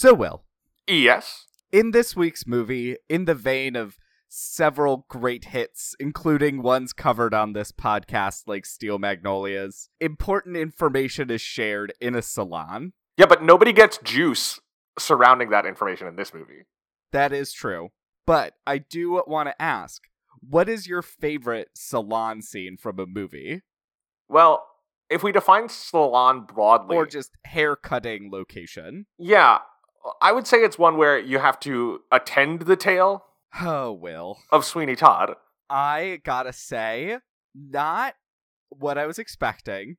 So, 0.00 0.14
Will, 0.14 0.44
Yes. 0.86 1.44
in 1.72 1.90
this 1.90 2.16
week's 2.16 2.46
movie, 2.46 2.96
in 3.10 3.26
the 3.26 3.34
vein 3.34 3.76
of 3.76 3.98
several 4.30 5.04
great 5.10 5.44
hits, 5.48 5.94
including 6.00 6.62
ones 6.62 6.94
covered 6.94 7.34
on 7.34 7.52
this 7.52 7.70
podcast 7.70 8.44
like 8.46 8.64
Steel 8.64 8.98
Magnolias, 8.98 9.90
important 10.00 10.56
information 10.56 11.30
is 11.30 11.42
shared 11.42 11.92
in 12.00 12.14
a 12.14 12.22
salon. 12.22 12.94
Yeah, 13.18 13.26
but 13.26 13.42
nobody 13.42 13.74
gets 13.74 13.98
juice 13.98 14.58
surrounding 14.98 15.50
that 15.50 15.66
information 15.66 16.06
in 16.06 16.16
this 16.16 16.32
movie. 16.32 16.62
That 17.12 17.30
is 17.30 17.52
true. 17.52 17.90
But 18.26 18.54
I 18.66 18.78
do 18.78 19.22
want 19.26 19.50
to 19.50 19.60
ask 19.62 20.04
what 20.40 20.70
is 20.70 20.86
your 20.86 21.02
favorite 21.02 21.68
salon 21.74 22.40
scene 22.40 22.78
from 22.78 22.98
a 22.98 23.04
movie? 23.04 23.60
Well, 24.30 24.66
if 25.10 25.22
we 25.22 25.30
define 25.30 25.68
salon 25.68 26.46
broadly, 26.46 26.96
Or 26.96 27.04
just 27.04 27.32
hair 27.44 27.76
cutting 27.76 28.30
location? 28.32 29.04
yeah, 29.18 29.58
I 30.20 30.32
would 30.32 30.46
say 30.46 30.58
it's 30.58 30.78
one 30.78 30.96
where 30.96 31.18
you 31.18 31.38
have 31.38 31.60
to 31.60 32.00
attend 32.10 32.62
the 32.62 32.76
tale 32.76 33.24
Oh, 33.60 33.92
Will. 33.92 34.38
of 34.50 34.64
Sweeney 34.64 34.96
Todd. 34.96 35.34
I 35.68 36.20
gotta 36.24 36.52
say, 36.52 37.18
not 37.54 38.14
what 38.70 38.96
I 38.98 39.06
was 39.06 39.18
expecting, 39.18 39.96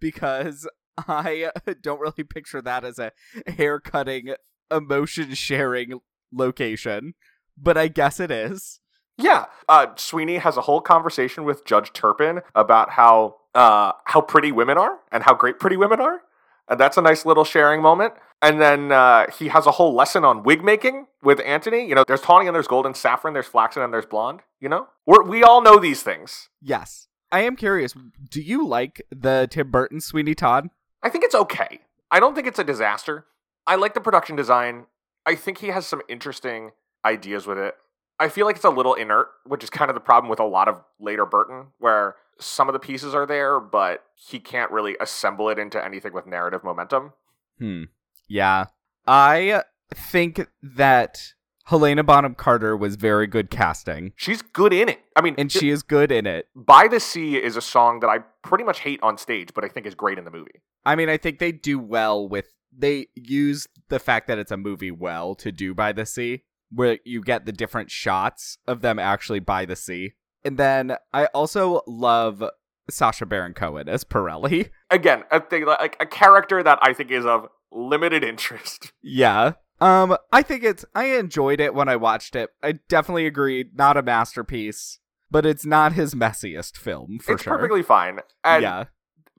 because 0.00 0.68
I 1.08 1.50
don't 1.82 2.00
really 2.00 2.24
picture 2.24 2.62
that 2.62 2.84
as 2.84 2.98
a 2.98 3.12
hair 3.46 3.80
cutting, 3.80 4.34
emotion 4.70 5.34
sharing 5.34 6.00
location, 6.32 7.14
but 7.56 7.76
I 7.76 7.88
guess 7.88 8.20
it 8.20 8.30
is. 8.30 8.80
Yeah, 9.16 9.46
uh, 9.68 9.88
Sweeney 9.96 10.38
has 10.38 10.56
a 10.56 10.62
whole 10.62 10.80
conversation 10.80 11.44
with 11.44 11.64
Judge 11.64 11.92
Turpin 11.92 12.40
about 12.54 12.90
how 12.90 13.36
uh, 13.54 13.92
how 14.06 14.20
pretty 14.20 14.50
women 14.50 14.76
are 14.76 14.98
and 15.12 15.22
how 15.22 15.34
great 15.34 15.60
pretty 15.60 15.76
women 15.76 16.00
are, 16.00 16.22
and 16.68 16.78
that's 16.78 16.96
a 16.96 17.02
nice 17.02 17.24
little 17.26 17.44
sharing 17.44 17.82
moment. 17.82 18.14
And 18.42 18.60
then 18.60 18.92
uh, 18.92 19.30
he 19.30 19.48
has 19.48 19.66
a 19.66 19.72
whole 19.72 19.94
lesson 19.94 20.24
on 20.24 20.42
wig 20.42 20.62
making 20.62 21.06
with 21.22 21.40
Anthony. 21.40 21.86
You 21.88 21.94
know, 21.94 22.04
there's 22.06 22.20
tawny 22.20 22.46
and 22.46 22.54
there's 22.54 22.68
golden, 22.68 22.94
saffron, 22.94 23.32
there's 23.32 23.46
flaxen 23.46 23.82
and 23.82 23.92
there's 23.92 24.06
blonde. 24.06 24.40
You 24.60 24.68
know, 24.68 24.88
We're, 25.06 25.22
we 25.22 25.42
all 25.42 25.62
know 25.62 25.78
these 25.78 26.02
things. 26.02 26.48
Yes. 26.60 27.08
I 27.32 27.40
am 27.40 27.56
curious, 27.56 27.94
do 28.30 28.40
you 28.40 28.66
like 28.66 29.02
the 29.10 29.48
Tim 29.50 29.70
Burton 29.70 30.00
Sweeney 30.00 30.34
Todd? 30.34 30.68
I 31.02 31.08
think 31.08 31.24
it's 31.24 31.34
okay. 31.34 31.80
I 32.10 32.20
don't 32.20 32.34
think 32.34 32.46
it's 32.46 32.58
a 32.58 32.64
disaster. 32.64 33.26
I 33.66 33.76
like 33.76 33.94
the 33.94 34.00
production 34.00 34.36
design. 34.36 34.86
I 35.26 35.34
think 35.34 35.58
he 35.58 35.68
has 35.68 35.86
some 35.86 36.02
interesting 36.08 36.72
ideas 37.04 37.46
with 37.46 37.58
it. 37.58 37.74
I 38.20 38.28
feel 38.28 38.46
like 38.46 38.56
it's 38.56 38.64
a 38.64 38.70
little 38.70 38.94
inert, 38.94 39.28
which 39.44 39.64
is 39.64 39.70
kind 39.70 39.90
of 39.90 39.94
the 39.94 40.00
problem 40.00 40.30
with 40.30 40.38
a 40.38 40.44
lot 40.44 40.68
of 40.68 40.80
later 41.00 41.26
Burton, 41.26 41.68
where 41.78 42.14
some 42.38 42.68
of 42.68 42.72
the 42.72 42.78
pieces 42.78 43.14
are 43.14 43.26
there, 43.26 43.60
but 43.60 44.04
he 44.14 44.38
can't 44.38 44.70
really 44.70 44.96
assemble 45.00 45.48
it 45.48 45.58
into 45.58 45.82
anything 45.84 46.12
with 46.12 46.26
narrative 46.26 46.64
momentum. 46.64 47.12
Hmm. 47.58 47.84
Yeah. 48.28 48.66
I 49.06 49.62
think 49.94 50.48
that 50.62 51.34
Helena 51.66 52.02
Bonham 52.04 52.34
Carter 52.34 52.76
was 52.76 52.96
very 52.96 53.26
good 53.26 53.50
casting, 53.50 54.12
She's 54.16 54.42
good 54.42 54.72
in 54.72 54.88
it. 54.88 55.00
I 55.16 55.22
mean, 55.22 55.34
and 55.38 55.50
she 55.50 55.70
is 55.70 55.82
good 55.82 56.12
in 56.12 56.26
it. 56.26 56.48
By 56.54 56.88
the 56.88 57.00
Sea 57.00 57.36
is 57.36 57.56
a 57.56 57.62
song 57.62 58.00
that 58.00 58.08
I 58.08 58.18
pretty 58.42 58.64
much 58.64 58.80
hate 58.80 59.00
on 59.02 59.16
stage, 59.16 59.54
but 59.54 59.64
I 59.64 59.68
think 59.68 59.86
is 59.86 59.94
great 59.94 60.18
in 60.18 60.24
the 60.24 60.30
movie. 60.30 60.62
I 60.84 60.94
mean, 60.94 61.08
I 61.08 61.16
think 61.16 61.38
they 61.38 61.52
do 61.52 61.78
well 61.78 62.28
with 62.28 62.52
they 62.76 63.06
use 63.14 63.66
the 63.88 63.98
fact 63.98 64.26
that 64.26 64.38
it's 64.38 64.50
a 64.50 64.56
movie 64.56 64.90
well 64.90 65.34
to 65.36 65.52
do 65.52 65.74
by 65.74 65.92
the 65.92 66.04
sea, 66.04 66.42
where 66.70 66.98
you 67.04 67.22
get 67.22 67.46
the 67.46 67.52
different 67.52 67.90
shots 67.90 68.58
of 68.66 68.82
them 68.82 68.98
actually 68.98 69.40
by 69.40 69.64
the 69.64 69.76
sea. 69.76 70.14
And 70.44 70.58
then 70.58 70.96
I 71.12 71.26
also 71.26 71.82
love 71.86 72.42
Sacha 72.90 73.26
Baron 73.26 73.54
Cohen 73.54 73.88
as 73.88 74.04
Pirelli. 74.04 74.70
Again, 74.90 75.24
a 75.30 75.40
thing 75.40 75.64
like 75.64 75.96
a 76.00 76.06
character 76.06 76.62
that 76.62 76.78
I 76.82 76.92
think 76.92 77.10
is 77.10 77.24
of 77.24 77.48
limited 77.72 78.22
interest. 78.22 78.92
yeah. 79.02 79.52
Um, 79.80 80.16
I 80.32 80.42
think 80.42 80.62
it's 80.62 80.84
I 80.94 81.06
enjoyed 81.16 81.60
it 81.60 81.74
when 81.74 81.88
I 81.88 81.96
watched 81.96 82.36
it. 82.36 82.50
I 82.62 82.74
definitely 82.88 83.26
agree, 83.26 83.66
not 83.74 83.96
a 83.96 84.02
masterpiece, 84.02 85.00
but 85.30 85.44
it's 85.44 85.66
not 85.66 85.94
his 85.94 86.14
messiest 86.14 86.76
film 86.76 87.18
for 87.20 87.32
it's 87.32 87.42
sure. 87.42 87.56
perfectly 87.56 87.82
fine. 87.82 88.20
And 88.44 88.62
yeah. 88.62 88.84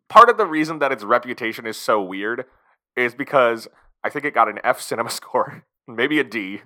part 0.09 0.29
of 0.29 0.37
the 0.37 0.45
reason 0.45 0.79
that 0.79 0.91
its 0.91 1.03
reputation 1.03 1.65
is 1.65 1.77
so 1.77 2.01
weird 2.01 2.45
is 2.97 3.15
because 3.15 3.67
I 4.03 4.09
think 4.09 4.25
it 4.25 4.33
got 4.33 4.49
an 4.49 4.59
F 4.63 4.81
cinema 4.81 5.09
score, 5.11 5.63
maybe 5.87 6.19
a 6.19 6.23
D, 6.23 6.61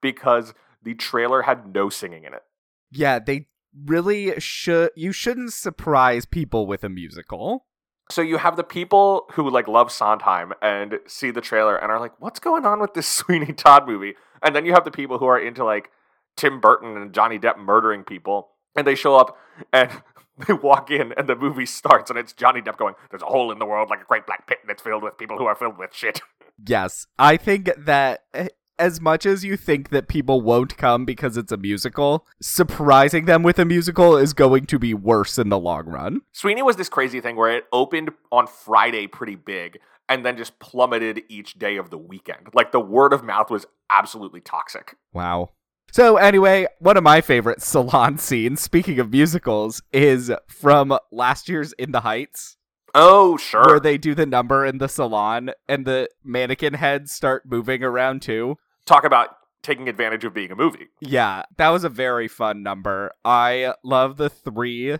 because 0.00 0.54
the 0.82 0.94
trailer 0.94 1.42
had 1.42 1.74
no 1.74 1.88
singing 1.90 2.24
in 2.24 2.34
it. 2.34 2.42
Yeah, 2.90 3.18
they 3.18 3.48
really 3.84 4.38
should 4.40 4.90
you 4.96 5.12
shouldn't 5.12 5.52
surprise 5.52 6.26
people 6.26 6.66
with 6.66 6.84
a 6.84 6.88
musical. 6.88 7.66
So 8.10 8.20
you 8.20 8.36
have 8.36 8.56
the 8.56 8.64
people 8.64 9.26
who 9.32 9.48
like 9.48 9.66
love 9.66 9.90
Sondheim 9.90 10.52
and 10.60 10.98
see 11.06 11.30
the 11.30 11.40
trailer 11.40 11.76
and 11.76 11.90
are 11.90 12.00
like, 12.00 12.12
"What's 12.20 12.40
going 12.40 12.66
on 12.66 12.80
with 12.80 12.94
this 12.94 13.08
Sweeney 13.20 13.52
Todd 13.52 13.86
movie?" 13.86 14.14
And 14.42 14.54
then 14.54 14.66
you 14.66 14.72
have 14.72 14.84
the 14.84 14.90
people 14.90 15.18
who 15.18 15.26
are 15.26 15.38
into 15.38 15.64
like 15.64 15.90
Tim 16.36 16.60
Burton 16.60 16.96
and 16.96 17.14
Johnny 17.14 17.38
Depp 17.38 17.58
murdering 17.58 18.04
people, 18.04 18.50
and 18.76 18.86
they 18.86 18.94
show 18.94 19.16
up 19.16 19.38
and 19.72 19.90
they 20.46 20.52
walk 20.52 20.90
in 20.90 21.12
and 21.16 21.28
the 21.28 21.36
movie 21.36 21.66
starts 21.66 22.10
and 22.10 22.18
it's 22.18 22.32
Johnny 22.32 22.60
Depp 22.60 22.76
going, 22.76 22.94
"There's 23.10 23.22
a 23.22 23.26
hole 23.26 23.50
in 23.50 23.58
the 23.58 23.66
world 23.66 23.88
like 23.88 24.02
a 24.02 24.06
great 24.06 24.26
black 24.26 24.46
pit 24.46 24.58
and 24.62 24.70
it's 24.70 24.82
filled 24.82 25.02
with 25.02 25.18
people 25.18 25.38
who 25.38 25.46
are 25.46 25.56
filled 25.56 25.78
with 25.78 25.94
shit." 25.94 26.20
Yes, 26.68 27.08
I 27.18 27.36
think 27.36 27.68
that 27.76 28.20
eh, 28.32 28.46
as 28.78 29.00
much 29.00 29.24
as 29.26 29.44
you 29.44 29.56
think 29.56 29.90
that 29.90 30.08
people 30.08 30.40
won't 30.40 30.76
come 30.76 31.04
because 31.04 31.36
it's 31.36 31.52
a 31.52 31.56
musical, 31.56 32.26
surprising 32.40 33.26
them 33.26 33.42
with 33.42 33.58
a 33.58 33.64
musical 33.64 34.16
is 34.16 34.32
going 34.32 34.66
to 34.66 34.78
be 34.78 34.94
worse 34.94 35.38
in 35.38 35.48
the 35.48 35.58
long 35.58 35.86
run. 35.86 36.20
Sweeney 36.32 36.62
was 36.62 36.76
this 36.76 36.88
crazy 36.88 37.20
thing 37.20 37.36
where 37.36 37.50
it 37.56 37.64
opened 37.72 38.10
on 38.32 38.46
Friday 38.46 39.06
pretty 39.06 39.36
big 39.36 39.78
and 40.08 40.24
then 40.24 40.36
just 40.36 40.58
plummeted 40.58 41.22
each 41.28 41.54
day 41.54 41.76
of 41.76 41.90
the 41.90 41.98
weekend. 41.98 42.48
Like 42.52 42.72
the 42.72 42.80
word 42.80 43.12
of 43.12 43.22
mouth 43.24 43.50
was 43.50 43.66
absolutely 43.90 44.40
toxic. 44.40 44.96
Wow. 45.12 45.50
So 45.92 46.16
anyway, 46.16 46.66
one 46.80 46.96
of 46.96 47.04
my 47.04 47.20
favorite 47.20 47.62
salon 47.62 48.18
scenes, 48.18 48.60
speaking 48.60 48.98
of 48.98 49.10
musicals, 49.12 49.82
is 49.92 50.32
from 50.48 50.98
last 51.12 51.48
year's 51.48 51.72
In 51.74 51.92
the 51.92 52.00
Heights, 52.00 52.56
Oh, 52.94 53.36
sure. 53.36 53.64
where 53.66 53.80
they 53.80 53.98
do 53.98 54.14
the 54.14 54.26
number 54.26 54.64
in 54.64 54.78
the 54.78 54.88
salon 54.88 55.50
and 55.68 55.84
the 55.86 56.08
mannequin 56.22 56.74
heads 56.74 57.12
start 57.12 57.44
moving 57.46 57.82
around 57.82 58.22
too. 58.22 58.56
Talk 58.86 59.04
about 59.04 59.30
taking 59.62 59.88
advantage 59.88 60.24
of 60.24 60.34
being 60.34 60.50
a 60.50 60.56
movie. 60.56 60.88
Yeah, 61.00 61.44
that 61.56 61.70
was 61.70 61.84
a 61.84 61.88
very 61.88 62.28
fun 62.28 62.62
number. 62.62 63.12
I 63.24 63.74
love 63.82 64.16
the 64.18 64.28
three 64.28 64.98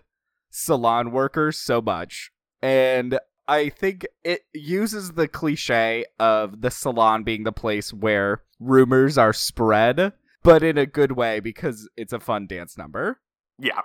salon 0.50 1.10
workers 1.10 1.58
so 1.58 1.82
much. 1.82 2.30
And 2.62 3.18
I 3.46 3.68
think 3.68 4.06
it 4.24 4.42
uses 4.54 5.12
the 5.12 5.28
cliche 5.28 6.06
of 6.18 6.62
the 6.62 6.70
salon 6.70 7.24
being 7.24 7.44
the 7.44 7.52
place 7.52 7.92
where 7.92 8.42
rumors 8.58 9.18
are 9.18 9.34
spread, 9.34 10.14
but 10.42 10.62
in 10.62 10.78
a 10.78 10.86
good 10.86 11.12
way 11.12 11.40
because 11.40 11.88
it's 11.96 12.14
a 12.14 12.20
fun 12.20 12.46
dance 12.46 12.78
number. 12.78 13.20
Yeah. 13.58 13.82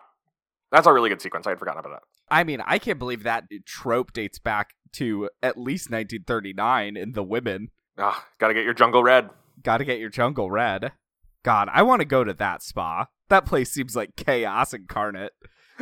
That's 0.71 0.87
a 0.87 0.93
really 0.93 1.09
good 1.09 1.21
sequence. 1.21 1.45
I 1.45 1.49
had 1.49 1.59
forgotten 1.59 1.79
about 1.79 1.91
that. 1.91 2.03
I 2.31 2.43
mean, 2.45 2.61
I 2.65 2.77
can't 2.77 2.99
believe 2.99 3.23
that 3.23 3.45
trope 3.65 4.13
dates 4.13 4.39
back 4.39 4.75
to 4.93 5.29
at 5.43 5.57
least 5.57 5.89
1939 5.89 6.95
in 6.95 7.11
The 7.11 7.23
Women. 7.23 7.71
Ah, 7.97 8.25
gotta 8.37 8.53
get 8.53 8.63
your 8.63 8.73
jungle 8.73 9.03
red. 9.03 9.29
Gotta 9.63 9.85
get 9.85 9.99
your 9.99 10.09
jungle 10.09 10.49
red. 10.51 10.91
God, 11.43 11.69
I 11.71 11.83
want 11.83 12.01
to 12.01 12.05
go 12.05 12.23
to 12.23 12.33
that 12.33 12.61
spa. 12.63 13.07
That 13.29 13.45
place 13.45 13.71
seems 13.71 13.95
like 13.95 14.15
chaos 14.15 14.73
incarnate. 14.73 15.33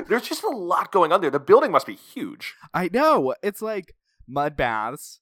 There's 0.07 0.27
just 0.27 0.43
a 0.43 0.49
lot 0.49 0.91
going 0.91 1.11
on 1.11 1.21
there. 1.21 1.31
The 1.31 1.39
building 1.39 1.71
must 1.71 1.87
be 1.87 1.95
huge. 1.95 2.55
I 2.73 2.89
know. 2.93 3.33
It's 3.41 3.61
like 3.61 3.95
mud 4.27 4.55
baths, 4.55 5.19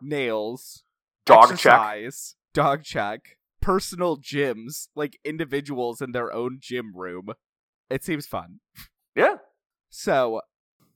nails, 0.00 0.84
Dog 1.26 1.44
check. 1.48 1.52
exercise, 1.52 2.36
dog 2.54 2.84
check, 2.84 3.20
personal 3.60 4.16
gyms, 4.16 4.88
like 4.94 5.18
individuals 5.24 6.00
in 6.00 6.12
their 6.12 6.32
own 6.32 6.58
gym 6.60 6.92
room. 6.94 7.30
It 7.90 8.04
seems 8.04 8.26
fun. 8.26 8.60
Yeah. 9.16 9.36
So, 9.90 10.42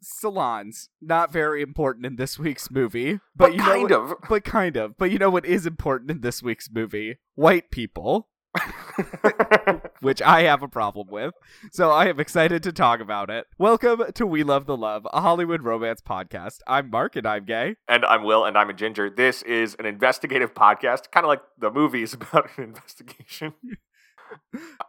salons 0.02 0.88
not 1.00 1.32
very 1.32 1.62
important 1.62 2.04
in 2.06 2.16
this 2.16 2.38
week's 2.38 2.70
movie, 2.70 3.14
but, 3.36 3.50
But 3.50 3.52
you 3.52 3.58
know 3.58 3.64
kind 3.64 3.82
what- 3.82 3.92
of. 3.92 4.14
but 4.28 4.44
kind 4.44 4.76
of. 4.76 4.96
But 4.98 5.10
you 5.10 5.18
know 5.18 5.30
what 5.30 5.46
is 5.46 5.66
important 5.66 6.10
in 6.10 6.20
this 6.20 6.42
week's 6.42 6.69
movie? 6.70 7.19
White 7.34 7.70
people, 7.70 8.28
which 10.00 10.20
I 10.20 10.43
have 10.43 10.62
a 10.62 10.69
problem 10.69 11.08
with. 11.10 11.34
So 11.70 11.90
I 11.90 12.06
am 12.08 12.20
excited 12.20 12.62
to 12.64 12.72
talk 12.72 13.00
about 13.00 13.31
it. 13.31 13.46
Welcome 13.58 14.02
to 14.14 14.26
We 14.26 14.43
Love 14.43 14.66
the 14.66 14.76
Love, 14.76 15.06
a 15.12 15.20
Hollywood 15.20 15.62
romance 15.62 16.00
podcast. 16.00 16.58
I'm 16.66 16.90
Mark 16.90 17.16
and 17.16 17.26
I'm 17.26 17.44
gay. 17.44 17.76
and 17.88 18.04
I'm 18.04 18.25
Will, 18.25 18.44
and 18.44 18.58
I'm 18.58 18.70
a 18.70 18.75
ginger. 18.75 19.08
This 19.08 19.43
is 19.43 19.75
an 19.78 19.87
investigative 19.87 20.52
podcast, 20.54 21.10
kind 21.10 21.25
of 21.25 21.28
like 21.28 21.43
the 21.58 21.70
movies 21.70 22.12
about 22.14 22.50
an 22.58 22.64
investigation. 22.64 23.54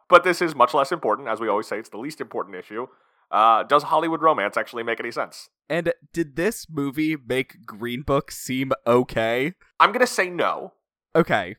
but 0.09 0.23
this 0.23 0.41
is 0.41 0.55
much 0.55 0.73
less 0.73 0.91
important. 0.91 1.27
As 1.27 1.39
we 1.39 1.47
always 1.47 1.67
say, 1.67 1.77
it's 1.79 1.89
the 1.89 1.97
least 1.97 2.19
important 2.21 2.55
issue. 2.55 2.87
Uh, 3.33 3.63
does 3.63 3.83
Hollywood 3.83 4.21
romance 4.21 4.55
actually 4.55 4.83
make 4.83 4.99
any 4.99 5.11
sense? 5.11 5.49
And 5.67 5.91
did 6.13 6.35
this 6.35 6.67
movie 6.69 7.17
make 7.17 7.65
Green 7.65 8.03
Book 8.03 8.29
seem 8.31 8.71
okay? 8.85 9.53
I'm 9.79 9.89
going 9.91 10.05
to 10.05 10.07
say 10.07 10.29
no. 10.29 10.73
Okay. 11.15 11.55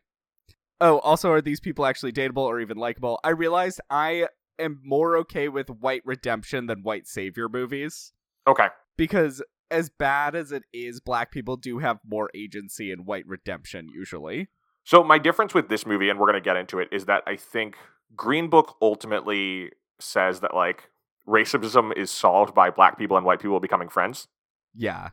Oh, 0.81 0.99
also, 1.01 1.31
are 1.33 1.41
these 1.41 1.61
people 1.61 1.85
actually 1.85 2.13
dateable 2.13 2.45
or 2.45 2.61
even 2.61 2.77
likable? 2.77 3.19
I 3.25 3.31
realized 3.31 3.81
I 3.91 4.29
am 4.59 4.81
more 4.85 5.17
okay 5.19 5.49
with 5.49 5.69
white 5.69 6.03
redemption 6.05 6.67
than 6.67 6.83
white 6.85 7.09
savior 7.09 7.49
movies 7.49 8.13
Okay. 8.47 8.69
because 8.97 9.43
as 9.71 9.91
bad 9.91 10.37
as 10.37 10.53
it 10.53 10.63
is, 10.73 11.01
black 11.01 11.33
people 11.33 11.57
do 11.57 11.79
have 11.79 11.99
more 12.07 12.31
agency 12.37 12.93
in 12.93 13.05
white 13.05 13.27
redemption 13.27 13.89
usually. 13.93 14.49
So 14.85 15.03
my 15.03 15.19
difference 15.19 15.55
with 15.55 15.69
this 15.69 15.87
movie, 15.87 16.09
and 16.09 16.21
we're 16.21 16.27
going 16.31 16.41
to 16.41 16.45
get 16.45 16.57
into 16.57 16.79
it, 16.79 16.89
is 16.93 17.07
that 17.07 17.23
I 17.27 17.35
think 17.37 17.77
Green 18.15 18.49
Book 18.49 18.77
ultimately 18.81 19.71
says 19.99 20.41
that 20.41 20.55
like 20.55 20.91
racism 21.29 21.97
is 21.97 22.11
solved 22.11 22.55
by 22.55 22.71
black 22.71 22.99
people 22.99 23.17
and 23.17 23.25
white 23.25 23.41
people 23.41 23.61
becoming 23.61 23.89
friends. 23.89 24.29
Yeah. 24.75 25.11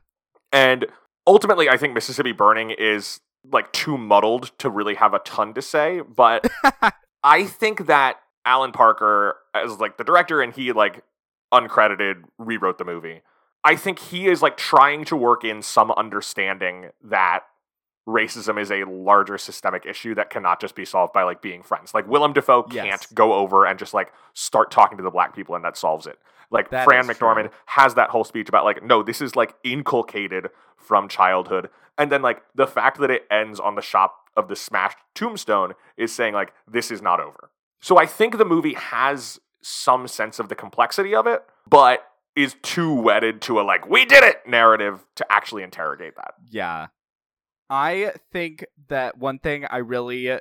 And 0.51 0.87
ultimately, 1.25 1.69
I 1.69 1.77
think 1.77 1.93
Mississippi 1.93 2.31
Burning 2.31 2.71
is 2.71 3.21
like 3.49 3.71
too 3.71 3.97
muddled 3.97 4.51
to 4.59 4.69
really 4.69 4.95
have 4.95 5.13
a 5.13 5.19
ton 5.19 5.53
to 5.53 5.61
say. 5.61 6.01
But 6.01 6.49
I 7.23 7.45
think 7.45 7.87
that 7.87 8.17
Alan 8.45 8.71
Parker, 8.71 9.37
as 9.53 9.79
like 9.79 9.97
the 9.97 10.03
director, 10.03 10.41
and 10.41 10.53
he 10.53 10.71
like 10.71 11.03
uncredited 11.53 12.23
rewrote 12.37 12.77
the 12.77 12.85
movie. 12.85 13.21
I 13.63 13.75
think 13.75 13.99
he 13.99 14.27
is 14.27 14.41
like 14.41 14.57
trying 14.57 15.05
to 15.05 15.15
work 15.15 15.43
in 15.43 15.61
some 15.61 15.91
understanding 15.91 16.89
that 17.03 17.43
racism 18.11 18.59
is 18.61 18.71
a 18.71 18.83
larger 18.83 19.37
systemic 19.37 19.85
issue 19.85 20.13
that 20.15 20.29
cannot 20.29 20.59
just 20.61 20.75
be 20.75 20.85
solved 20.85 21.13
by 21.13 21.23
like 21.23 21.41
being 21.41 21.63
friends. 21.63 21.93
Like 21.93 22.07
Willem 22.07 22.33
Dafoe 22.33 22.65
Yes. 22.71 22.85
can't 22.85 23.15
go 23.15 23.33
over 23.33 23.65
and 23.65 23.79
just 23.79 23.93
like 23.93 24.11
start 24.33 24.71
talking 24.71 24.97
to 24.97 25.03
the 25.03 25.11
black 25.11 25.35
people 25.35 25.55
and 25.55 25.63
that 25.65 25.77
solves 25.77 26.07
it. 26.07 26.19
Like 26.51 26.69
That 26.71 26.83
Fran 26.85 27.05
McDormand 27.05 27.43
true. 27.49 27.51
has 27.67 27.95
that 27.95 28.09
whole 28.09 28.23
speech 28.23 28.49
about 28.49 28.65
like 28.65 28.83
no, 28.83 29.01
this 29.03 29.21
is 29.21 29.35
like 29.35 29.55
inculcated 29.63 30.49
from 30.77 31.07
childhood. 31.07 31.69
And 31.97 32.11
then 32.11 32.21
like 32.21 32.41
the 32.55 32.67
fact 32.67 32.99
that 32.99 33.11
it 33.11 33.23
ends 33.31 33.59
on 33.59 33.75
the 33.75 33.81
shop 33.81 34.15
of 34.37 34.47
the 34.47 34.55
smashed 34.55 34.97
tombstone 35.15 35.73
is 35.97 36.13
saying 36.13 36.33
like 36.33 36.53
this 36.67 36.91
is 36.91 37.01
not 37.01 37.19
over. 37.19 37.49
So 37.81 37.97
I 37.97 38.05
think 38.05 38.37
the 38.37 38.45
movie 38.45 38.73
has 38.75 39.39
some 39.61 40.07
sense 40.07 40.39
of 40.39 40.49
the 40.49 40.55
complexity 40.55 41.13
of 41.15 41.27
it, 41.27 41.43
but 41.69 42.05
is 42.35 42.55
too 42.63 42.93
wedded 42.93 43.41
to 43.43 43.59
a 43.59 43.63
like 43.63 43.87
we 43.89 44.05
did 44.05 44.23
it 44.23 44.37
narrative 44.47 45.05
to 45.15 45.25
actually 45.31 45.63
interrogate 45.63 46.15
that. 46.15 46.33
Yeah. 46.49 46.87
I 47.71 48.12
think 48.33 48.65
that 48.89 49.18
one 49.18 49.39
thing 49.39 49.63
I 49.63 49.77
really 49.77 50.38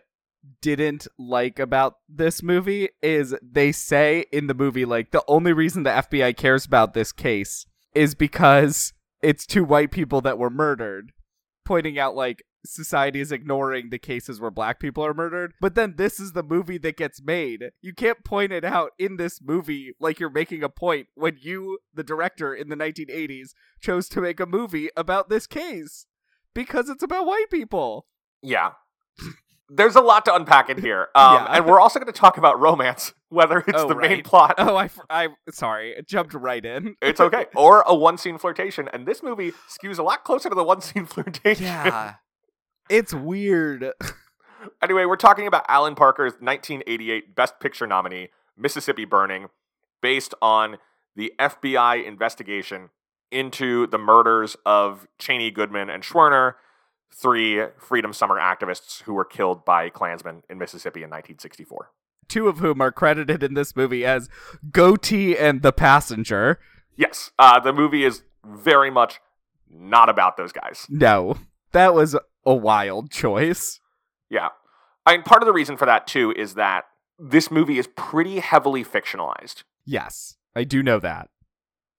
didn't 0.60 1.06
like 1.16 1.60
about 1.60 1.98
this 2.08 2.42
movie 2.42 2.88
is 3.00 3.36
they 3.40 3.70
say 3.70 4.24
in 4.32 4.48
the 4.48 4.54
movie 4.54 4.84
like 4.84 5.12
the 5.12 5.22
only 5.28 5.52
reason 5.52 5.84
the 5.84 5.90
FBI 5.90 6.36
cares 6.36 6.66
about 6.66 6.92
this 6.92 7.12
case 7.12 7.66
is 7.94 8.16
because 8.16 8.92
it's 9.22 9.46
two 9.46 9.62
white 9.62 9.92
people 9.92 10.20
that 10.22 10.38
were 10.38 10.50
murdered, 10.50 11.12
pointing 11.64 12.00
out 12.00 12.16
like 12.16 12.42
society 12.66 13.20
is 13.20 13.30
ignoring 13.30 13.90
the 13.90 13.98
cases 13.98 14.40
where 14.40 14.50
black 14.50 14.80
people 14.80 15.06
are 15.06 15.14
murdered. 15.14 15.52
But 15.60 15.76
then 15.76 15.94
this 15.96 16.18
is 16.18 16.32
the 16.32 16.42
movie 16.42 16.78
that 16.78 16.96
gets 16.96 17.22
made. 17.22 17.70
You 17.80 17.94
can't 17.94 18.24
point 18.24 18.50
it 18.50 18.64
out 18.64 18.90
in 18.98 19.18
this 19.18 19.40
movie 19.40 19.92
like 20.00 20.18
you're 20.18 20.30
making 20.30 20.64
a 20.64 20.68
point 20.68 21.06
when 21.14 21.38
you, 21.40 21.78
the 21.94 22.02
director 22.02 22.52
in 22.52 22.70
the 22.70 22.76
1980s, 22.76 23.50
chose 23.80 24.08
to 24.08 24.20
make 24.20 24.40
a 24.40 24.46
movie 24.46 24.90
about 24.96 25.28
this 25.28 25.46
case 25.46 26.06
because 26.54 26.88
it's 26.88 27.02
about 27.02 27.26
white 27.26 27.46
people. 27.50 28.06
Yeah. 28.42 28.70
There's 29.72 29.94
a 29.94 30.00
lot 30.00 30.24
to 30.24 30.34
unpack 30.34 30.68
in 30.68 30.80
here. 30.80 31.08
Um, 31.14 31.34
Yeah. 31.34 31.46
And 31.56 31.66
we're 31.66 31.80
also 31.80 31.98
going 32.00 32.12
to 32.12 32.18
talk 32.18 32.38
about 32.38 32.58
romance, 32.58 33.12
whether 33.28 33.58
it's 33.58 33.78
Oh, 33.78 33.88
the 33.88 33.94
main 33.94 34.22
plot. 34.22 34.54
Oh, 34.58 34.76
I, 34.76 34.90
I, 35.08 35.28
sorry, 35.50 35.90
it 35.92 36.08
jumped 36.08 36.34
right 36.34 36.64
in. 36.64 36.96
It's 37.02 37.20
okay. 37.20 37.46
or 37.54 37.82
a 37.86 37.94
one 37.94 38.18
scene 38.18 38.38
flirtation. 38.38 38.88
And 38.92 39.06
this 39.06 39.22
movie 39.22 39.52
skews 39.68 39.98
a 39.98 40.02
lot 40.02 40.24
closer 40.24 40.48
to 40.48 40.54
the 40.54 40.64
one 40.64 40.80
scene 40.80 41.06
flirtation. 41.06 41.64
yeah, 41.64 42.14
it's 42.88 43.14
weird. 43.14 43.92
Anyway, 44.82 45.04
we're 45.06 45.16
talking 45.16 45.46
about 45.46 45.64
Alan 45.68 45.94
Parker's 45.94 46.32
1988 46.34 47.34
Best 47.34 47.60
Picture 47.60 47.86
nominee, 47.86 48.28
Mississippi 48.58 49.04
Burning, 49.06 49.48
based 50.02 50.34
on 50.42 50.76
the 51.16 51.32
FBI 51.38 52.04
investigation 52.04 52.90
into 53.30 53.86
the 53.86 53.98
murders 53.98 54.56
of 54.66 55.06
Chaney, 55.18 55.50
Goodman, 55.50 55.90
and 55.90 56.02
Schwerner, 56.02 56.54
three 57.12 57.64
Freedom 57.78 58.12
Summer 58.12 58.38
activists 58.38 59.02
who 59.02 59.14
were 59.14 59.24
killed 59.24 59.64
by 59.64 59.88
Klansmen 59.88 60.42
in 60.48 60.58
Mississippi 60.58 61.00
in 61.00 61.10
1964. 61.10 61.90
Two 62.28 62.48
of 62.48 62.58
whom 62.58 62.80
are 62.80 62.92
credited 62.92 63.42
in 63.42 63.54
this 63.54 63.74
movie 63.74 64.04
as 64.04 64.28
Goatee 64.70 65.36
and 65.36 65.62
the 65.62 65.72
Passenger. 65.72 66.60
Yes, 66.96 67.32
uh, 67.38 67.58
the 67.60 67.72
movie 67.72 68.04
is 68.04 68.22
very 68.44 68.90
much 68.90 69.20
not 69.68 70.08
about 70.08 70.36
those 70.36 70.52
guys. 70.52 70.86
No, 70.88 71.36
that 71.72 71.94
was 71.94 72.16
a 72.44 72.54
wild 72.54 73.10
choice. 73.10 73.80
Yeah. 74.28 74.48
I 75.06 75.12
mean, 75.12 75.22
part 75.22 75.42
of 75.42 75.46
the 75.46 75.52
reason 75.52 75.76
for 75.76 75.86
that, 75.86 76.06
too, 76.06 76.32
is 76.36 76.54
that 76.54 76.84
this 77.18 77.50
movie 77.50 77.78
is 77.78 77.88
pretty 77.96 78.40
heavily 78.40 78.84
fictionalized. 78.84 79.64
Yes, 79.84 80.36
I 80.54 80.64
do 80.64 80.82
know 80.82 80.98
that. 81.00 81.28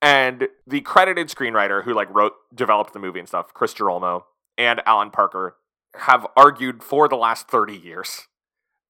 And 0.01 0.48
the 0.65 0.81
credited 0.81 1.27
screenwriter 1.27 1.83
who 1.83 1.94
like 1.94 2.13
wrote, 2.13 2.33
developed 2.53 2.94
the 2.94 3.00
movie 3.00 3.19
and 3.19 3.27
stuff, 3.27 3.53
Chris 3.53 3.74
Gerolmo 3.74 4.24
and 4.57 4.81
Alan 4.86 5.12
Parker, 5.12 5.56
have 5.95 6.25
argued 6.36 6.83
for 6.83 7.07
the 7.07 7.15
last 7.15 7.48
30 7.48 7.75
years 7.75 8.27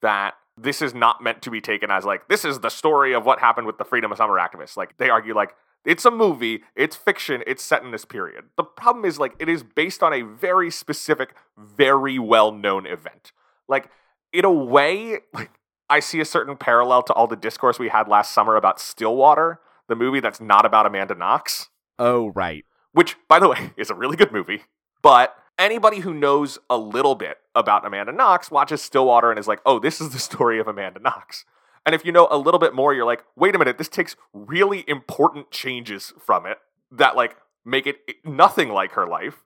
that 0.01 0.35
this 0.57 0.81
is 0.81 0.93
not 0.93 1.21
meant 1.21 1.41
to 1.41 1.49
be 1.49 1.59
taken 1.59 1.91
as 1.91 2.05
like, 2.05 2.27
this 2.27 2.45
is 2.45 2.59
the 2.59 2.69
story 2.69 3.13
of 3.13 3.25
what 3.25 3.39
happened 3.39 3.67
with 3.67 3.77
the 3.77 3.85
Freedom 3.85 4.11
of 4.11 4.17
Summer 4.17 4.37
activists. 4.37 4.77
Like, 4.77 4.97
they 4.97 5.09
argue 5.09 5.33
like, 5.35 5.55
it's 5.83 6.05
a 6.05 6.11
movie, 6.11 6.61
it's 6.75 6.95
fiction, 6.95 7.43
it's 7.47 7.63
set 7.63 7.83
in 7.83 7.91
this 7.91 8.05
period. 8.05 8.45
The 8.55 8.63
problem 8.63 9.03
is 9.03 9.17
like, 9.17 9.33
it 9.39 9.49
is 9.49 9.63
based 9.63 10.03
on 10.03 10.13
a 10.13 10.21
very 10.21 10.69
specific, 10.69 11.33
very 11.57 12.19
well 12.19 12.51
known 12.51 12.85
event. 12.85 13.31
Like, 13.67 13.89
in 14.31 14.45
a 14.45 14.51
way, 14.51 15.19
like, 15.33 15.51
I 15.89 15.99
see 15.99 16.21
a 16.21 16.25
certain 16.25 16.55
parallel 16.55 17.03
to 17.03 17.13
all 17.13 17.27
the 17.27 17.35
discourse 17.35 17.79
we 17.79 17.89
had 17.89 18.07
last 18.07 18.33
summer 18.33 18.55
about 18.55 18.79
Stillwater, 18.79 19.59
the 19.91 19.95
movie 19.95 20.19
that's 20.19 20.41
not 20.41 20.65
about 20.65 20.87
Amanda 20.87 21.13
Knox, 21.13 21.69
Oh, 21.99 22.29
right. 22.29 22.65
which, 22.93 23.15
by 23.27 23.37
the 23.39 23.47
way, 23.49 23.71
is 23.77 23.89
a 23.91 23.95
really 23.95 24.17
good 24.17 24.31
movie. 24.31 24.63
But 25.03 25.35
anybody 25.59 25.99
who 25.99 26.13
knows 26.13 26.57
a 26.69 26.77
little 26.77 27.13
bit 27.15 27.37
about 27.53 27.85
Amanda 27.85 28.11
Knox 28.11 28.49
watches 28.49 28.81
Stillwater 28.81 29.29
and 29.29 29.39
is 29.39 29.47
like, 29.47 29.59
oh, 29.65 29.77
this 29.79 30.01
is 30.01 30.09
the 30.09 30.19
story 30.29 30.59
of 30.59 30.67
Amanda 30.67 30.99
Knox. 30.99 31.45
And 31.85 31.95
if 31.95 32.05
you 32.05 32.11
know 32.11 32.27
a 32.29 32.37
little 32.37 32.59
bit 32.59 32.73
more, 32.73 32.93
you're 32.93 33.05
like, 33.05 33.23
wait 33.35 33.55
a 33.55 33.59
minute, 33.59 33.77
this 33.77 33.89
takes 33.89 34.15
really 34.33 34.83
important 34.87 35.49
changes 35.51 36.13
from 36.19 36.45
it 36.45 36.57
that 36.91 37.15
like 37.15 37.35
make 37.65 37.87
it 37.87 37.97
nothing 38.23 38.69
like 38.69 38.91
her 38.93 39.07
life. 39.07 39.43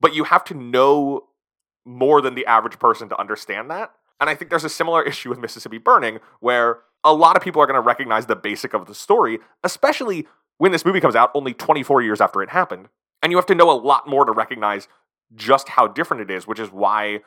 But 0.00 0.14
you 0.14 0.24
have 0.24 0.44
to 0.44 0.54
know 0.54 1.28
more 1.84 2.20
than 2.20 2.34
the 2.34 2.44
average 2.46 2.78
person 2.80 3.08
to 3.08 3.20
understand 3.20 3.70
that. 3.70 3.92
And 4.20 4.28
I 4.28 4.34
think 4.34 4.50
there's 4.50 4.64
a 4.64 4.68
similar 4.68 5.02
issue 5.10 5.28
with 5.28 5.38
Mississippi 5.38 5.78
Burning 5.78 6.18
where 6.40 6.80
a 7.06 7.14
lot 7.14 7.36
of 7.36 7.42
people 7.42 7.62
are 7.62 7.66
going 7.66 7.80
to 7.80 7.86
recognize 7.86 8.26
the 8.26 8.36
basic 8.36 8.74
of 8.74 8.86
the 8.86 8.94
story, 8.94 9.38
especially 9.62 10.26
when 10.58 10.72
this 10.72 10.84
movie 10.84 11.00
comes 11.00 11.14
out 11.14 11.30
only 11.34 11.54
24 11.54 12.02
years 12.02 12.20
after 12.20 12.42
it 12.42 12.50
happened. 12.50 12.88
And 13.22 13.30
you 13.30 13.38
have 13.38 13.46
to 13.46 13.54
know 13.54 13.70
a 13.70 13.78
lot 13.78 14.08
more 14.08 14.24
to 14.24 14.32
recognize 14.32 14.88
just 15.34 15.70
how 15.70 15.86
different 15.86 16.22
it 16.22 16.30
is, 16.30 16.46
which 16.46 16.58
is 16.58 16.70
why 16.70 17.20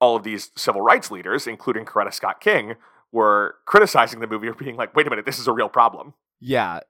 all 0.00 0.16
of 0.16 0.24
these 0.24 0.50
civil 0.56 0.80
rights 0.80 1.10
leaders, 1.10 1.46
including 1.46 1.84
Coretta 1.84 2.12
Scott 2.12 2.40
King, 2.40 2.74
were 3.12 3.56
criticizing 3.66 4.20
the 4.20 4.26
movie 4.26 4.48
or 4.48 4.54
being 4.54 4.76
like, 4.76 4.94
wait 4.96 5.06
a 5.06 5.10
minute, 5.10 5.26
this 5.26 5.38
is 5.38 5.46
a 5.46 5.52
real 5.52 5.68
problem. 5.68 6.14
Yeah. 6.40 6.80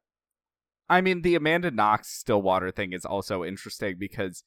I 0.88 1.00
mean, 1.00 1.22
the 1.22 1.34
Amanda 1.34 1.70
Knox 1.70 2.08
Stillwater 2.08 2.70
thing 2.70 2.92
is 2.92 3.04
also 3.04 3.44
interesting 3.44 3.96
because 3.98 4.44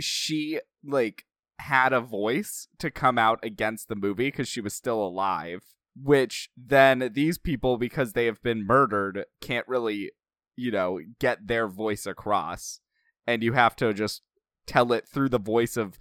she, 0.00 0.60
like, 0.84 1.24
had 1.58 1.92
a 1.92 2.00
voice 2.00 2.68
to 2.78 2.90
come 2.90 3.18
out 3.18 3.38
against 3.42 3.88
the 3.88 3.96
movie 3.96 4.28
because 4.28 4.48
she 4.48 4.60
was 4.60 4.74
still 4.74 5.02
alive, 5.02 5.62
which 5.94 6.50
then 6.56 7.10
these 7.14 7.38
people, 7.38 7.78
because 7.78 8.12
they 8.12 8.26
have 8.26 8.42
been 8.42 8.66
murdered, 8.66 9.24
can't 9.40 9.68
really, 9.68 10.10
you 10.56 10.70
know, 10.70 11.00
get 11.18 11.46
their 11.46 11.68
voice 11.68 12.06
across. 12.06 12.80
And 13.26 13.42
you 13.42 13.52
have 13.52 13.76
to 13.76 13.92
just 13.92 14.22
tell 14.66 14.92
it 14.92 15.06
through 15.06 15.28
the 15.28 15.38
voice 15.38 15.76
of, 15.76 15.98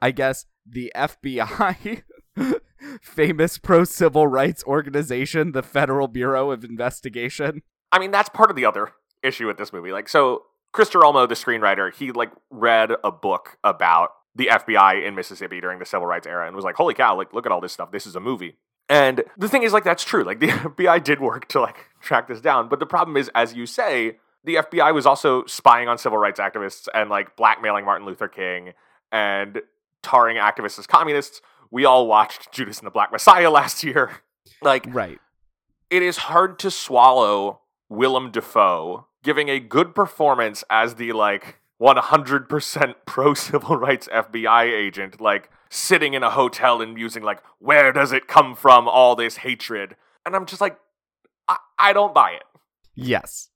I 0.00 0.10
guess, 0.10 0.46
the 0.66 0.92
FBI. 0.94 2.02
famous 3.00 3.58
pro 3.58 3.84
civil 3.84 4.26
rights 4.26 4.64
organization, 4.64 5.52
the 5.52 5.62
Federal 5.62 6.08
Bureau 6.08 6.50
of 6.50 6.64
Investigation. 6.64 7.62
I 7.90 7.98
mean, 7.98 8.10
that's 8.10 8.28
part 8.28 8.50
of 8.50 8.56
the 8.56 8.64
other 8.64 8.92
issue 9.22 9.46
with 9.46 9.58
this 9.58 9.72
movie. 9.72 9.92
Like, 9.92 10.08
so 10.08 10.44
Chris 10.72 10.90
Gerolmo, 10.90 11.28
the 11.28 11.34
screenwriter, 11.34 11.94
he 11.94 12.12
like 12.12 12.30
read 12.50 12.92
a 13.04 13.12
book 13.12 13.58
about 13.62 14.10
the 14.34 14.48
FBI 14.50 15.06
in 15.06 15.14
Mississippi 15.14 15.60
during 15.60 15.78
the 15.78 15.84
civil 15.84 16.06
rights 16.06 16.26
era 16.26 16.46
and 16.46 16.56
was 16.56 16.64
like, 16.64 16.76
holy 16.76 16.94
cow, 16.94 17.16
like, 17.16 17.32
look 17.32 17.46
at 17.46 17.52
all 17.52 17.60
this 17.60 17.72
stuff. 17.72 17.92
This 17.92 18.06
is 18.06 18.16
a 18.16 18.20
movie. 18.20 18.58
And 18.88 19.24
the 19.38 19.48
thing 19.48 19.62
is, 19.62 19.72
like, 19.72 19.84
that's 19.84 20.04
true. 20.04 20.22
Like, 20.24 20.40
the 20.40 20.48
FBI 20.48 21.02
did 21.02 21.20
work 21.20 21.48
to 21.48 21.60
like 21.60 21.86
track 22.00 22.28
this 22.28 22.40
down. 22.40 22.68
But 22.68 22.78
the 22.80 22.86
problem 22.86 23.16
is, 23.16 23.30
as 23.34 23.54
you 23.54 23.64
say, 23.66 24.18
the 24.44 24.56
FBI 24.56 24.92
was 24.92 25.06
also 25.06 25.44
spying 25.46 25.88
on 25.88 25.98
civil 25.98 26.18
rights 26.18 26.40
activists 26.40 26.88
and 26.94 27.08
like 27.08 27.36
blackmailing 27.36 27.84
Martin 27.84 28.06
Luther 28.06 28.28
King 28.28 28.72
and 29.12 29.60
tarring 30.02 30.36
activists 30.36 30.78
as 30.78 30.86
communists. 30.86 31.40
We 31.70 31.84
all 31.84 32.06
watched 32.06 32.52
Judas 32.52 32.78
and 32.78 32.86
the 32.86 32.90
Black 32.90 33.12
Messiah 33.12 33.50
last 33.58 33.82
year. 33.84 34.10
Like, 34.60 34.84
Right. 34.88 35.18
it 35.90 36.02
is 36.02 36.16
hard 36.18 36.58
to 36.60 36.70
swallow 36.70 37.60
Willem 37.88 38.30
Dafoe 38.30 39.06
giving 39.22 39.48
a 39.48 39.60
good 39.60 39.94
performance 39.94 40.64
as 40.68 40.96
the 40.96 41.12
like 41.12 41.58
100% 41.82 42.94
pro 43.06 43.34
civil 43.34 43.76
rights 43.76 44.08
FBI 44.12 44.64
agent, 44.72 45.20
like 45.20 45.50
sitting 45.68 46.14
in 46.14 46.22
a 46.22 46.30
hotel 46.30 46.80
and 46.80 46.94
musing 46.94 47.22
like, 47.22 47.42
where 47.58 47.92
does 47.92 48.12
it 48.12 48.28
come 48.28 48.54
from? 48.54 48.86
All 48.86 49.16
this 49.16 49.38
hatred, 49.38 49.96
and 50.24 50.36
I'm 50.36 50.46
just 50.46 50.60
like, 50.60 50.78
I, 51.48 51.56
I 51.78 51.92
don't 51.92 52.14
buy 52.14 52.32
it. 52.32 52.44
Yes. 52.94 53.48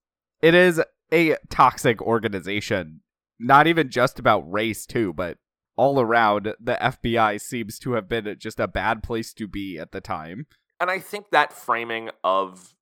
It 0.42 0.54
is 0.54 0.82
a 1.12 1.36
toxic 1.48 2.02
organization 2.02 3.00
not 3.38 3.66
even 3.66 3.90
just 3.90 4.18
about 4.18 4.50
race 4.50 4.86
too, 4.86 5.12
but 5.12 5.38
all 5.76 6.00
around 6.00 6.54
the 6.58 6.78
FBI 6.80 7.40
seems 7.40 7.78
to 7.80 7.92
have 7.92 8.08
been 8.08 8.34
just 8.38 8.58
a 8.58 8.68
bad 8.68 9.02
place 9.02 9.32
to 9.34 9.46
be 9.46 9.78
at 9.78 9.92
the 9.92 10.00
time. 10.00 10.46
And 10.80 10.90
I 10.90 10.98
think 10.98 11.30
that 11.30 11.52
framing 11.52 12.10
of 12.24 12.74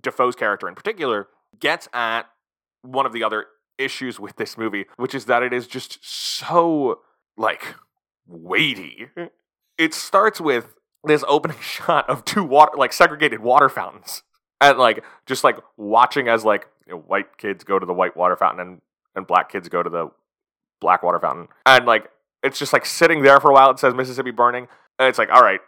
Dafoe's 0.00 0.36
character 0.36 0.68
in 0.68 0.74
particular 0.74 1.28
gets 1.58 1.88
at 1.92 2.22
one 2.82 3.06
of 3.06 3.12
the 3.12 3.24
other 3.24 3.46
issues 3.78 4.18
with 4.18 4.36
this 4.36 4.56
movie, 4.56 4.86
which 4.96 5.14
is 5.14 5.26
that 5.26 5.42
it 5.42 5.52
is 5.52 5.66
just 5.66 5.98
so 6.02 7.00
like 7.36 7.74
weighty. 8.26 9.08
It 9.78 9.94
starts 9.94 10.40
with 10.40 10.74
this 11.04 11.24
opening 11.28 11.58
shot 11.60 12.08
of 12.08 12.24
two 12.24 12.44
water 12.44 12.72
like 12.76 12.92
segregated 12.92 13.40
water 13.40 13.68
fountains. 13.68 14.22
And 14.60 14.78
like 14.78 15.04
just 15.26 15.44
like 15.44 15.58
watching 15.76 16.28
as 16.28 16.44
like 16.44 16.66
you 16.86 16.94
know, 16.94 17.00
white 17.00 17.36
kids 17.38 17.64
go 17.64 17.78
to 17.78 17.86
the 17.86 17.92
white 17.92 18.16
water 18.16 18.36
fountain 18.36 18.60
and, 18.60 18.80
and 19.14 19.26
black 19.26 19.50
kids 19.50 19.68
go 19.68 19.82
to 19.82 19.90
the 19.90 20.08
black 20.80 21.02
water 21.02 21.18
fountain. 21.18 21.48
And 21.66 21.86
like 21.86 22.10
it's 22.42 22.58
just 22.58 22.72
like 22.72 22.86
sitting 22.86 23.22
there 23.22 23.40
for 23.40 23.50
a 23.50 23.54
while. 23.54 23.70
It 23.70 23.78
says 23.78 23.94
Mississippi 23.94 24.30
burning. 24.30 24.68
And 24.98 25.08
it's 25.08 25.18
like, 25.18 25.30
all 25.30 25.42
right, 25.42 25.60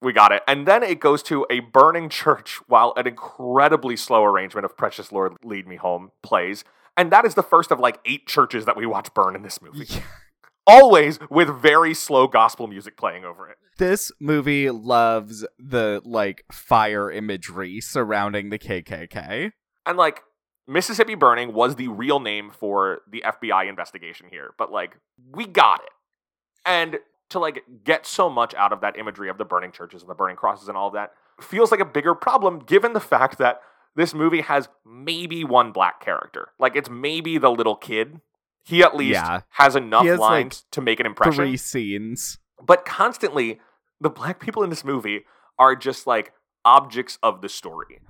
we 0.00 0.12
got 0.12 0.32
it. 0.32 0.42
And 0.46 0.66
then 0.66 0.82
it 0.82 1.00
goes 1.00 1.22
to 1.24 1.46
a 1.50 1.60
burning 1.60 2.08
church 2.08 2.60
while 2.66 2.92
an 2.96 3.06
incredibly 3.06 3.96
slow 3.96 4.24
arrangement 4.24 4.64
of 4.64 4.76
Precious 4.76 5.12
Lord 5.12 5.34
Lead 5.42 5.66
Me 5.66 5.76
Home 5.76 6.12
plays. 6.22 6.64
And 6.96 7.10
that 7.10 7.24
is 7.24 7.34
the 7.34 7.42
first 7.42 7.70
of 7.70 7.80
like 7.80 7.98
eight 8.04 8.26
churches 8.26 8.64
that 8.66 8.76
we 8.76 8.86
watch 8.86 9.12
burn 9.14 9.34
in 9.34 9.42
this 9.42 9.60
movie. 9.60 9.86
Always 10.66 11.18
with 11.28 11.48
very 11.60 11.92
slow 11.92 12.26
gospel 12.26 12.66
music 12.66 12.96
playing 12.96 13.24
over 13.24 13.48
it. 13.48 13.56
This 13.76 14.10
movie 14.20 14.70
loves 14.70 15.44
the 15.58 16.00
like 16.04 16.44
fire 16.50 17.10
imagery 17.10 17.80
surrounding 17.80 18.50
the 18.50 18.58
KKK. 18.58 19.52
And 19.84 19.98
like 19.98 20.22
Mississippi 20.66 21.14
Burning 21.14 21.52
was 21.52 21.76
the 21.76 21.88
real 21.88 22.20
name 22.20 22.50
for 22.50 23.02
the 23.10 23.22
FBI 23.26 23.68
investigation 23.68 24.28
here, 24.30 24.54
but 24.56 24.72
like 24.72 24.96
we 25.32 25.46
got 25.46 25.80
it. 25.82 25.90
And 26.64 26.98
to 27.30 27.38
like 27.38 27.64
get 27.84 28.06
so 28.06 28.30
much 28.30 28.54
out 28.54 28.72
of 28.72 28.80
that 28.80 28.98
imagery 28.98 29.28
of 29.28 29.38
the 29.38 29.44
burning 29.44 29.72
churches 29.72 30.02
and 30.02 30.10
the 30.10 30.14
burning 30.14 30.36
crosses 30.36 30.68
and 30.68 30.76
all 30.76 30.88
of 30.88 30.94
that 30.94 31.12
feels 31.40 31.70
like 31.70 31.80
a 31.80 31.84
bigger 31.84 32.14
problem 32.14 32.60
given 32.60 32.92
the 32.92 33.00
fact 33.00 33.38
that 33.38 33.60
this 33.96 34.14
movie 34.14 34.40
has 34.42 34.68
maybe 34.84 35.44
one 35.44 35.72
black 35.72 36.00
character. 36.00 36.48
Like 36.58 36.76
it's 36.76 36.90
maybe 36.90 37.38
the 37.38 37.50
little 37.50 37.76
kid. 37.76 38.20
He 38.64 38.82
at 38.82 38.96
least 38.96 39.14
Yeah. 39.14 39.42
has 39.50 39.76
enough 39.76 40.06
has, 40.06 40.18
like, 40.18 40.30
lines 40.30 40.64
to 40.72 40.80
make 40.80 40.98
an 41.00 41.06
impression. 41.06 41.34
Three 41.34 41.56
scenes. 41.56 42.38
But 42.62 42.84
constantly, 42.86 43.60
the 44.00 44.10
black 44.10 44.40
people 44.40 44.62
in 44.62 44.70
this 44.70 44.84
movie 44.84 45.24
are 45.58 45.76
just 45.76 46.06
like 46.06 46.32
objects 46.64 47.18
of 47.22 47.42
the 47.42 47.48
story. 47.48 48.00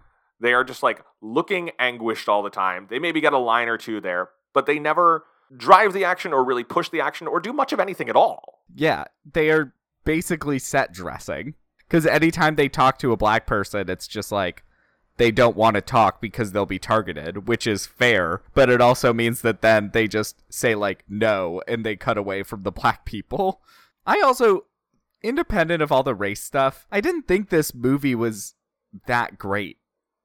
They 0.41 0.53
are 0.55 0.65
just 0.65 0.83
like 0.83 1.05
looking 1.21 1.71
anguished 1.79 2.29
all 2.29 2.43
the 2.43 2.51
time. 2.51 2.87
They 2.89 2.99
maybe 2.99 3.21
get 3.21 3.33
a 3.33 3.39
line 3.39 3.69
or 3.69 3.77
two 3.77 4.01
there, 4.01 4.31
but 4.53 4.67
they 4.67 4.79
never 4.79 5.25
drive 5.57 5.93
the 5.93 6.05
action 6.05 6.33
or 6.33 6.45
really 6.45 6.65
push 6.65 6.89
the 6.89 7.01
action 7.01 7.27
or 7.27 7.41
do 7.41 7.53
much 7.53 7.73
of 7.73 7.81
anything 7.81 8.09
at 8.09 8.17
all. 8.17 8.63
Yeah, 8.75 9.05
they 9.31 9.51
are 9.51 9.75
basically 10.05 10.59
set 10.59 10.93
dressing. 10.93 11.55
Because 11.81 12.07
anytime 12.07 12.57
they 12.57 12.69
talk 12.69 12.99
to 12.99 13.13
a 13.13 13.17
black 13.17 13.47
person, 13.47 13.89
it's 13.91 14.09
just 14.09 14.33
like 14.33 14.65
they 15.17 15.31
don't 15.31 15.57
want 15.57 15.75
to 15.75 15.81
talk 15.81 16.21
because 16.21 16.53
they'll 16.53 16.67
be 16.67 16.79
targeted, 16.79 17.47
which 17.47 17.67
is 17.67 17.87
fair. 17.87 18.43
But 18.55 18.69
it 18.69 18.81
also 18.81 19.13
means 19.13 19.43
that 19.43 19.63
then 19.63 19.91
they 19.93 20.09
just 20.09 20.43
say, 20.49 20.75
like, 20.75 21.05
no, 21.09 21.63
and 21.69 21.85
they 21.85 21.97
cut 21.97 22.19
away 22.19 22.43
from 22.43 22.63
the 22.63 22.73
black 22.73 23.05
people. 23.05 23.61
I 24.07 24.21
also, 24.21 24.65
independent 25.23 25.83
of 25.83 25.93
all 25.93 26.03
the 26.03 26.15
race 26.15 26.43
stuff, 26.43 26.87
I 26.91 27.01
didn't 27.01 27.29
think 27.29 27.49
this 27.49 27.75
movie 27.75 28.15
was 28.15 28.55
that 29.07 29.39
great 29.39 29.79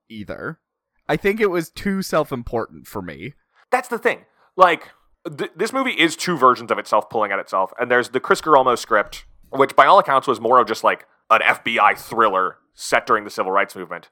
either. 0.10 0.60
I 1.08 1.18
think 1.18 1.40
it 1.40 1.50
was 1.50 1.70
too 1.70 2.02
self 2.02 2.32
important 2.32 2.88
for 2.88 3.02
me. 3.02 3.34
That's 3.72 3.88
the 3.88 4.00
thing. 4.00 4.26
Like, 4.56 4.90
th- 5.38 5.52
this 5.56 5.74
movie 5.74 5.92
is 5.92 6.16
two 6.16 6.38
versions 6.38 6.72
of 6.72 6.78
itself 6.78 7.10
pulling 7.10 7.32
at 7.32 7.40
itself. 7.40 7.72
And 7.80 7.90
there's 7.90 8.10
the 8.10 8.20
Chris 8.20 8.42
Gerolmo 8.42 8.78
script, 8.78 9.26
which 9.50 9.76
by 9.76 9.86
all 9.86 10.00
accounts 10.00 10.28
was 10.28 10.40
more 10.40 10.60
of 10.60 10.68
just 10.68 10.84
like 10.84 11.06
an 11.30 11.42
FBI 11.42 11.98
thriller 11.98 12.58
set 12.74 13.06
during 13.06 13.24
the 13.24 13.30
civil 13.30 13.52
rights 13.52 13.76
movement. 13.76 14.10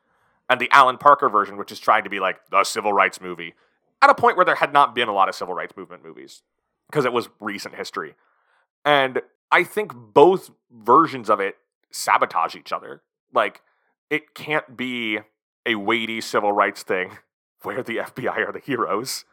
And 0.50 0.62
the 0.62 0.70
Alan 0.72 0.98
Parker 0.98 1.30
version, 1.30 1.58
which 1.58 1.72
is 1.72 1.80
trying 1.80 2.04
to 2.04 2.10
be 2.10 2.20
like 2.20 2.38
the 2.50 2.64
civil 2.64 2.94
rights 2.94 3.20
movie, 3.20 3.54
at 4.02 4.10
a 4.10 4.16
point 4.16 4.38
where 4.38 4.46
there 4.46 4.56
had 4.56 4.74
not 4.74 4.96
been 4.96 5.08
a 5.08 5.14
lot 5.14 5.30
of 5.30 5.36
civil 5.36 5.54
rights 5.54 5.76
movement 5.76 6.04
movies 6.04 6.44
because 6.90 7.06
it 7.06 7.14
was 7.14 7.30
recent 7.40 7.76
history. 7.76 8.16
And 8.86 9.22
I 9.52 9.64
think 9.64 9.94
both 9.94 10.52
versions 10.72 11.30
of 11.30 11.40
it 11.40 11.58
sabotage 11.92 12.56
each 12.56 12.72
other. 12.72 13.02
Like, 13.34 13.62
it 14.10 14.34
can't 14.34 14.78
be 14.78 15.20
a 15.66 15.76
weighty 15.76 16.22
civil 16.22 16.54
rights 16.54 16.84
thing 16.84 17.18
where 17.64 17.84
the 17.84 17.98
FBI 17.98 18.48
are 18.48 18.52
the 18.52 18.60
heroes. 18.60 19.26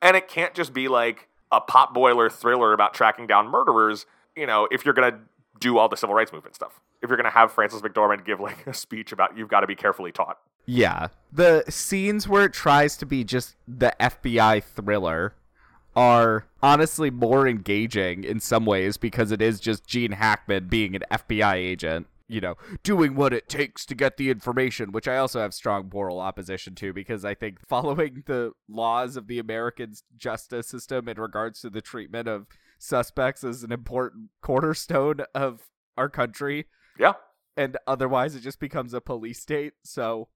And 0.00 0.16
it 0.16 0.28
can't 0.28 0.54
just 0.54 0.72
be 0.72 0.88
like 0.88 1.28
a 1.50 1.60
pot 1.60 1.94
boiler 1.94 2.30
thriller 2.30 2.72
about 2.72 2.94
tracking 2.94 3.26
down 3.26 3.48
murderers, 3.48 4.06
you 4.36 4.46
know, 4.46 4.68
if 4.70 4.84
you're 4.84 4.94
going 4.94 5.12
to 5.12 5.18
do 5.60 5.78
all 5.78 5.88
the 5.88 5.96
civil 5.96 6.14
rights 6.14 6.32
movement 6.32 6.54
stuff. 6.54 6.80
If 7.02 7.08
you're 7.08 7.16
going 7.16 7.24
to 7.24 7.30
have 7.30 7.52
Frances 7.52 7.82
McDormand 7.82 8.24
give 8.24 8.40
like 8.40 8.66
a 8.66 8.74
speech 8.74 9.12
about 9.12 9.36
you've 9.36 9.48
got 9.48 9.60
to 9.60 9.66
be 9.66 9.74
carefully 9.74 10.12
taught. 10.12 10.38
Yeah. 10.66 11.08
The 11.32 11.64
scenes 11.68 12.28
where 12.28 12.44
it 12.44 12.52
tries 12.52 12.96
to 12.98 13.06
be 13.06 13.24
just 13.24 13.56
the 13.66 13.94
FBI 14.00 14.62
thriller 14.62 15.34
are 15.94 16.46
honestly 16.62 17.10
more 17.10 17.46
engaging 17.46 18.24
in 18.24 18.40
some 18.40 18.64
ways 18.64 18.96
because 18.96 19.30
it 19.30 19.42
is 19.42 19.60
just 19.60 19.86
Gene 19.86 20.12
Hackman 20.12 20.68
being 20.68 20.96
an 20.96 21.02
FBI 21.10 21.54
agent, 21.54 22.06
you 22.28 22.40
know, 22.40 22.54
doing 22.82 23.14
what 23.14 23.34
it 23.34 23.48
takes 23.48 23.84
to 23.86 23.94
get 23.94 24.16
the 24.16 24.30
information, 24.30 24.92
which 24.92 25.06
I 25.06 25.18
also 25.18 25.40
have 25.40 25.52
strong 25.52 25.90
moral 25.92 26.20
opposition 26.20 26.74
to 26.76 26.92
because 26.92 27.24
I 27.24 27.34
think 27.34 27.58
following 27.66 28.22
the 28.26 28.52
laws 28.68 29.16
of 29.16 29.26
the 29.26 29.38
American 29.38 29.92
justice 30.16 30.68
system 30.68 31.08
in 31.08 31.20
regards 31.20 31.60
to 31.60 31.70
the 31.70 31.82
treatment 31.82 32.28
of 32.28 32.46
suspects 32.78 33.44
is 33.44 33.62
an 33.62 33.72
important 33.72 34.30
cornerstone 34.40 35.20
of 35.34 35.68
our 35.96 36.08
country 36.08 36.66
Yeah. 36.98 37.14
and 37.56 37.76
otherwise 37.86 38.34
it 38.34 38.40
just 38.40 38.60
becomes 38.60 38.94
a 38.94 39.00
police 39.00 39.40
state. 39.40 39.74
So 39.84 40.28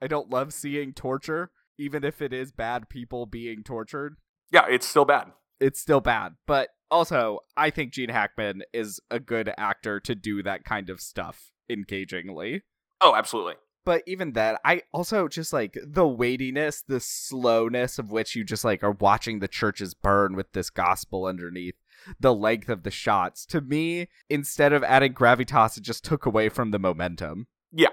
I 0.00 0.06
don't 0.06 0.30
love 0.30 0.52
seeing 0.52 0.92
torture, 0.92 1.50
even 1.78 2.04
if 2.04 2.20
it 2.22 2.32
is 2.32 2.52
bad 2.52 2.88
people 2.88 3.26
being 3.26 3.62
tortured. 3.62 4.16
Yeah, 4.52 4.66
it's 4.68 4.86
still 4.86 5.04
bad. 5.04 5.32
It's 5.60 5.80
still 5.80 6.00
bad. 6.00 6.34
But 6.46 6.68
also, 6.90 7.40
I 7.56 7.70
think 7.70 7.92
Gene 7.92 8.10
Hackman 8.10 8.62
is 8.72 9.00
a 9.10 9.18
good 9.18 9.52
actor 9.58 9.98
to 10.00 10.14
do 10.14 10.42
that 10.42 10.64
kind 10.64 10.88
of 10.90 11.00
stuff 11.00 11.50
engagingly. 11.68 12.62
Oh, 13.00 13.14
absolutely. 13.14 13.54
But 13.84 14.02
even 14.06 14.32
that, 14.32 14.60
I 14.64 14.82
also 14.92 15.28
just 15.28 15.52
like 15.52 15.78
the 15.84 16.06
weightiness, 16.06 16.82
the 16.86 16.98
slowness 17.00 17.98
of 17.98 18.10
which 18.10 18.34
you 18.34 18.42
just 18.44 18.64
like 18.64 18.82
are 18.82 18.90
watching 18.92 19.38
the 19.38 19.48
churches 19.48 19.94
burn 19.94 20.34
with 20.34 20.52
this 20.52 20.70
gospel 20.70 21.24
underneath, 21.26 21.76
the 22.20 22.34
length 22.34 22.68
of 22.68 22.82
the 22.82 22.90
shots. 22.90 23.46
To 23.46 23.60
me, 23.60 24.08
instead 24.28 24.72
of 24.72 24.82
adding 24.84 25.14
gravitas, 25.14 25.76
it 25.76 25.82
just 25.82 26.04
took 26.04 26.26
away 26.26 26.48
from 26.48 26.70
the 26.70 26.78
momentum. 26.78 27.46
Yeah. 27.72 27.88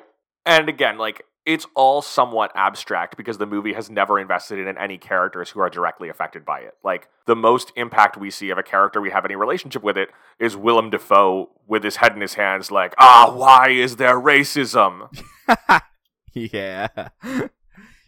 And 0.46 0.70
again, 0.70 0.98
like 0.98 1.24
it's 1.46 1.68
all 1.76 2.02
somewhat 2.02 2.52
abstract 2.56 3.18
because 3.18 3.38
the 3.38 3.46
movie 3.46 3.74
has 3.74 3.90
never 3.90 4.20
invested 4.20 4.66
in 4.66 4.78
any 4.78 4.98
characters 4.98 5.50
who 5.50 5.60
are 5.60 5.70
directly 5.70 6.08
affected 6.08 6.46
by 6.46 6.60
it. 6.60 6.74
Like 6.84 7.10
the 7.26 7.36
most 7.36 7.72
impact 7.76 8.18
we 8.18 8.32
see 8.32 8.50
of 8.50 8.58
a 8.58 8.64
character 8.64 9.02
we 9.02 9.10
have 9.10 9.26
any 9.26 9.36
relationship 9.36 9.84
with 9.84 9.98
it 9.98 10.10
is 10.40 10.56
Willem 10.56 10.90
Dafoe 10.90 11.50
with 11.68 11.84
his 11.84 11.98
head 11.98 12.14
in 12.14 12.22
his 12.22 12.36
hands, 12.36 12.72
like, 12.72 12.94
ah, 12.98 13.34
why 13.36 13.70
is 13.70 13.98
there 13.98 14.20
racism? 14.20 15.10
yeah. 16.34 17.10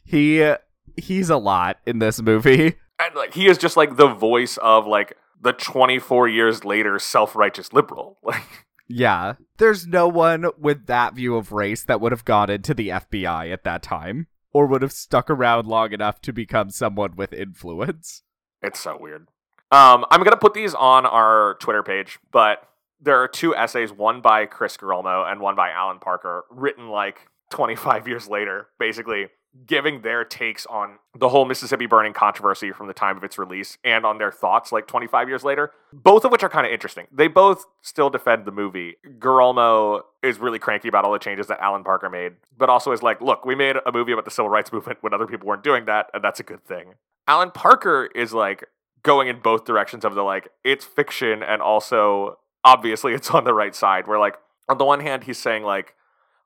He 0.06 0.54
he's 0.96 1.30
a 1.30 1.38
lot 1.38 1.78
in 1.86 2.00
this 2.00 2.22
movie. 2.22 2.76
And 2.98 3.14
like 3.16 3.34
he 3.34 3.48
is 3.48 3.58
just 3.58 3.76
like 3.76 3.98
the 3.98 4.08
voice 4.08 4.56
of 4.58 4.88
like 4.88 5.18
the 5.46 5.54
24 5.54 6.28
years 6.28 6.66
later 6.66 7.00
self-righteous 7.00 7.72
liberal. 7.72 8.18
Like 8.24 8.44
Yeah. 8.88 9.36
There's 9.58 9.88
no 9.88 10.08
one 10.08 10.46
with 10.60 10.88
that 10.88 11.14
view 11.14 11.36
of 11.36 11.52
race 11.52 11.84
that 11.84 12.02
would 12.02 12.12
have 12.12 12.26
gone 12.26 12.50
into 12.50 12.74
the 12.74 12.90
FBI 12.90 13.52
at 13.54 13.64
that 13.64 13.82
time 13.82 14.28
or 14.52 14.66
would 14.66 14.82
have 14.82 14.92
stuck 14.92 15.30
around 15.30 15.68
long 15.68 15.94
enough 15.94 16.22
to 16.22 16.34
become 16.34 16.70
someone 16.70 17.16
with 17.16 17.32
influence. 17.32 18.24
It's 18.62 18.80
so 18.80 18.98
weird. 19.00 19.28
Um, 19.72 20.06
I'm 20.12 20.24
gonna 20.24 20.38
put 20.38 20.54
these 20.54 20.74
on 20.74 21.06
our 21.06 21.56
Twitter 21.60 21.84
page, 21.84 22.20
but 22.32 22.68
there 23.00 23.22
are 23.22 23.28
two 23.28 23.56
essays, 23.56 23.92
one 23.92 24.22
by 24.22 24.46
Chris 24.46 24.78
Gerolmo 24.78 25.30
and 25.30 25.42
one 25.42 25.56
by 25.56 25.70
Alan 25.70 26.00
Parker, 26.00 26.46
written 26.50 26.90
like 26.90 27.28
25 27.52 28.08
years 28.08 28.28
later, 28.28 28.68
basically 28.80 29.28
giving 29.66 30.02
their 30.02 30.24
takes 30.24 30.66
on 30.66 31.00
the 31.18 31.30
whole 31.30 31.46
Mississippi 31.46 31.86
burning 31.86 32.14
controversy 32.14 32.72
from 32.72 32.88
the 32.88 32.94
time 32.94 33.16
of 33.18 33.24
its 33.24 33.38
release 33.38 33.78
and 33.84 34.06
on 34.06 34.18
their 34.18 34.32
thoughts 34.32 34.72
like 34.72 34.88
25 34.88 35.30
years 35.30 35.44
later. 35.44 35.72
Both 35.94 36.26
of 36.26 36.32
which 36.32 36.44
are 36.44 36.50
kind 36.50 36.66
of 36.66 36.74
interesting. 36.74 37.08
They 37.12 37.28
both 37.28 37.66
still 37.82 38.10
defend 38.10 38.46
the 38.46 38.52
movie. 38.52 38.98
Gerolmo 39.20 40.02
is 40.22 40.40
really 40.40 40.60
cranky 40.60 40.88
about 40.88 41.06
all 41.06 41.14
the 41.14 41.20
changes 41.20 41.48
that 41.48 41.60
Alan 41.60 41.84
Parker 41.84 42.10
made, 42.10 42.34
but 42.58 42.70
also 42.70 42.92
is 42.92 43.02
like, 43.02 43.22
look, 43.22 43.46
we 43.46 43.56
made 43.56 43.78
a 43.86 43.92
movie 43.92 44.12
about 44.12 44.26
the 44.26 44.32
civil 44.32 44.50
rights 44.50 44.74
movement 44.74 45.00
when 45.02 45.14
other 45.14 45.28
people 45.28 45.48
weren't 45.48 45.64
doing 45.64 45.86
that, 45.86 46.08
and 46.14 46.24
that's 46.24 46.40
a 46.40 46.44
good 46.44 46.64
thing. 46.66 46.96
Alan 47.28 47.52
Parker 47.52 48.10
is 48.14 48.34
like 48.34 48.66
going 49.04 49.28
in 49.28 49.40
both 49.40 49.66
directions 49.66 50.04
of 50.04 50.16
the 50.16 50.24
like, 50.24 50.50
it's 50.64 50.84
fiction 50.84 51.42
and 51.42 51.62
also 51.62 52.40
obviously 52.64 53.14
it's 53.14 53.30
on 53.32 53.46
the 53.46 53.54
right 53.54 53.76
side. 53.76 54.08
Where 54.08 54.20
like 54.20 54.38
on 54.68 54.78
the 54.78 54.86
one 54.86 55.00
hand, 55.00 55.24
he's 55.24 55.38
saying 55.38 55.64
like, 55.64 55.94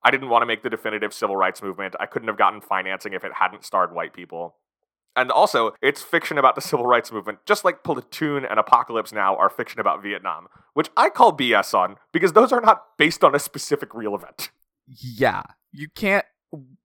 I 0.04 0.12
didn't 0.12 0.30
want 0.30 0.42
to 0.42 0.46
make 0.46 0.64
the 0.64 0.70
definitive 0.70 1.14
civil 1.14 1.36
rights 1.36 1.62
movement. 1.62 1.96
I 2.00 2.06
couldn't 2.06 2.28
have 2.28 2.38
gotten 2.38 2.62
financing 2.62 3.14
if 3.14 3.24
it 3.24 3.34
hadn't 3.36 3.66
starred 3.66 3.94
white 3.94 4.14
people. 4.14 4.56
And 5.16 5.32
also, 5.32 5.74
it's 5.82 6.02
fiction 6.02 6.38
about 6.38 6.56
the 6.56 6.62
civil 6.70 6.86
rights 6.86 7.12
movement, 7.12 7.40
just 7.46 7.66
like 7.66 7.84
Platoon 7.84 8.46
and 8.46 8.60
Apocalypse 8.60 9.12
Now 9.12 9.36
are 9.36 9.50
fiction 9.50 9.80
about 9.80 10.02
Vietnam, 10.02 10.48
which 10.74 10.90
I 10.96 11.10
call 11.10 11.36
BS 11.36 11.74
on 11.74 11.98
because 12.12 12.34
those 12.34 12.52
are 12.52 12.62
not 12.62 12.84
based 12.98 13.24
on 13.24 13.36
a 13.36 13.40
specific 13.40 13.94
real 13.94 14.16
event. 14.16 14.52
Yeah. 14.88 15.44
You 15.72 15.90
can't. 15.90 16.26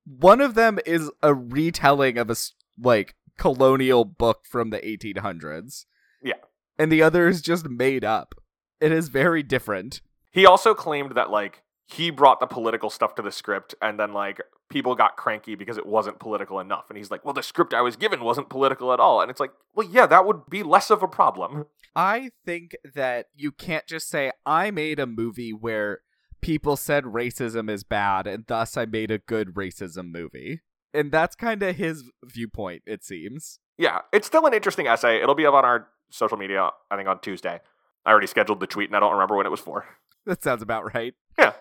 One 0.05 0.41
of 0.41 0.55
them 0.55 0.79
is 0.85 1.11
a 1.23 1.33
retelling 1.33 2.19
of 2.19 2.29
a, 2.29 2.37
like, 2.79 3.15
colonial 3.39 4.05
book 4.05 4.45
from 4.45 4.71
the 4.71 4.79
1800s. 4.79 5.87
Yeah. 6.23 6.35
And 6.79 6.93
the 6.93 7.03
other 7.03 7.29
is 7.29 7.41
just 7.41 7.69
made 7.69 8.05
up. 8.05 8.35
It 8.81 8.93
is 8.93 9.09
very 9.09 9.43
different. 9.43 10.03
He 10.33 10.45
also 10.45 10.75
claimed 10.75 11.13
that, 11.15 11.31
like, 11.31 11.63
he 11.87 12.11
brought 12.11 12.41
the 12.41 12.47
political 12.47 12.91
stuff 12.91 13.15
to 13.17 13.23
the 13.23 13.33
script 13.33 13.75
and 13.83 13.99
then, 13.99 14.13
like, 14.13 14.41
people 14.71 14.95
got 14.95 15.17
cranky 15.17 15.55
because 15.55 15.77
it 15.77 15.87
wasn't 15.87 16.19
political 16.19 16.59
enough. 16.59 16.87
And 16.89 16.97
he's 16.97 17.11
like, 17.11 17.25
well, 17.25 17.35
the 17.35 17.43
script 17.43 17.75
I 17.75 17.83
was 17.83 17.97
given 17.97 18.25
wasn't 18.25 18.49
political 18.49 18.93
at 18.93 19.01
all. 19.01 19.21
And 19.21 19.31
it's 19.31 19.41
like, 19.41 19.53
well, 19.75 19.87
yeah, 19.89 20.07
that 20.07 20.27
would 20.27 20.49
be 20.49 20.63
less 20.63 20.91
of 20.91 21.03
a 21.03 21.09
problem. 21.09 21.67
I 21.95 22.31
think 22.45 22.75
that 22.95 23.27
you 23.35 23.53
can't 23.53 23.87
just 23.87 24.09
say, 24.09 24.33
I 24.45 24.71
made 24.71 24.99
a 24.99 25.07
movie 25.07 25.53
where 25.53 26.01
people 26.41 26.77
said 26.77 27.05
racism 27.05 27.71
is 27.71 27.85
bad, 27.85 28.27
and 28.27 28.45
thus 28.47 28.77
I 28.77 28.85
made 28.85 29.11
a 29.11 29.19
good 29.19 29.55
racism 29.55 30.11
movie. 30.13 30.61
And 30.93 31.11
that's 31.11 31.35
kind 31.35 31.63
of 31.63 31.77
his 31.77 32.05
viewpoint, 32.25 32.83
it 32.87 33.05
seems. 33.05 33.59
Yeah, 33.77 34.01
it's 34.13 34.27
still 34.27 34.47
an 34.47 34.55
interesting 34.55 34.87
essay. 34.87 35.21
It'll 35.21 35.35
be 35.35 35.47
up 35.47 35.55
on 35.55 35.65
our 35.65 35.89
social 36.11 36.37
media, 36.37 36.71
I 36.91 36.97
think, 36.97 37.09
on 37.09 37.21
Tuesday. 37.21 37.61
I 38.07 38.11
already 38.11 38.27
scheduled 38.27 38.61
the 38.61 38.67
tweet 38.67 38.89
and 38.89 38.97
I 38.97 39.01
don't 39.01 39.13
remember 39.13 39.37
when 39.37 39.47
it 39.47 39.51
was 39.51 39.61
for. 39.61 39.87
That 40.27 40.43
sounds 40.43 40.63
about 40.63 40.95
right. 40.95 41.15
Yeah. 41.39 41.53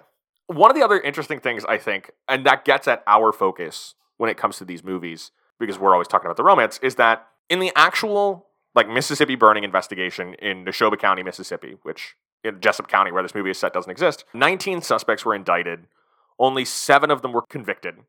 One 0.47 0.69
of 0.69 0.75
the 0.75 0.83
other 0.83 0.99
interesting 0.99 1.39
things, 1.39 1.63
I 1.65 1.77
think, 1.77 2.11
and 2.27 2.45
that 2.45 2.65
gets 2.65 2.87
at 2.87 3.03
our 3.07 3.31
focus 3.31 3.95
when 4.17 4.29
it 4.29 4.37
comes 4.37 4.57
to 4.57 4.65
these 4.65 4.83
movies, 4.83 5.31
because 5.59 5.79
we're 5.79 5.93
always 5.93 6.07
talking 6.07 6.25
about 6.25 6.37
the 6.37 6.43
romance, 6.43 6.79
is 6.83 6.95
that 6.95 7.27
in 7.49 7.59
the 7.59 7.71
actual 7.75 8.47
like 8.75 8.89
Mississippi 8.89 9.35
burning 9.35 9.63
investigation 9.63 10.33
in 10.35 10.65
Neshoba 10.65 10.97
County, 10.97 11.23
Mississippi, 11.23 11.77
which 11.83 12.15
in 12.43 12.59
Jessup 12.59 12.87
County, 12.87 13.11
where 13.11 13.23
this 13.23 13.35
movie 13.35 13.51
is 13.51 13.57
set, 13.57 13.73
doesn't 13.73 13.91
exist, 13.91 14.25
19 14.33 14.81
suspects 14.81 15.23
were 15.23 15.35
indicted. 15.35 15.87
Only 16.39 16.65
seven 16.65 17.11
of 17.11 17.21
them 17.21 17.31
were 17.31 17.43
convicted. 17.43 17.99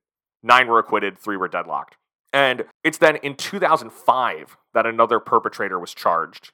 Nine 0.42 0.66
were 0.66 0.78
acquitted, 0.78 1.18
three 1.18 1.36
were 1.36 1.48
deadlocked. 1.48 1.96
And 2.32 2.64
it's 2.82 2.98
then 2.98 3.16
in 3.16 3.36
2005 3.36 4.56
that 4.72 4.86
another 4.86 5.20
perpetrator 5.20 5.78
was 5.78 5.94
charged, 5.94 6.52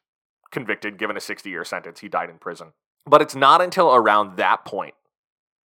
convicted, 0.50 0.99
given 0.99 1.16
a 1.16 1.20
60 1.20 1.49
year 1.49 1.64
sentence. 1.64 2.00
He 2.00 2.08
died 2.08 2.28
in 2.28 2.38
prison. 2.38 2.72
But 3.06 3.22
it's 3.22 3.34
not 3.34 3.62
until 3.62 3.94
around 3.94 4.37
that 4.37 4.64
point 4.64 4.94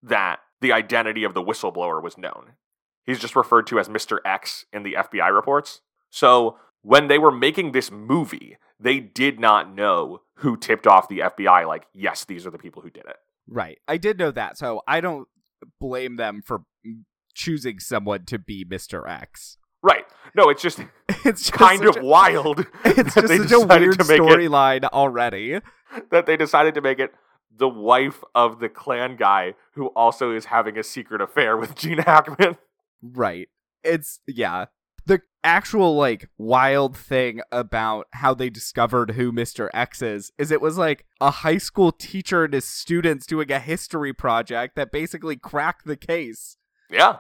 that 0.04 0.40
the 0.62 0.72
identity 0.72 1.24
of 1.24 1.34
the 1.34 1.42
whistleblower 1.44 2.02
was 2.02 2.18
known. 2.18 2.54
He's 3.06 3.20
just 3.20 3.36
referred 3.36 3.68
to 3.68 3.80
as 3.80 3.90
Mr. 3.90 4.20
X 4.26 4.66
in 4.72 4.84
the 4.84 4.94
FBI 4.94 5.34
reports. 5.34 5.82
So 6.10 6.58
when 6.82 7.08
they 7.08 7.18
were 7.18 7.32
making 7.32 7.72
this 7.72 7.92
movie, 7.92 8.58
they 8.80 9.00
did 9.00 9.40
not 9.40 9.74
know 9.74 10.22
who 10.38 10.56
tipped 10.58 10.88
off 10.88 11.08
the 11.10 11.20
FBI, 11.20 11.68
like, 11.68 11.86
yes, 11.94 12.26
these 12.26 12.46
are 12.46 12.52
the 12.52 12.58
people 12.58 12.82
who 12.82 12.90
did 12.90 13.06
it. 13.06 13.18
Right. 13.48 13.78
I 13.88 13.98
did 13.98 14.18
know 14.18 14.32
that, 14.32 14.58
so 14.58 14.82
I 14.88 15.02
don't 15.02 15.28
blame 15.80 16.16
them 16.18 16.42
for 16.46 16.62
choosing 17.34 17.80
someone 17.80 18.26
to 18.26 18.38
be 18.40 18.64
Mr. 18.66 19.10
X. 19.10 19.58
Right. 19.82 20.06
No, 20.36 20.50
it's 20.50 20.62
just 20.62 20.80
It's 21.26 21.42
just 21.42 21.52
kind 21.54 21.86
of 21.86 21.98
a- 21.98 22.04
wild 22.04 22.66
it's 22.86 23.16
just 23.16 23.28
such 23.28 23.52
a 23.52 23.60
weird 23.60 23.98
storyline 24.00 24.86
already. 24.86 25.60
that 26.12 26.26
they 26.26 26.38
decided 26.38 26.74
to 26.76 26.82
make 26.82 27.00
it 27.00 27.14
the 27.56 27.70
wife 27.70 28.24
of 28.34 28.60
the 28.60 28.70
Klan 28.70 29.16
guy 29.16 29.56
who 29.74 29.88
also 29.88 30.32
is 30.36 30.46
having 30.46 30.78
a 30.78 30.84
secret 30.84 31.22
affair 31.22 31.58
with 31.58 31.76
Gene 31.76 32.00
Hackman. 32.00 32.58
Right. 33.02 33.50
It's 33.84 34.20
yeah. 34.28 34.66
The 35.06 35.22
actual 35.44 35.96
like 35.98 36.30
wild 36.38 36.96
thing 36.96 37.42
about 37.52 38.08
how 38.14 38.34
they 38.34 38.50
discovered 38.50 39.12
who 39.12 39.34
Mr. 39.34 39.70
X 39.74 40.02
is 40.02 40.32
is 40.38 40.52
it 40.52 40.62
was 40.62 40.78
like 40.78 41.06
a 41.20 41.30
high 41.30 41.58
school 41.58 41.92
teacher 41.92 42.46
and 42.46 42.54
his 42.54 42.66
students 42.66 43.26
doing 43.26 43.52
a 43.52 43.60
history 43.60 44.14
project 44.14 44.76
that 44.76 44.92
basically 44.92 45.36
cracked 45.36 45.86
the 45.86 45.98
case. 45.98 46.58
Yeah. 46.90 47.18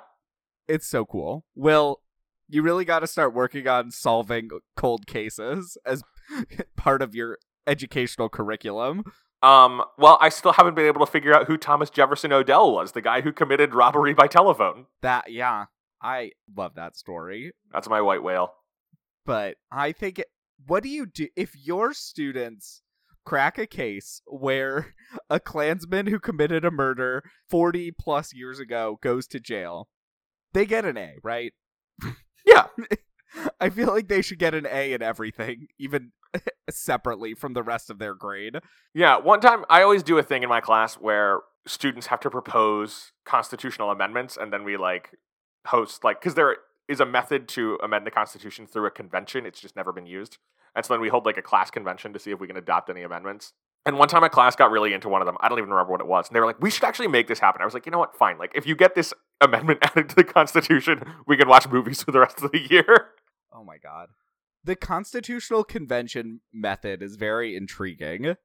It's 0.67 0.87
so 0.87 1.05
cool. 1.05 1.45
Will 1.55 1.99
you 2.47 2.61
really 2.61 2.85
got 2.85 2.99
to 2.99 3.07
start 3.07 3.33
working 3.33 3.67
on 3.67 3.91
solving 3.91 4.49
cold 4.77 5.07
cases 5.07 5.77
as 5.85 6.03
part 6.77 7.01
of 7.01 7.15
your 7.15 7.37
educational 7.67 8.29
curriculum. 8.29 9.03
Um, 9.43 9.83
well, 9.97 10.17
I 10.21 10.29
still 10.29 10.53
haven't 10.53 10.75
been 10.75 10.85
able 10.85 11.05
to 11.05 11.11
figure 11.11 11.33
out 11.33 11.47
who 11.47 11.57
Thomas 11.57 11.89
Jefferson 11.89 12.31
Odell 12.31 12.71
was, 12.73 12.93
the 12.93 13.01
guy 13.01 13.21
who 13.21 13.33
committed 13.33 13.75
robbery 13.75 14.13
by 14.13 14.27
telephone. 14.27 14.85
That 15.01 15.31
yeah, 15.31 15.65
I 16.01 16.31
love 16.55 16.75
that 16.75 16.95
story. 16.95 17.51
That's 17.71 17.89
my 17.89 18.01
white 18.01 18.23
whale. 18.23 18.53
but 19.25 19.55
I 19.71 19.91
think 19.91 20.19
it, 20.19 20.27
what 20.65 20.81
do 20.81 20.89
you 20.89 21.05
do 21.05 21.27
if 21.35 21.53
your 21.55 21.93
students 21.93 22.81
crack 23.25 23.57
a 23.57 23.67
case 23.67 24.21
where 24.27 24.95
a 25.29 25.39
Klansman 25.41 26.07
who 26.07 26.19
committed 26.19 26.63
a 26.65 26.71
murder 26.71 27.23
40 27.49 27.91
plus 27.99 28.33
years 28.33 28.59
ago 28.59 28.97
goes 29.01 29.27
to 29.27 29.39
jail? 29.41 29.89
They 30.53 30.65
get 30.65 30.85
an 30.85 30.97
A, 30.97 31.15
right? 31.23 31.51
Yeah. 32.45 32.67
I 33.59 33.69
feel 33.69 33.87
like 33.87 34.07
they 34.07 34.21
should 34.21 34.39
get 34.39 34.53
an 34.53 34.67
A 34.69 34.93
in 34.93 35.01
everything, 35.01 35.67
even 35.77 36.11
separately 36.69 37.33
from 37.33 37.53
the 37.53 37.63
rest 37.63 37.89
of 37.89 37.99
their 37.99 38.13
grade. 38.13 38.57
Yeah, 38.93 39.17
one 39.17 39.39
time 39.39 39.65
I 39.69 39.81
always 39.81 40.03
do 40.03 40.17
a 40.17 40.23
thing 40.23 40.43
in 40.43 40.49
my 40.49 40.61
class 40.61 40.95
where 40.95 41.41
students 41.65 42.07
have 42.07 42.19
to 42.21 42.29
propose 42.29 43.13
constitutional 43.25 43.89
amendments 43.89 44.37
and 44.37 44.51
then 44.51 44.65
we 44.65 44.75
like 44.75 45.11
host 45.65 46.03
like 46.03 46.19
cuz 46.19 46.33
there 46.33 46.57
is 46.89 46.99
a 46.99 47.05
method 47.05 47.47
to 47.47 47.79
amend 47.81 48.05
the 48.05 48.11
constitution 48.11 48.67
through 48.67 48.85
a 48.85 48.91
convention, 48.91 49.45
it's 49.45 49.61
just 49.61 49.75
never 49.75 49.93
been 49.93 50.05
used. 50.05 50.37
And 50.75 50.83
so 50.85 50.93
then 50.93 51.01
we 51.01 51.09
hold 51.09 51.25
like 51.25 51.37
a 51.37 51.41
class 51.41 51.71
convention 51.71 52.13
to 52.13 52.19
see 52.19 52.31
if 52.31 52.39
we 52.39 52.47
can 52.47 52.57
adopt 52.57 52.89
any 52.89 53.03
amendments. 53.03 53.53
And 53.85 53.97
one 53.97 54.07
time 54.07 54.23
a 54.23 54.29
class 54.29 54.55
got 54.55 54.71
really 54.71 54.93
into 54.93 55.09
one 55.09 55.21
of 55.21 55.25
them. 55.25 55.35
I 55.41 55.49
don't 55.49 55.57
even 55.57 55.69
remember 55.69 55.91
what 55.91 56.01
it 56.01 56.07
was. 56.07 56.27
And 56.27 56.35
they 56.35 56.39
were 56.39 56.45
like, 56.45 56.61
"We 56.61 56.69
should 56.69 56.83
actually 56.85 57.09
make 57.09 57.27
this 57.27 57.39
happen." 57.39 57.61
I 57.61 57.65
was 57.65 57.73
like, 57.73 57.85
"You 57.85 57.91
know 57.91 57.99
what? 57.99 58.15
Fine. 58.15 58.37
Like 58.37 58.51
if 58.55 58.65
you 58.65 58.75
get 58.75 58.95
this 58.95 59.13
amendment 59.41 59.79
added 59.83 60.09
to 60.09 60.15
the 60.15 60.23
constitution, 60.23 61.03
we 61.27 61.35
can 61.37 61.47
watch 61.49 61.67
movies 61.69 62.01
for 62.01 62.11
the 62.11 62.19
rest 62.19 62.41
of 62.41 62.51
the 62.51 62.59
year." 62.59 63.09
Oh 63.53 63.63
my 63.63 63.77
god. 63.77 64.09
The 64.63 64.75
Constitutional 64.75 65.63
Convention 65.63 66.41
method 66.53 67.03
is 67.03 67.15
very 67.15 67.55
intriguing 67.55 68.35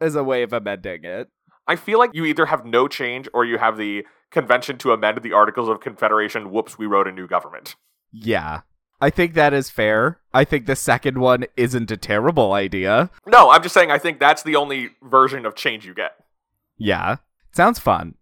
as 0.00 0.14
a 0.14 0.24
way 0.24 0.42
of 0.42 0.52
amending 0.52 1.04
it. 1.04 1.28
I 1.66 1.76
feel 1.76 1.98
like 1.98 2.10
you 2.14 2.24
either 2.24 2.46
have 2.46 2.64
no 2.64 2.88
change 2.88 3.28
or 3.34 3.44
you 3.44 3.58
have 3.58 3.76
the 3.76 4.06
convention 4.30 4.78
to 4.78 4.92
amend 4.92 5.22
the 5.22 5.32
Articles 5.32 5.68
of 5.68 5.80
Confederation. 5.80 6.50
Whoops, 6.50 6.78
we 6.78 6.86
wrote 6.86 7.08
a 7.08 7.12
new 7.12 7.26
government. 7.26 7.76
Yeah. 8.12 8.62
I 9.00 9.10
think 9.10 9.34
that 9.34 9.52
is 9.52 9.68
fair. 9.68 10.20
I 10.32 10.44
think 10.44 10.66
the 10.66 10.76
second 10.76 11.18
one 11.18 11.44
isn't 11.56 11.90
a 11.90 11.96
terrible 11.98 12.52
idea. 12.54 13.10
No, 13.26 13.50
I'm 13.50 13.62
just 13.62 13.74
saying 13.74 13.90
I 13.90 13.98
think 13.98 14.18
that's 14.18 14.42
the 14.42 14.56
only 14.56 14.90
version 15.02 15.44
of 15.44 15.54
change 15.54 15.84
you 15.84 15.92
get. 15.92 16.12
Yeah. 16.78 17.16
Sounds 17.52 17.78
fun. 17.78 18.14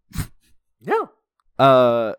Yeah. 0.80 1.04
Uh 1.58 2.14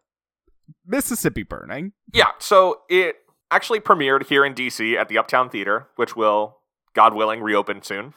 Mississippi 0.85 1.43
burning. 1.43 1.93
Yeah, 2.13 2.31
so 2.39 2.81
it 2.89 3.17
actually 3.51 3.79
premiered 3.79 4.27
here 4.27 4.45
in 4.45 4.53
DC 4.53 4.95
at 4.95 5.09
the 5.09 5.17
Uptown 5.17 5.49
Theater, 5.49 5.87
which 5.95 6.15
will, 6.15 6.57
God 6.93 7.13
willing, 7.13 7.41
reopen 7.41 7.81
soon. 7.81 8.13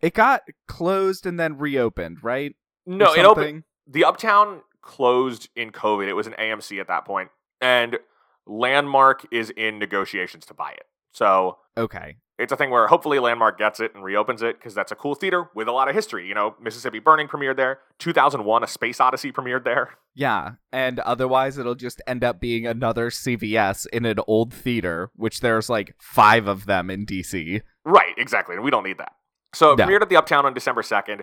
It 0.00 0.14
got 0.14 0.42
closed 0.66 1.26
and 1.26 1.38
then 1.38 1.58
reopened, 1.58 2.18
right? 2.22 2.54
No, 2.86 3.14
it 3.14 3.24
opened. 3.24 3.64
The 3.86 4.04
Uptown 4.04 4.62
closed 4.80 5.48
in 5.54 5.70
COVID. 5.70 6.08
It 6.08 6.14
was 6.14 6.26
an 6.26 6.34
AMC 6.38 6.80
at 6.80 6.88
that 6.88 7.04
point, 7.04 7.30
and 7.60 7.98
Landmark 8.46 9.26
is 9.30 9.50
in 9.50 9.78
negotiations 9.78 10.44
to 10.46 10.54
buy 10.54 10.72
it. 10.72 10.86
So 11.12 11.58
Okay. 11.76 12.16
It's 12.42 12.52
a 12.52 12.56
thing 12.56 12.70
where 12.70 12.86
hopefully 12.88 13.18
Landmark 13.18 13.58
gets 13.58 13.80
it 13.80 13.94
and 13.94 14.02
reopens 14.04 14.42
it 14.42 14.58
because 14.58 14.74
that's 14.74 14.92
a 14.92 14.94
cool 14.94 15.14
theater 15.14 15.48
with 15.54 15.68
a 15.68 15.72
lot 15.72 15.88
of 15.88 15.94
history. 15.94 16.26
You 16.26 16.34
know, 16.34 16.54
Mississippi 16.60 16.98
Burning 16.98 17.28
premiered 17.28 17.56
there. 17.56 17.78
2001, 17.98 18.64
A 18.64 18.66
Space 18.66 19.00
Odyssey 19.00 19.32
premiered 19.32 19.64
there. 19.64 19.90
Yeah, 20.14 20.52
and 20.72 20.98
otherwise 21.00 21.56
it'll 21.56 21.74
just 21.74 22.02
end 22.06 22.22
up 22.24 22.40
being 22.40 22.66
another 22.66 23.08
CVS 23.10 23.86
in 23.92 24.04
an 24.04 24.18
old 24.26 24.52
theater, 24.52 25.10
which 25.16 25.40
there's 25.40 25.70
like 25.70 25.94
5 26.00 26.46
of 26.48 26.66
them 26.66 26.90
in 26.90 27.06
DC. 27.06 27.62
Right, 27.84 28.14
exactly. 28.18 28.54
And 28.56 28.64
we 28.64 28.70
don't 28.70 28.84
need 28.84 28.98
that. 28.98 29.12
So 29.54 29.72
it 29.72 29.78
No. 29.78 29.86
premiered 29.86 30.02
at 30.02 30.08
the 30.08 30.16
Uptown 30.16 30.44
on 30.44 30.52
December 30.54 30.82
2nd, 30.82 31.22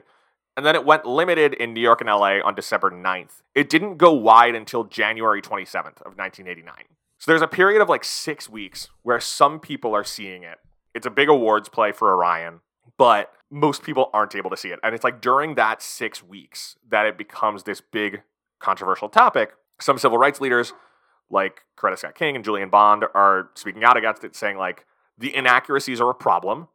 and 0.58 0.66
then 0.66 0.76
it 0.76 0.86
went 0.86 1.06
limited 1.06 1.54
in 1.54 1.74
New 1.74 1.82
York 1.82 2.02
and 2.02 2.10
LA 2.10 2.40
on 2.44 2.56
December 2.56 2.90
9th. 2.92 3.42
It 3.56 3.70
didn't 3.70 3.98
go 3.98 4.12
wide 4.14 4.56
until 4.56 4.84
January 4.84 5.42
27th 5.42 6.02
of 6.02 6.18
1989. 6.18 6.74
So 7.18 7.32
there's 7.32 7.42
a 7.42 7.48
period 7.48 7.82
of 7.82 7.90
like 7.90 8.04
six 8.04 8.50
weeks 8.50 8.88
where 9.04 9.20
some 9.20 9.60
people 9.60 9.94
are 9.96 10.04
seeing 10.06 10.44
it. 10.44 10.58
It's 11.00 11.08
a 11.08 11.10
big 11.10 11.30
awards 11.30 11.70
play 11.70 11.94
for 11.94 12.14
Orion, 12.14 12.60
but 12.98 13.32
most 13.50 13.84
people 13.84 14.10
aren't 14.12 14.36
able 14.36 14.50
to 14.50 14.58
see 14.58 14.68
it. 14.68 14.80
And 14.84 14.94
it's 14.94 15.06
like 15.06 15.22
during 15.22 15.56
that 15.56 15.82
six 15.82 16.22
weeks 16.22 16.76
that 16.90 17.06
it 17.06 17.18
becomes 17.18 17.64
this 17.64 17.80
big 17.80 18.24
controversial 18.60 19.08
topic. 19.08 19.54
Some 19.80 19.98
civil 19.98 20.18
rights 20.18 20.42
leaders, 20.42 20.74
like 21.30 21.62
Coretta 21.78 21.98
Scott 21.98 22.16
King 22.16 22.36
and 22.36 22.44
Julian 22.44 22.70
Bond, 22.70 23.06
are 23.16 23.50
speaking 23.56 23.86
out 23.86 23.96
against 23.96 24.26
it, 24.26 24.36
saying 24.36 24.58
like 24.58 24.86
the 25.18 25.34
inaccuracies 25.34 26.02
are 26.02 26.10
a 26.10 26.14
problem, 26.14 26.68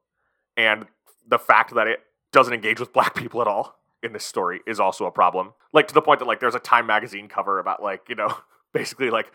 and 0.56 0.86
the 1.28 1.38
fact 1.38 1.74
that 1.74 1.86
it 1.86 2.00
doesn't 2.32 2.54
engage 2.54 2.80
with 2.80 2.94
black 2.94 3.14
people 3.14 3.42
at 3.42 3.46
all 3.46 3.76
in 4.02 4.14
this 4.14 4.24
story 4.24 4.60
is 4.66 4.80
also 4.80 5.04
a 5.04 5.10
problem. 5.10 5.52
Like 5.74 5.86
to 5.88 5.94
the 5.94 6.00
point 6.00 6.20
that 6.20 6.24
like 6.24 6.40
there's 6.40 6.54
a 6.54 6.60
Time 6.60 6.86
magazine 6.86 7.28
cover 7.28 7.58
about 7.58 7.82
like, 7.82 8.08
you 8.08 8.14
know, 8.14 8.38
basically 8.72 9.10
like 9.10 9.30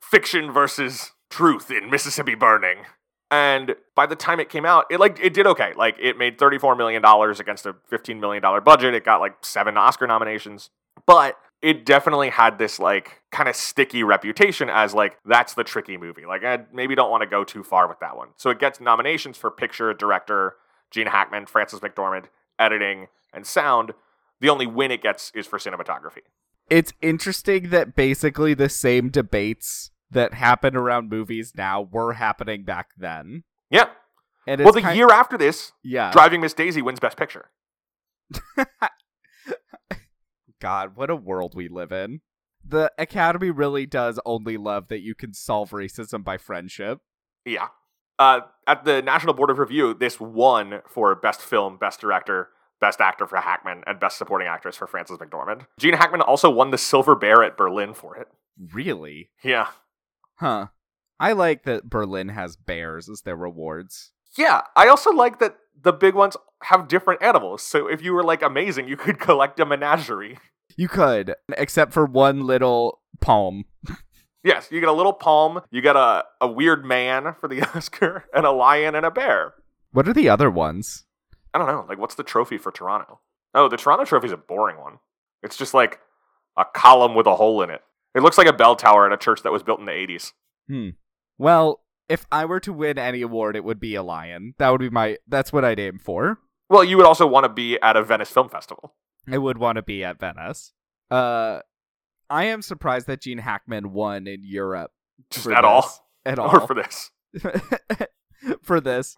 fiction 0.00 0.50
versus 0.50 1.12
truth 1.28 1.70
in 1.70 1.90
Mississippi 1.90 2.34
Burning. 2.34 2.86
And 3.30 3.74
by 3.96 4.06
the 4.06 4.16
time 4.16 4.38
it 4.38 4.48
came 4.48 4.64
out, 4.64 4.84
it 4.90 5.00
like 5.00 5.18
it 5.20 5.34
did 5.34 5.46
okay. 5.46 5.72
Like 5.74 5.96
it 6.00 6.16
made 6.18 6.38
$34 6.38 6.76
million 6.76 7.02
against 7.04 7.66
a 7.66 7.74
$15 7.90 8.20
million 8.20 8.42
budget. 8.64 8.94
It 8.94 9.04
got 9.04 9.20
like 9.20 9.44
seven 9.44 9.76
Oscar 9.76 10.06
nominations. 10.06 10.70
But 11.06 11.36
it 11.62 11.86
definitely 11.86 12.28
had 12.28 12.58
this 12.58 12.78
like 12.78 13.22
kind 13.32 13.48
of 13.48 13.56
sticky 13.56 14.02
reputation 14.02 14.68
as 14.68 14.92
like 14.92 15.18
that's 15.24 15.54
the 15.54 15.64
tricky 15.64 15.96
movie. 15.96 16.26
Like 16.26 16.44
I 16.44 16.60
maybe 16.72 16.94
don't 16.94 17.10
want 17.10 17.22
to 17.22 17.26
go 17.26 17.42
too 17.42 17.64
far 17.64 17.88
with 17.88 17.98
that 18.00 18.16
one. 18.16 18.28
So 18.36 18.50
it 18.50 18.58
gets 18.58 18.80
nominations 18.80 19.38
for 19.38 19.50
picture, 19.50 19.92
director, 19.94 20.56
Gene 20.90 21.06
Hackman, 21.06 21.46
Frances 21.46 21.80
McDormand, 21.80 22.26
editing, 22.58 23.08
and 23.32 23.46
sound. 23.46 23.94
The 24.40 24.50
only 24.50 24.66
win 24.66 24.90
it 24.90 25.02
gets 25.02 25.32
is 25.34 25.46
for 25.46 25.58
cinematography. 25.58 26.22
It's 26.68 26.92
interesting 27.00 27.70
that 27.70 27.94
basically 27.94 28.54
the 28.54 28.68
same 28.68 29.08
debates 29.08 29.90
that 30.14 30.34
happen 30.34 30.74
around 30.76 31.08
movies 31.10 31.52
now 31.56 31.82
were 31.82 32.14
happening 32.14 32.64
back 32.64 32.88
then. 32.96 33.44
Yeah. 33.70 33.90
And 34.46 34.62
Well, 34.62 34.72
the 34.72 34.80
kind- 34.82 34.96
year 34.96 35.10
after 35.10 35.36
this, 35.38 35.72
yeah. 35.82 36.10
Driving 36.12 36.40
Miss 36.40 36.54
Daisy 36.54 36.82
wins 36.82 37.00
Best 37.00 37.16
Picture. 37.16 37.50
God, 40.60 40.96
what 40.96 41.10
a 41.10 41.16
world 41.16 41.54
we 41.54 41.68
live 41.68 41.92
in. 41.92 42.20
The 42.66 42.90
Academy 42.98 43.50
really 43.50 43.84
does 43.86 44.18
only 44.24 44.56
love 44.56 44.88
that 44.88 45.00
you 45.02 45.14
can 45.14 45.34
solve 45.34 45.70
racism 45.70 46.24
by 46.24 46.38
friendship. 46.38 47.00
Yeah. 47.44 47.68
Uh, 48.18 48.40
at 48.66 48.84
the 48.84 49.02
National 49.02 49.34
Board 49.34 49.50
of 49.50 49.58
Review, 49.58 49.92
this 49.92 50.18
won 50.18 50.80
for 50.88 51.14
Best 51.14 51.42
Film, 51.42 51.76
Best 51.76 52.00
Director, 52.00 52.48
Best 52.80 53.00
Actor 53.00 53.26
for 53.26 53.36
Hackman, 53.38 53.82
and 53.86 54.00
Best 54.00 54.16
Supporting 54.16 54.48
Actress 54.48 54.76
for 54.76 54.86
Frances 54.86 55.18
McDormand. 55.18 55.66
Gene 55.78 55.94
Hackman 55.94 56.22
also 56.22 56.48
won 56.48 56.70
the 56.70 56.78
Silver 56.78 57.14
Bear 57.14 57.42
at 57.42 57.56
Berlin 57.58 57.92
for 57.92 58.16
it. 58.16 58.28
Really? 58.72 59.30
Yeah. 59.42 59.68
Huh. 60.36 60.66
I 61.20 61.32
like 61.32 61.64
that 61.64 61.88
Berlin 61.88 62.28
has 62.30 62.56
bears 62.56 63.08
as 63.08 63.22
their 63.22 63.36
rewards. 63.36 64.12
Yeah. 64.36 64.62
I 64.76 64.88
also 64.88 65.10
like 65.10 65.38
that 65.38 65.56
the 65.80 65.92
big 65.92 66.14
ones 66.14 66.36
have 66.64 66.88
different 66.88 67.22
animals. 67.22 67.62
So 67.62 67.86
if 67.86 68.02
you 68.02 68.12
were 68.12 68.24
like 68.24 68.42
amazing, 68.42 68.88
you 68.88 68.96
could 68.96 69.18
collect 69.20 69.60
a 69.60 69.66
menagerie. 69.66 70.38
You 70.76 70.88
could, 70.88 71.34
except 71.56 71.92
for 71.92 72.04
one 72.04 72.46
little 72.46 73.00
palm. 73.20 73.64
Yes, 74.42 74.68
you 74.70 74.80
get 74.80 74.88
a 74.88 74.92
little 74.92 75.12
palm, 75.12 75.62
you 75.70 75.80
get 75.80 75.96
a, 75.96 76.24
a 76.40 76.46
weird 76.46 76.84
man 76.84 77.34
for 77.40 77.48
the 77.48 77.62
Oscar, 77.74 78.26
and 78.34 78.44
a 78.44 78.50
lion 78.50 78.94
and 78.94 79.06
a 79.06 79.10
bear. 79.10 79.54
What 79.92 80.06
are 80.06 80.12
the 80.12 80.28
other 80.28 80.50
ones? 80.50 81.04
I 81.54 81.58
don't 81.58 81.68
know. 81.68 81.86
Like, 81.88 81.98
what's 81.98 82.16
the 82.16 82.24
trophy 82.24 82.58
for 82.58 82.70
Toronto? 82.70 83.20
Oh, 83.54 83.68
the 83.68 83.76
Toronto 83.76 84.04
trophy's 84.04 84.32
a 84.32 84.36
boring 84.36 84.78
one. 84.78 84.98
It's 85.42 85.56
just 85.56 85.72
like 85.72 86.00
a 86.58 86.64
column 86.64 87.14
with 87.14 87.26
a 87.26 87.36
hole 87.36 87.62
in 87.62 87.70
it. 87.70 87.80
It 88.14 88.22
looks 88.22 88.38
like 88.38 88.46
a 88.46 88.52
bell 88.52 88.76
tower 88.76 89.06
at 89.06 89.12
a 89.12 89.16
church 89.16 89.42
that 89.42 89.52
was 89.52 89.62
built 89.62 89.80
in 89.80 89.86
the 89.86 89.92
80s. 89.92 90.32
Hmm. 90.68 90.90
Well, 91.36 91.80
if 92.08 92.26
I 92.30 92.44
were 92.44 92.60
to 92.60 92.72
win 92.72 92.98
any 92.98 93.22
award, 93.22 93.56
it 93.56 93.64
would 93.64 93.80
be 93.80 93.94
a 93.94 94.02
lion. 94.02 94.54
That 94.58 94.70
would 94.70 94.80
be 94.80 94.90
my. 94.90 95.18
That's 95.26 95.52
what 95.52 95.64
I'd 95.64 95.80
aim 95.80 95.98
for. 95.98 96.38
Well, 96.68 96.84
you 96.84 96.96
would 96.96 97.06
also 97.06 97.26
want 97.26 97.44
to 97.44 97.48
be 97.48 97.78
at 97.80 97.96
a 97.96 98.02
Venice 98.02 98.30
Film 98.30 98.48
Festival. 98.48 98.94
I 99.30 99.38
would 99.38 99.58
want 99.58 99.76
to 99.76 99.82
be 99.82 100.04
at 100.04 100.20
Venice. 100.20 100.72
Uh, 101.10 101.60
I 102.30 102.44
am 102.44 102.62
surprised 102.62 103.06
that 103.06 103.22
Gene 103.22 103.38
Hackman 103.38 103.92
won 103.92 104.26
in 104.26 104.40
Europe 104.42 104.92
Just 105.30 105.46
at 105.48 105.64
all. 105.64 106.08
At 106.24 106.38
all. 106.38 106.56
Or 106.56 106.66
for 106.66 106.74
this. 106.74 107.10
for 108.62 108.80
this. 108.80 109.16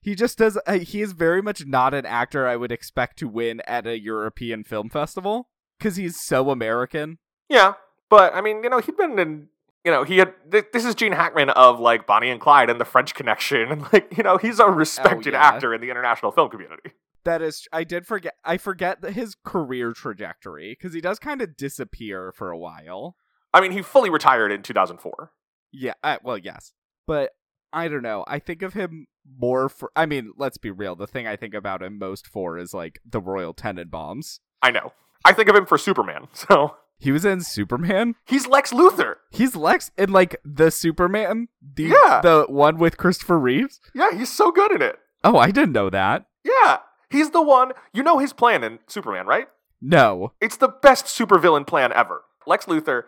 He 0.00 0.14
just 0.14 0.38
does. 0.38 0.58
Uh, 0.66 0.78
he 0.78 1.02
is 1.02 1.12
very 1.12 1.42
much 1.42 1.66
not 1.66 1.94
an 1.94 2.06
actor 2.06 2.46
I 2.46 2.56
would 2.56 2.72
expect 2.72 3.18
to 3.18 3.28
win 3.28 3.60
at 3.66 3.86
a 3.86 3.98
European 3.98 4.64
film 4.64 4.88
festival 4.88 5.48
because 5.78 5.96
he's 5.96 6.22
so 6.24 6.50
American. 6.50 7.18
Yeah. 7.48 7.74
But, 8.10 8.34
I 8.34 8.40
mean, 8.40 8.62
you 8.62 8.70
know, 8.70 8.80
he'd 8.80 8.96
been 8.96 9.18
in. 9.18 9.48
You 9.84 9.92
know, 9.92 10.04
he 10.04 10.18
had. 10.18 10.34
Th- 10.50 10.66
this 10.72 10.84
is 10.84 10.94
Gene 10.94 11.12
Hackman 11.12 11.50
of, 11.50 11.80
like, 11.80 12.06
Bonnie 12.06 12.30
and 12.30 12.40
Clyde 12.40 12.70
and 12.70 12.80
The 12.80 12.84
French 12.84 13.14
Connection. 13.14 13.68
And, 13.70 13.92
like, 13.92 14.16
you 14.16 14.22
know, 14.22 14.36
he's 14.36 14.58
a 14.58 14.66
respected 14.66 15.32
yeah. 15.32 15.42
actor 15.42 15.74
in 15.74 15.80
the 15.80 15.90
international 15.90 16.32
film 16.32 16.50
community. 16.50 16.92
That 17.24 17.42
is, 17.42 17.66
I 17.72 17.84
did 17.84 18.06
forget. 18.06 18.34
I 18.44 18.56
forget 18.56 19.04
his 19.04 19.34
career 19.44 19.92
trajectory 19.92 20.76
because 20.78 20.94
he 20.94 21.00
does 21.00 21.18
kind 21.18 21.42
of 21.42 21.56
disappear 21.56 22.32
for 22.32 22.50
a 22.50 22.58
while. 22.58 23.16
I 23.52 23.60
mean, 23.60 23.72
he 23.72 23.82
fully 23.82 24.10
retired 24.10 24.52
in 24.52 24.62
2004. 24.62 25.32
Yeah, 25.72 25.94
uh, 26.02 26.16
well, 26.22 26.38
yes, 26.38 26.72
but 27.06 27.32
I 27.72 27.88
don't 27.88 28.02
know. 28.02 28.24
I 28.26 28.38
think 28.38 28.62
of 28.62 28.74
him 28.74 29.06
more 29.38 29.68
for. 29.68 29.90
I 29.94 30.06
mean, 30.06 30.32
let's 30.36 30.58
be 30.58 30.70
real. 30.70 30.96
The 30.96 31.06
thing 31.06 31.26
I 31.26 31.36
think 31.36 31.54
about 31.54 31.82
him 31.82 31.98
most 31.98 32.26
for 32.26 32.58
is 32.58 32.72
like 32.72 33.00
the 33.04 33.20
Royal 33.20 33.52
Tenenbaums. 33.52 34.40
I 34.62 34.70
know. 34.70 34.92
I 35.24 35.32
think 35.32 35.48
of 35.48 35.56
him 35.56 35.66
for 35.66 35.78
Superman. 35.78 36.28
So 36.34 36.76
He 36.98 37.12
was 37.12 37.24
in 37.24 37.40
Superman. 37.42 38.14
he's 38.26 38.46
Lex 38.46 38.72
Luthor. 38.72 39.16
He's 39.30 39.54
Lex 39.54 39.90
in 39.96 40.10
like 40.10 40.36
the 40.44 40.70
Superman, 40.70 41.48
the 41.62 41.84
Yeah. 41.84 42.20
the 42.22 42.46
one 42.48 42.76
with 42.78 42.96
Christopher 42.96 43.38
Reeves. 43.38 43.80
Yeah, 43.94 44.12
he's 44.12 44.32
so 44.32 44.50
good 44.50 44.72
in 44.72 44.82
it. 44.82 44.98
Oh, 45.24 45.36
I 45.38 45.50
didn't 45.50 45.72
know 45.72 45.90
that. 45.90 46.26
Yeah, 46.44 46.78
he's 47.10 47.30
the 47.30 47.42
one. 47.42 47.72
You 47.92 48.02
know 48.02 48.18
his 48.18 48.32
plan 48.32 48.64
in 48.64 48.78
Superman, 48.86 49.26
right? 49.26 49.48
No. 49.80 50.32
It's 50.40 50.56
the 50.56 50.68
best 50.68 51.06
supervillain 51.06 51.66
plan 51.66 51.92
ever. 51.92 52.22
Lex 52.46 52.66
Luthor, 52.66 53.04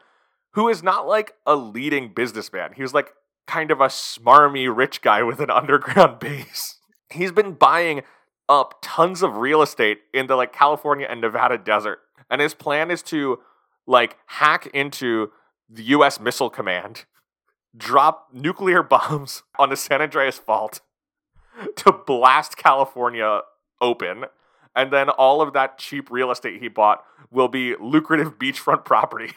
who 0.53 0.69
is 0.69 0.83
not 0.83 1.07
like 1.09 1.35
a 1.47 1.57
leading 1.57 2.13
businessman, 2.15 2.73
he's 2.77 2.95
like 2.95 3.13
kind 3.47 3.71
of 3.73 3.81
a 3.81 3.87
smarmy 3.89 4.69
rich 4.75 5.03
guy 5.03 5.23
with 5.23 5.41
an 5.41 5.51
underground 5.61 6.19
base. 6.21 6.79
He's 7.11 7.33
been 7.33 7.55
buying 7.55 8.03
up 8.49 8.79
tons 8.83 9.23
of 9.23 9.37
real 9.37 9.63
estate 9.63 9.99
in 10.15 10.27
the 10.29 10.37
like 10.37 10.53
California 10.53 11.07
and 11.11 11.21
Nevada 11.21 11.59
desert. 11.59 12.01
And 12.29 12.41
his 12.41 12.55
plan 12.55 12.91
is 12.91 13.03
to 13.05 13.39
like 13.87 14.17
hack 14.27 14.67
into 14.69 15.31
the 15.69 15.83
US 15.85 16.21
Missile 16.21 16.51
Command, 16.51 17.05
drop 17.77 18.29
nuclear 18.33 18.83
bombs 18.85 19.43
on 19.59 19.71
the 19.71 19.77
San 19.77 20.03
Andreas 20.03 20.39
Fault 20.39 20.81
to 21.77 21.93
blast 21.93 22.57
California 22.57 23.41
open 23.81 24.25
and 24.75 24.93
then 24.93 25.09
all 25.09 25.43
of 25.43 25.53
that 25.53 25.79
cheap 25.79 26.11
real 26.11 26.31
estate 26.31 26.61
he 26.61 26.69
bought 26.69 27.03
will 27.31 27.49
be 27.49 27.75
lucrative 27.77 28.39
beachfront 28.39 28.85
property. 28.85 29.33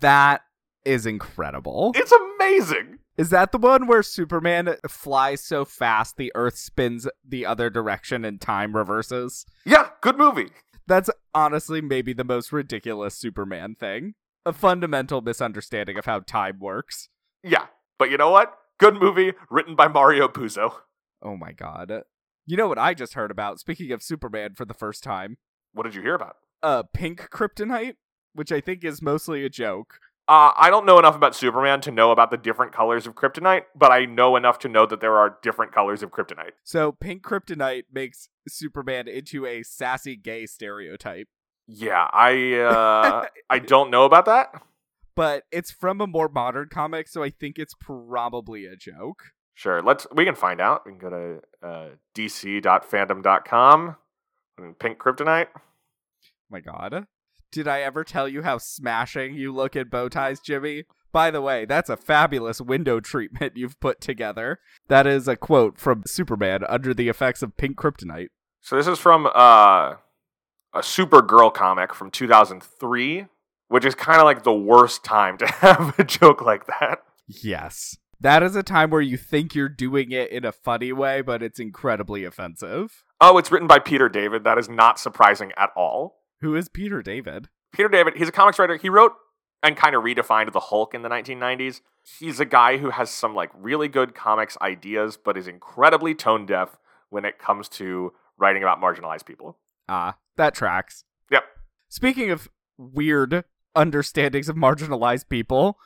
That 0.00 0.42
is 0.84 1.06
incredible. 1.06 1.92
It's 1.94 2.12
amazing. 2.12 2.98
Is 3.16 3.30
that 3.30 3.52
the 3.52 3.58
one 3.58 3.86
where 3.86 4.02
Superman 4.02 4.74
flies 4.88 5.40
so 5.40 5.64
fast 5.64 6.16
the 6.16 6.32
Earth 6.34 6.56
spins 6.56 7.06
the 7.26 7.46
other 7.46 7.70
direction 7.70 8.24
and 8.24 8.40
time 8.40 8.74
reverses? 8.74 9.46
Yeah, 9.64 9.90
good 10.00 10.18
movie. 10.18 10.50
That's 10.86 11.10
honestly 11.34 11.80
maybe 11.80 12.12
the 12.12 12.24
most 12.24 12.52
ridiculous 12.52 13.16
Superman 13.16 13.74
thing. 13.74 14.14
A 14.46 14.52
fundamental 14.52 15.22
misunderstanding 15.22 15.96
of 15.96 16.04
how 16.04 16.20
time 16.20 16.58
works. 16.60 17.08
Yeah, 17.42 17.66
but 17.98 18.10
you 18.10 18.18
know 18.18 18.30
what? 18.30 18.54
Good 18.78 18.94
movie 18.94 19.32
written 19.50 19.74
by 19.74 19.88
Mario 19.88 20.28
Puzo. 20.28 20.72
Oh 21.22 21.36
my 21.36 21.52
god. 21.52 22.02
You 22.44 22.56
know 22.58 22.68
what 22.68 22.78
I 22.78 22.92
just 22.92 23.14
heard 23.14 23.30
about, 23.30 23.58
speaking 23.58 23.90
of 23.92 24.02
Superman 24.02 24.54
for 24.54 24.66
the 24.66 24.74
first 24.74 25.02
time? 25.02 25.38
What 25.72 25.84
did 25.84 25.94
you 25.94 26.02
hear 26.02 26.14
about? 26.14 26.36
Uh, 26.62 26.82
pink 26.92 27.28
kryptonite, 27.30 27.94
which 28.34 28.52
I 28.52 28.60
think 28.60 28.84
is 28.84 29.00
mostly 29.00 29.44
a 29.44 29.48
joke. 29.48 29.98
Uh, 30.26 30.52
I 30.56 30.70
don't 30.70 30.86
know 30.86 30.98
enough 30.98 31.16
about 31.16 31.34
Superman 31.34 31.82
to 31.82 31.90
know 31.90 32.10
about 32.10 32.30
the 32.30 32.38
different 32.38 32.72
colors 32.72 33.06
of 33.06 33.14
kryptonite, 33.14 33.64
but 33.76 33.92
I 33.92 34.06
know 34.06 34.36
enough 34.36 34.58
to 34.60 34.68
know 34.68 34.86
that 34.86 35.02
there 35.02 35.16
are 35.18 35.36
different 35.42 35.72
colors 35.72 36.02
of 36.02 36.10
kryptonite. 36.10 36.52
So, 36.62 36.92
pink 36.92 37.22
kryptonite 37.22 37.84
makes 37.92 38.30
Superman 38.48 39.06
into 39.06 39.44
a 39.44 39.62
sassy 39.62 40.16
gay 40.16 40.46
stereotype. 40.46 41.28
Yeah, 41.66 42.08
I 42.10 42.54
uh, 42.54 43.26
I 43.50 43.58
don't 43.58 43.90
know 43.90 44.04
about 44.04 44.26
that. 44.26 44.52
But 45.16 45.44
it's 45.52 45.70
from 45.70 46.00
a 46.00 46.08
more 46.08 46.28
modern 46.28 46.70
comic, 46.72 47.06
so 47.06 47.22
I 47.22 47.30
think 47.30 47.56
it's 47.56 47.74
probably 47.80 48.66
a 48.66 48.74
joke. 48.74 49.22
Sure, 49.54 49.80
let's 49.80 50.08
we 50.12 50.24
can 50.24 50.34
find 50.34 50.60
out. 50.60 50.82
We 50.84 50.90
can 50.90 50.98
go 50.98 51.10
to 51.10 51.40
uh, 51.64 51.88
dc.fandom.com 52.16 53.96
and 54.58 54.78
pink 54.78 54.98
kryptonite. 54.98 55.46
my 56.50 56.58
god. 56.58 57.06
Did 57.54 57.68
I 57.68 57.82
ever 57.82 58.02
tell 58.02 58.28
you 58.28 58.42
how 58.42 58.58
smashing 58.58 59.34
you 59.34 59.54
look 59.54 59.76
in 59.76 59.86
bow 59.86 60.08
ties, 60.08 60.40
Jimmy? 60.40 60.86
By 61.12 61.30
the 61.30 61.40
way, 61.40 61.64
that's 61.64 61.88
a 61.88 61.96
fabulous 61.96 62.60
window 62.60 62.98
treatment 62.98 63.52
you've 63.56 63.78
put 63.78 64.00
together. 64.00 64.58
That 64.88 65.06
is 65.06 65.28
a 65.28 65.36
quote 65.36 65.78
from 65.78 66.02
Superman 66.04 66.64
under 66.68 66.92
the 66.92 67.08
effects 67.08 67.44
of 67.44 67.56
pink 67.56 67.76
kryptonite. 67.76 68.30
So 68.60 68.74
this 68.74 68.88
is 68.88 68.98
from 68.98 69.26
uh, 69.26 69.30
a 70.72 70.78
Supergirl 70.78 71.54
comic 71.54 71.94
from 71.94 72.10
2003, 72.10 73.26
which 73.68 73.84
is 73.84 73.94
kind 73.94 74.18
of 74.18 74.24
like 74.24 74.42
the 74.42 74.52
worst 74.52 75.04
time 75.04 75.38
to 75.38 75.46
have 75.60 75.96
a 75.96 76.02
joke 76.02 76.42
like 76.42 76.66
that. 76.66 77.04
Yes. 77.28 77.96
That 78.18 78.42
is 78.42 78.56
a 78.56 78.64
time 78.64 78.90
where 78.90 79.00
you 79.00 79.16
think 79.16 79.54
you're 79.54 79.68
doing 79.68 80.10
it 80.10 80.32
in 80.32 80.44
a 80.44 80.50
funny 80.50 80.92
way, 80.92 81.22
but 81.22 81.40
it's 81.40 81.60
incredibly 81.60 82.24
offensive. 82.24 83.04
Oh, 83.20 83.38
it's 83.38 83.52
written 83.52 83.68
by 83.68 83.78
Peter 83.78 84.08
David. 84.08 84.42
That 84.42 84.58
is 84.58 84.68
not 84.68 84.98
surprising 84.98 85.52
at 85.56 85.70
all. 85.76 86.23
Who 86.40 86.54
is 86.56 86.68
Peter 86.68 87.02
David? 87.02 87.48
Peter 87.72 87.88
David, 87.88 88.16
he's 88.16 88.28
a 88.28 88.32
comics 88.32 88.58
writer. 88.58 88.76
He 88.76 88.88
wrote 88.88 89.12
and 89.62 89.76
kind 89.76 89.94
of 89.94 90.02
redefined 90.02 90.52
the 90.52 90.60
Hulk 90.60 90.94
in 90.94 91.02
the 91.02 91.08
1990s. 91.08 91.80
He's 92.18 92.38
a 92.38 92.44
guy 92.44 92.76
who 92.76 92.90
has 92.90 93.10
some 93.10 93.34
like 93.34 93.50
really 93.54 93.88
good 93.88 94.14
comics 94.14 94.58
ideas, 94.60 95.16
but 95.16 95.36
is 95.36 95.48
incredibly 95.48 96.14
tone 96.14 96.46
deaf 96.46 96.76
when 97.08 97.24
it 97.24 97.38
comes 97.38 97.68
to 97.70 98.12
writing 98.36 98.62
about 98.62 98.80
marginalized 98.80 99.24
people. 99.24 99.58
Ah, 99.88 100.16
that 100.36 100.54
tracks. 100.54 101.04
Yep. 101.30 101.44
Speaking 101.88 102.30
of 102.30 102.48
weird 102.76 103.44
understandings 103.74 104.48
of 104.48 104.56
marginalized 104.56 105.28
people, 105.28 105.78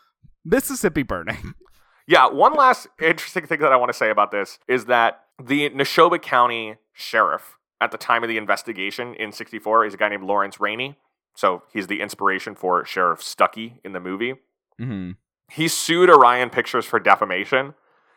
Mississippi 0.44 1.02
burning. 1.02 1.54
Yeah, 2.10 2.26
one 2.28 2.54
last 2.54 2.88
interesting 3.02 3.46
thing 3.46 3.60
that 3.60 3.70
I 3.70 3.76
want 3.76 3.90
to 3.90 3.96
say 3.96 4.08
about 4.08 4.30
this 4.30 4.58
is 4.66 4.86
that 4.86 5.24
the 5.38 5.68
Neshoba 5.68 6.20
County 6.20 6.76
sheriff 6.94 7.57
at 7.80 7.90
the 7.90 7.98
time 7.98 8.22
of 8.22 8.28
the 8.28 8.36
investigation 8.36 9.14
in 9.14 9.32
64 9.32 9.86
is 9.86 9.94
a 9.94 9.96
guy 9.96 10.08
named 10.08 10.24
Lawrence 10.24 10.60
Rainey. 10.60 10.96
So 11.34 11.62
he's 11.72 11.86
the 11.86 12.00
inspiration 12.00 12.54
for 12.54 12.84
Sheriff 12.84 13.20
Stuckey 13.20 13.74
in 13.84 13.92
the 13.92 14.00
movie. 14.00 14.34
hmm 14.78 15.12
He 15.50 15.68
sued 15.68 16.10
Orion 16.10 16.50
Pictures 16.50 16.84
for 16.84 16.98
defamation. 16.98 17.74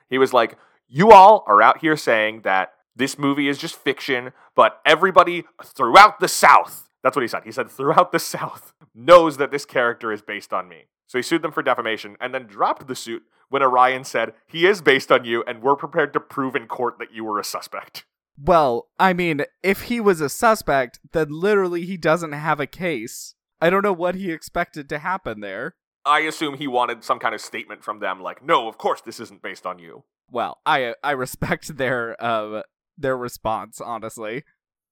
He 0.10 0.18
was 0.18 0.34
like, 0.34 0.58
You 0.88 1.12
all 1.12 1.44
are 1.48 1.62
out 1.62 1.80
here 1.80 1.96
saying 1.96 2.42
that 2.42 2.74
this 2.96 3.18
movie 3.18 3.48
is 3.48 3.58
just 3.58 3.76
fiction, 3.76 4.32
but 4.56 4.82
everybody 4.86 5.46
throughout 5.64 6.20
the 6.20 6.28
South, 6.28 6.90
that's 7.04 7.16
what 7.16 7.22
he 7.22 7.28
said. 7.28 7.44
He 7.46 7.52
said, 7.52 7.70
throughout 7.70 8.12
the 8.12 8.20
South, 8.20 8.74
knows 8.94 9.38
that 9.38 9.52
this 9.52 9.66
character 9.66 10.12
is 10.12 10.22
based 10.22 10.52
on 10.52 10.68
me. 10.68 10.84
So 11.08 11.18
he 11.18 11.22
sued 11.24 11.42
them 11.42 11.52
for 11.52 11.64
defamation 11.64 12.16
and 12.20 12.34
then 12.34 12.48
dropped 12.48 12.88
the 12.88 12.96
suit 12.96 13.24
when 13.50 13.62
Orion 13.62 14.04
said, 14.04 14.34
He 14.48 14.66
is 14.66 14.82
based 14.82 15.12
on 15.12 15.26
you, 15.26 15.44
and 15.46 15.62
we're 15.62 15.76
prepared 15.76 16.14
to 16.14 16.20
prove 16.20 16.56
in 16.56 16.68
court 16.68 17.00
that 17.00 17.14
you 17.14 17.24
were 17.26 17.40
a 17.40 17.44
suspect. 17.44 18.06
Well, 18.38 18.88
I 19.00 19.14
mean, 19.14 19.44
if 19.64 19.84
he 19.84 20.00
was 20.00 20.22
a 20.22 20.30
suspect, 20.30 21.00
then 21.12 21.28
literally 21.30 21.86
he 21.86 21.98
doesn't 21.98 22.32
have 22.32 22.60
a 22.60 22.68
case. 22.68 23.36
I 23.60 23.70
don't 23.70 23.84
know 23.84 23.94
what 23.94 24.16
he 24.16 24.32
expected 24.32 24.90
to 24.90 25.00
happen 25.00 25.42
there. 25.42 25.76
I 26.06 26.22
assume 26.22 26.58
he 26.58 26.68
wanted 26.68 27.04
some 27.04 27.20
kind 27.20 27.36
of 27.36 27.42
statement 27.42 27.84
from 27.84 28.00
them, 28.00 28.22
like, 28.22 28.44
"No, 28.44 28.68
of 28.68 28.78
course 28.78 29.02
this 29.02 29.20
isn't 29.20 29.44
based 29.44 29.66
on 29.68 29.78
you." 29.78 30.04
Well, 30.30 30.60
I 30.66 30.96
I 31.04 31.12
respect 31.12 31.78
their 31.78 32.16
uh 32.24 32.64
their 32.98 33.18
response, 33.18 33.80
honestly. 33.80 34.44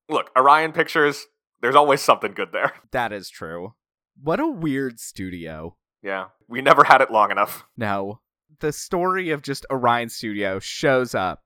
Look, 0.07 0.31
Orion 0.35 0.71
Pictures, 0.71 1.27
there's 1.61 1.75
always 1.75 2.01
something 2.01 2.33
good 2.33 2.51
there. 2.51 2.73
That 2.91 3.11
is 3.11 3.29
true. 3.29 3.73
What 4.21 4.39
a 4.39 4.47
weird 4.47 4.99
studio. 4.99 5.77
Yeah, 6.01 6.27
we 6.47 6.61
never 6.61 6.83
had 6.83 7.01
it 7.01 7.11
long 7.11 7.31
enough. 7.31 7.65
No. 7.77 8.21
The 8.59 8.71
story 8.71 9.29
of 9.29 9.41
just 9.41 9.65
Orion 9.71 10.09
Studio 10.09 10.59
shows 10.59 11.15
up, 11.15 11.43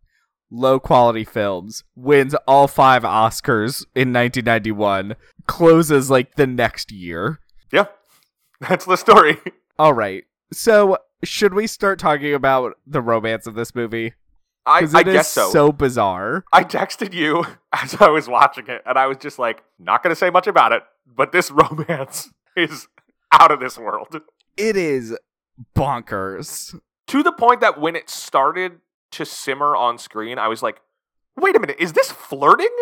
low 0.54 0.80
quality 0.80 1.26
films, 1.26 1.84
wins 1.96 2.36
all 2.48 2.68
five 2.68 3.02
Oscars 3.04 3.84
in 3.96 4.14
1991, 4.14 5.16
closes 5.48 6.10
like 6.10 6.36
the 6.36 6.48
next 6.48 6.92
year. 6.92 7.40
Yeah, 7.72 7.88
that's 8.62 8.86
the 8.86 8.96
story. 8.96 9.40
All 9.80 9.94
right. 9.94 10.24
So, 10.54 10.98
should 11.24 11.56
we 11.56 11.66
start 11.66 11.98
talking 11.98 12.34
about 12.34 12.78
the 12.86 13.02
romance 13.02 13.48
of 13.48 13.56
this 13.56 13.74
movie? 13.74 14.14
I, 14.66 14.88
I 14.94 15.04
guess 15.04 15.30
so. 15.30 15.50
so 15.50 15.72
bizarre. 15.72 16.46
I 16.54 16.64
texted 16.64 17.14
you 17.14 17.44
as 17.74 17.96
I 18.00 18.10
was 18.10 18.30
watching 18.30 18.68
it, 18.68 18.82
and 18.86 18.98
I 18.98 19.08
was 19.08 19.18
just 19.18 19.40
like, 19.40 19.64
not 19.80 20.04
going 20.04 20.12
to 20.12 20.16
say 20.16 20.30
much 20.30 20.48
about 20.48 20.72
it, 20.72 20.84
but 21.08 21.32
this 21.32 21.50
romance 21.52 22.30
is 22.56 22.88
out 23.32 23.52
of 23.52 23.60
this 23.60 23.78
world. 23.78 24.22
It 24.56 24.78
is 24.78 25.18
bonkers. 25.76 26.80
To 27.08 27.24
the 27.24 27.34
point 27.34 27.60
that 27.62 27.82
when 27.82 27.96
it 27.96 28.10
started 28.10 28.80
to 29.14 29.26
simmer 29.26 29.76
on 29.76 29.98
screen, 29.98 30.38
I 30.38 30.48
was 30.48 30.62
like, 30.62 30.82
wait 31.36 31.56
a 31.56 31.60
minute, 31.60 31.78
is 31.80 31.94
this 31.94 32.12
flirting? 32.12 32.76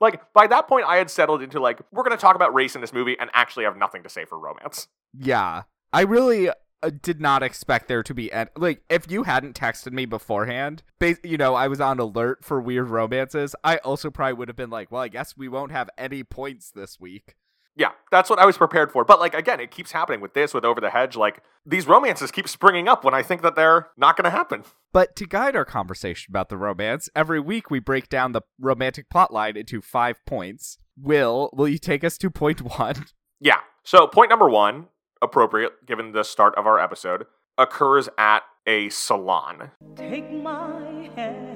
Like, 0.00 0.32
by 0.32 0.46
that 0.48 0.68
point, 0.68 0.84
I 0.86 0.96
had 0.96 1.10
settled 1.10 1.42
into 1.42 1.58
like, 1.60 1.80
we're 1.90 2.02
going 2.02 2.16
to 2.16 2.20
talk 2.20 2.36
about 2.36 2.54
race 2.54 2.74
in 2.74 2.80
this 2.80 2.92
movie 2.92 3.16
and 3.18 3.30
actually 3.32 3.64
have 3.64 3.76
nothing 3.76 4.02
to 4.02 4.08
say 4.08 4.24
for 4.24 4.38
romance. 4.38 4.88
Yeah. 5.18 5.62
I 5.92 6.02
really 6.02 6.50
uh, 6.50 6.90
did 7.00 7.20
not 7.20 7.42
expect 7.42 7.88
there 7.88 8.02
to 8.02 8.12
be 8.12 8.30
an- 8.30 8.50
like 8.56 8.82
if 8.90 9.10
you 9.10 9.22
hadn't 9.22 9.58
texted 9.58 9.92
me 9.92 10.04
beforehand, 10.04 10.82
bas- 10.98 11.20
you 11.24 11.38
know, 11.38 11.54
I 11.54 11.68
was 11.68 11.80
on 11.80 11.98
alert 11.98 12.44
for 12.44 12.60
weird 12.60 12.90
romances. 12.90 13.56
I 13.64 13.78
also 13.78 14.10
probably 14.10 14.34
would 14.34 14.48
have 14.48 14.56
been 14.56 14.70
like, 14.70 14.92
well, 14.92 15.02
I 15.02 15.08
guess 15.08 15.36
we 15.36 15.48
won't 15.48 15.72
have 15.72 15.88
any 15.96 16.22
points 16.22 16.70
this 16.70 17.00
week. 17.00 17.34
Yeah, 17.76 17.90
that's 18.10 18.30
what 18.30 18.38
I 18.38 18.46
was 18.46 18.56
prepared 18.56 18.90
for. 18.90 19.04
But 19.04 19.20
like 19.20 19.34
again, 19.34 19.60
it 19.60 19.70
keeps 19.70 19.92
happening 19.92 20.20
with 20.20 20.34
this, 20.34 20.54
with 20.54 20.64
Over 20.64 20.80
the 20.80 20.90
Hedge. 20.90 21.14
Like 21.14 21.42
these 21.64 21.86
romances 21.86 22.30
keep 22.30 22.48
springing 22.48 22.88
up 22.88 23.04
when 23.04 23.12
I 23.14 23.22
think 23.22 23.42
that 23.42 23.54
they're 23.54 23.88
not 23.96 24.16
going 24.16 24.24
to 24.24 24.30
happen. 24.30 24.64
But 24.92 25.14
to 25.16 25.26
guide 25.26 25.54
our 25.54 25.64
conversation 25.66 26.32
about 26.32 26.48
the 26.48 26.56
romance, 26.56 27.10
every 27.14 27.38
week 27.40 27.70
we 27.70 27.78
break 27.78 28.08
down 28.08 28.32
the 28.32 28.40
romantic 28.58 29.10
plotline 29.10 29.56
into 29.56 29.82
5 29.82 30.24
points. 30.24 30.78
Will, 30.98 31.50
will 31.52 31.68
you 31.68 31.78
take 31.78 32.02
us 32.02 32.16
to 32.18 32.30
point 32.30 32.60
1? 32.78 33.04
Yeah. 33.40 33.60
So 33.84 34.06
point 34.06 34.30
number 34.30 34.48
one, 34.48 34.86
appropriate 35.20 35.84
given 35.86 36.12
the 36.12 36.22
start 36.24 36.54
of 36.56 36.66
our 36.66 36.78
episode, 36.78 37.26
occurs 37.58 38.08
at 38.18 38.42
a 38.66 38.88
salon. 38.88 39.70
Take 39.94 40.30
my 40.32 41.10
hand, 41.14 41.55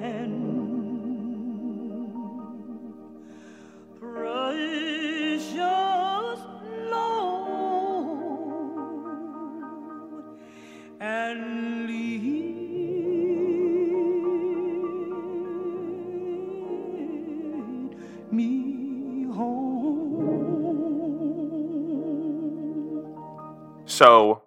So 24.01 24.41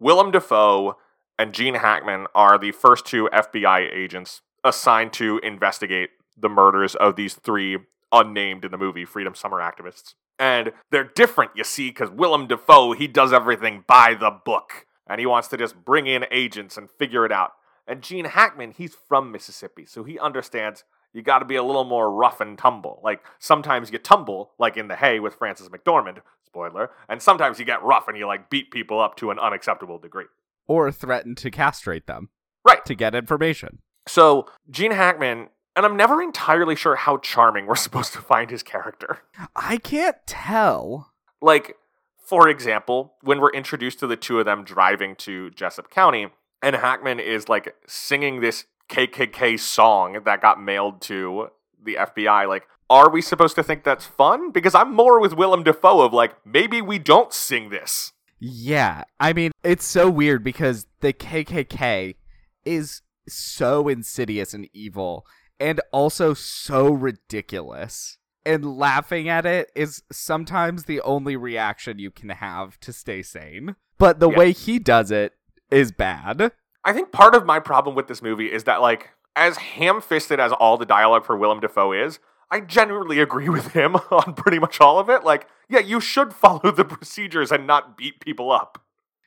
Willem 0.00 0.30
Dafoe 0.30 0.96
and 1.38 1.52
Gene 1.52 1.74
Hackman 1.74 2.28
are 2.34 2.56
the 2.56 2.72
first 2.72 3.04
two 3.04 3.28
FBI 3.30 3.92
agents 3.94 4.40
assigned 4.64 5.12
to 5.12 5.38
investigate 5.42 6.08
the 6.34 6.48
murders 6.48 6.94
of 6.94 7.14
these 7.14 7.34
three 7.34 7.76
unnamed 8.10 8.64
in 8.64 8.70
the 8.70 8.78
movie 8.78 9.04
Freedom 9.04 9.34
Summer 9.34 9.58
activists. 9.58 10.14
And 10.38 10.72
they're 10.90 11.04
different, 11.14 11.50
you 11.54 11.62
see, 11.62 11.90
because 11.90 12.08
Willem 12.08 12.46
Dafoe, 12.46 12.92
he 12.92 13.06
does 13.06 13.34
everything 13.34 13.84
by 13.86 14.16
the 14.18 14.30
book. 14.30 14.86
And 15.06 15.20
he 15.20 15.26
wants 15.26 15.48
to 15.48 15.58
just 15.58 15.84
bring 15.84 16.06
in 16.06 16.24
agents 16.30 16.78
and 16.78 16.90
figure 16.90 17.26
it 17.26 17.32
out. 17.32 17.52
And 17.86 18.00
Gene 18.00 18.24
Hackman, 18.24 18.70
he's 18.70 18.94
from 18.94 19.30
Mississippi, 19.30 19.84
so 19.84 20.04
he 20.04 20.18
understands 20.18 20.84
you 21.16 21.22
got 21.22 21.38
to 21.38 21.46
be 21.46 21.56
a 21.56 21.62
little 21.62 21.84
more 21.84 22.10
rough 22.10 22.40
and 22.42 22.58
tumble. 22.58 23.00
Like 23.02 23.24
sometimes 23.38 23.90
you 23.90 23.98
tumble, 23.98 24.52
like 24.58 24.76
in 24.76 24.88
The 24.88 24.96
Hay 24.96 25.18
with 25.18 25.34
Frances 25.34 25.68
McDormand, 25.70 26.18
spoiler, 26.56 26.90
and 27.08 27.20
sometimes 27.20 27.58
you 27.58 27.64
get 27.64 27.82
rough 27.82 28.08
and 28.08 28.16
you 28.16 28.26
like 28.26 28.48
beat 28.48 28.70
people 28.70 28.98
up 29.00 29.16
to 29.16 29.30
an 29.30 29.38
unacceptable 29.38 29.98
degree. 29.98 30.24
Or 30.66 30.90
threaten 30.90 31.34
to 31.36 31.50
castrate 31.50 32.06
them 32.06 32.30
Right. 32.66 32.84
to 32.86 32.94
get 32.94 33.14
information. 33.14 33.78
So 34.08 34.46
Gene 34.70 34.92
Hackman, 34.92 35.48
and 35.76 35.86
I'm 35.86 35.96
never 35.96 36.22
entirely 36.22 36.74
sure 36.74 36.96
how 36.96 37.18
charming 37.18 37.66
we're 37.66 37.74
supposed 37.86 38.12
to 38.14 38.20
find 38.20 38.50
his 38.50 38.62
character. 38.62 39.18
I 39.54 39.76
can't 39.76 40.16
tell. 40.26 41.12
Like, 41.42 41.76
for 42.24 42.48
example, 42.48 43.14
when 43.20 43.40
we're 43.40 43.52
introduced 43.52 43.98
to 44.00 44.06
the 44.06 44.16
two 44.16 44.38
of 44.40 44.46
them 44.46 44.64
driving 44.64 45.14
to 45.16 45.50
Jessup 45.50 45.90
County, 45.90 46.28
and 46.62 46.74
Hackman 46.74 47.20
is 47.20 47.48
like 47.48 47.74
singing 47.86 48.40
this 48.40 48.64
KKK 48.88 49.60
song 49.60 50.20
that 50.24 50.40
got 50.40 50.60
mailed 50.60 51.02
to 51.02 51.48
the 51.84 51.96
FBI, 51.96 52.48
like, 52.48 52.66
are 52.88 53.10
we 53.10 53.20
supposed 53.20 53.56
to 53.56 53.62
think 53.62 53.84
that's 53.84 54.04
fun? 54.06 54.50
Because 54.50 54.74
I'm 54.74 54.94
more 54.94 55.20
with 55.20 55.34
Willem 55.36 55.62
Dafoe 55.62 56.00
of 56.00 56.12
like, 56.12 56.34
maybe 56.46 56.80
we 56.80 56.98
don't 56.98 57.32
sing 57.32 57.70
this. 57.70 58.12
Yeah, 58.38 59.04
I 59.18 59.32
mean, 59.32 59.52
it's 59.64 59.86
so 59.86 60.10
weird 60.10 60.44
because 60.44 60.86
the 61.00 61.12
KKK 61.12 62.16
is 62.64 63.02
so 63.28 63.88
insidious 63.88 64.52
and 64.54 64.68
evil 64.72 65.26
and 65.58 65.80
also 65.92 66.34
so 66.34 66.90
ridiculous. 66.90 68.18
And 68.44 68.76
laughing 68.78 69.28
at 69.28 69.44
it 69.46 69.70
is 69.74 70.02
sometimes 70.12 70.84
the 70.84 71.00
only 71.00 71.34
reaction 71.36 71.98
you 71.98 72.10
can 72.10 72.28
have 72.28 72.78
to 72.80 72.92
stay 72.92 73.22
sane. 73.22 73.74
But 73.98 74.20
the 74.20 74.30
Yeah. 74.30 74.38
way 74.38 74.52
he 74.52 74.78
does 74.78 75.10
it 75.10 75.32
is 75.70 75.90
bad. 75.90 76.52
I 76.84 76.92
think 76.92 77.10
part 77.10 77.34
of 77.34 77.44
my 77.44 77.58
problem 77.58 77.96
with 77.96 78.06
this 78.06 78.22
movie 78.22 78.52
is 78.52 78.62
that, 78.64 78.80
like, 78.80 79.10
as 79.34 79.56
ham 79.56 80.00
fisted 80.00 80.38
as 80.38 80.52
all 80.52 80.76
the 80.76 80.86
dialogue 80.86 81.24
for 81.24 81.36
Willem 81.36 81.58
Dafoe 81.58 81.92
is, 81.92 82.20
I 82.50 82.60
genuinely 82.60 83.20
agree 83.20 83.48
with 83.48 83.72
him 83.72 83.96
on 84.10 84.34
pretty 84.34 84.58
much 84.58 84.80
all 84.80 84.98
of 84.98 85.08
it. 85.10 85.24
Like, 85.24 85.48
yeah, 85.68 85.80
you 85.80 86.00
should 86.00 86.32
follow 86.32 86.70
the 86.70 86.84
procedures 86.84 87.50
and 87.50 87.66
not 87.66 87.96
beat 87.96 88.20
people 88.20 88.50
up. 88.52 88.82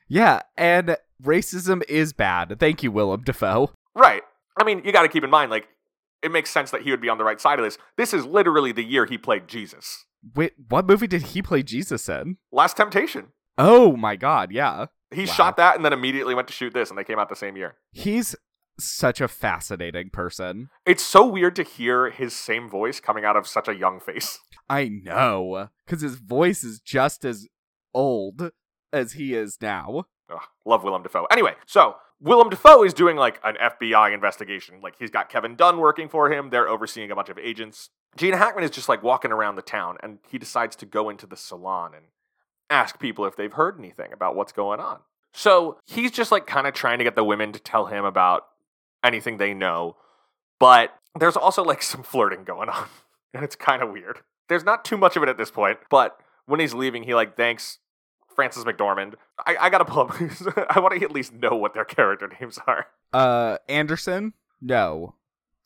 Yeah, 0.08 0.40
and 0.56 0.96
racism 1.22 1.82
is 1.88 2.12
bad. 2.12 2.58
Thank 2.58 2.82
you, 2.82 2.90
Willem 2.90 3.22
Dafoe. 3.22 3.70
Right. 3.94 4.22
I 4.60 4.64
mean, 4.64 4.82
you 4.84 4.92
got 4.92 5.02
to 5.02 5.08
keep 5.08 5.22
in 5.24 5.30
mind, 5.30 5.50
like, 5.50 5.68
it 6.22 6.30
makes 6.32 6.50
sense 6.50 6.70
that 6.70 6.82
he 6.82 6.90
would 6.90 7.00
be 7.00 7.08
on 7.08 7.18
the 7.18 7.24
right 7.24 7.40
side 7.40 7.58
of 7.58 7.64
this. 7.64 7.78
This 7.96 8.12
is 8.12 8.26
literally 8.26 8.72
the 8.72 8.82
year 8.84 9.06
he 9.06 9.16
played 9.18 9.48
Jesus. 9.48 10.04
Wait, 10.34 10.52
what 10.68 10.86
movie 10.86 11.06
did 11.06 11.22
he 11.22 11.40
play 11.42 11.62
Jesus 11.62 12.08
in? 12.08 12.36
Last 12.52 12.76
Temptation. 12.76 13.28
Oh 13.56 13.96
my 13.96 14.16
god, 14.16 14.52
yeah. 14.52 14.86
He 15.12 15.22
Wow. 15.22 15.32
shot 15.32 15.56
that 15.56 15.76
and 15.76 15.84
then 15.84 15.92
immediately 15.92 16.34
went 16.34 16.48
to 16.48 16.54
shoot 16.54 16.72
this, 16.74 16.88
and 16.90 16.98
they 16.98 17.04
came 17.04 17.18
out 17.18 17.28
the 17.28 17.36
same 17.36 17.56
year. 17.56 17.76
He's 17.92 18.36
such 18.84 19.20
a 19.20 19.28
fascinating 19.28 20.10
person. 20.10 20.68
It's 20.86 21.02
so 21.02 21.26
weird 21.26 21.56
to 21.56 21.62
hear 21.62 22.10
his 22.10 22.34
same 22.34 22.68
voice 22.68 23.00
coming 23.00 23.24
out 23.24 23.36
of 23.36 23.46
such 23.46 23.68
a 23.68 23.74
young 23.74 24.00
face. 24.00 24.38
I 24.68 24.88
know, 24.88 25.68
because 25.84 26.02
his 26.02 26.16
voice 26.16 26.62
is 26.62 26.80
just 26.80 27.24
as 27.24 27.46
old 27.92 28.50
as 28.92 29.12
he 29.12 29.34
is 29.34 29.58
now. 29.60 30.04
Ugh, 30.32 30.42
love 30.64 30.84
Willem 30.84 31.02
Dafoe. 31.02 31.26
Anyway, 31.30 31.54
so 31.66 31.96
Willem 32.20 32.50
Dafoe 32.50 32.84
is 32.84 32.94
doing 32.94 33.16
like 33.16 33.40
an 33.42 33.56
FBI 33.56 34.12
investigation. 34.12 34.80
Like 34.82 34.96
he's 34.98 35.10
got 35.10 35.28
Kevin 35.28 35.56
Dunn 35.56 35.78
working 35.78 36.08
for 36.08 36.30
him. 36.30 36.50
They're 36.50 36.68
overseeing 36.68 37.10
a 37.10 37.16
bunch 37.16 37.30
of 37.30 37.38
agents. 37.38 37.90
Gene 38.16 38.34
Hackman 38.34 38.64
is 38.64 38.70
just 38.70 38.88
like 38.88 39.02
walking 39.02 39.32
around 39.32 39.56
the 39.56 39.62
town 39.62 39.96
and 40.02 40.18
he 40.28 40.38
decides 40.38 40.76
to 40.76 40.86
go 40.86 41.08
into 41.08 41.26
the 41.26 41.36
salon 41.36 41.92
and 41.94 42.06
ask 42.68 42.98
people 42.98 43.24
if 43.24 43.36
they've 43.36 43.52
heard 43.52 43.78
anything 43.78 44.12
about 44.12 44.36
what's 44.36 44.52
going 44.52 44.80
on. 44.80 44.98
So 45.32 45.78
he's 45.86 46.10
just 46.10 46.32
like 46.32 46.46
kind 46.46 46.66
of 46.66 46.74
trying 46.74 46.98
to 46.98 47.04
get 47.04 47.14
the 47.14 47.24
women 47.24 47.52
to 47.52 47.60
tell 47.60 47.86
him 47.86 48.04
about 48.04 48.44
anything 49.02 49.36
they 49.36 49.54
know. 49.54 49.96
But 50.58 50.94
there's 51.18 51.36
also 51.36 51.62
like 51.62 51.82
some 51.82 52.02
flirting 52.02 52.44
going 52.44 52.68
on. 52.68 52.86
And 53.34 53.44
it's 53.44 53.56
kind 53.56 53.82
of 53.82 53.90
weird. 53.90 54.20
There's 54.48 54.64
not 54.64 54.84
too 54.84 54.96
much 54.96 55.16
of 55.16 55.22
it 55.22 55.28
at 55.28 55.38
this 55.38 55.50
point, 55.50 55.78
but 55.88 56.18
when 56.46 56.58
he's 56.58 56.74
leaving, 56.74 57.04
he 57.04 57.14
like 57.14 57.36
thanks 57.36 57.78
Frances 58.34 58.64
McDormand. 58.64 59.14
I, 59.46 59.56
I 59.60 59.70
gotta 59.70 59.84
pull 59.84 60.02
up. 60.02 60.14
I 60.70 60.80
want 60.80 60.98
to 60.98 61.04
at 61.04 61.12
least 61.12 61.32
know 61.32 61.54
what 61.54 61.74
their 61.74 61.84
character 61.84 62.28
names 62.40 62.58
are. 62.66 62.86
Uh, 63.12 63.58
Anderson? 63.68 64.34
No, 64.60 65.14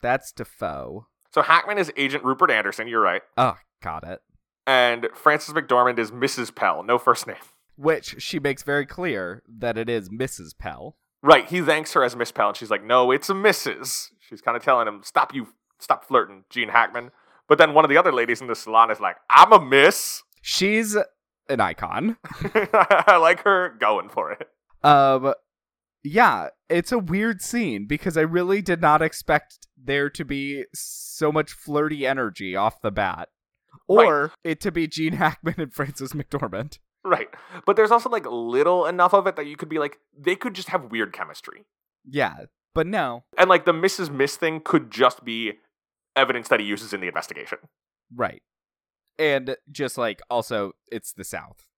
that's 0.03 0.33
Dafoe. 0.33 1.07
So 1.33 1.42
Hackman 1.42 1.79
is 1.79 1.90
Agent 1.97 2.25
Rupert 2.25 2.51
Anderson. 2.51 2.87
You're 2.87 3.01
right. 3.01 3.23
Oh, 3.37 3.57
got 3.83 4.05
it. 4.05 4.20
And 4.66 5.09
Frances 5.14 5.55
McDormand 5.55 5.99
is 5.99 6.11
Mrs. 6.11 6.55
Pell. 6.55 6.83
No 6.83 6.99
first 6.99 7.27
name. 7.27 7.37
Which 7.77 8.16
she 8.23 8.38
makes 8.38 8.62
very 8.62 8.87
clear 8.87 9.42
that 9.49 9.77
it 9.77 9.88
is 9.88 10.09
Mrs. 10.11 10.57
Pell. 10.57 10.97
Right. 11.27 11.49
He 11.49 11.63
thanks 11.63 11.95
her 11.95 12.05
as 12.05 12.15
Miss 12.15 12.31
Pell, 12.31 12.49
and 12.49 12.57
she's 12.57 12.71
like, 12.71 12.85
"No, 12.85 13.11
it's 13.11 13.31
a 13.31 13.33
Mrs." 13.33 14.11
She's 14.21 14.43
kind 14.43 14.57
of 14.59 14.63
telling 14.63 14.87
him, 14.87 15.01
"Stop 15.03 15.35
you, 15.35 15.49
stop 15.79 16.05
flirting, 16.05 16.45
Gene 16.51 16.69
Hackman." 16.69 17.13
But 17.49 17.57
then 17.59 17.73
one 17.73 17.85
of 17.85 17.89
the 17.89 17.97
other 17.97 18.13
ladies 18.13 18.41
in 18.43 18.47
the 18.47 18.55
salon 18.55 18.91
is 18.91 19.01
like, 19.01 19.17
"I'm 19.31 19.51
a 19.53 19.59
Miss." 19.59 20.23
She's 20.43 20.97
an 21.49 21.61
icon. 21.61 22.19
I 22.55 23.17
like 23.17 23.43
her 23.45 23.75
going 23.81 24.11
for 24.11 24.33
it. 24.33 24.49
Um, 24.83 25.33
yeah, 26.03 26.49
it's 26.69 26.93
a 26.93 26.99
weird 26.99 27.41
scene 27.41 27.87
because 27.87 28.19
I 28.19 28.23
really 28.23 28.61
did 28.61 28.83
not 28.83 29.01
expect 29.01 29.67
there 29.83 30.11
to 30.11 30.25
be 30.27 30.65
so 30.75 31.33
much 31.33 31.53
flirty 31.53 32.07
energy 32.07 32.55
off 32.55 32.83
the 32.83 32.91
bat, 32.91 33.31
Right. 33.89 34.07
or 34.07 34.33
it 34.45 34.61
to 34.63 34.71
be 34.73 34.87
Gene 34.87 35.15
Hackman 35.15 35.55
and 35.59 35.73
Frances 35.73 36.13
McDormand. 36.13 36.79
Right. 37.05 37.29
But 37.67 37.77
there's 37.77 37.90
also 37.90 38.09
like 38.09 38.27
little 38.27 38.87
enough 38.87 39.12
of 39.12 39.27
it 39.27 39.37
that 39.37 39.47
you 39.47 39.57
could 39.57 39.69
be 39.69 39.79
like, 39.79 39.99
they 40.19 40.37
could 40.37 40.55
just 40.55 40.71
have 40.71 40.90
weird 40.90 41.12
chemistry. 41.12 41.67
Yeah, 42.07 42.47
but 42.75 42.87
no, 42.87 43.25
And 43.38 43.49
like 43.49 43.64
the 43.64 43.73
Mrs. 43.73 44.11
Miss 44.11 44.37
thing 44.37 44.61
could 44.64 44.90
just 44.90 45.25
be 45.25 45.55
evidence 46.17 46.49
that 46.49 46.61
he 46.61 46.67
uses 46.67 46.93
in 46.93 47.01
the 47.01 47.07
investigation. 47.07 47.59
right, 48.14 48.43
and 49.19 49.57
just 49.71 49.97
like 49.99 50.21
also 50.29 50.73
it's 50.90 51.12
the 51.12 51.25
South. 51.25 51.69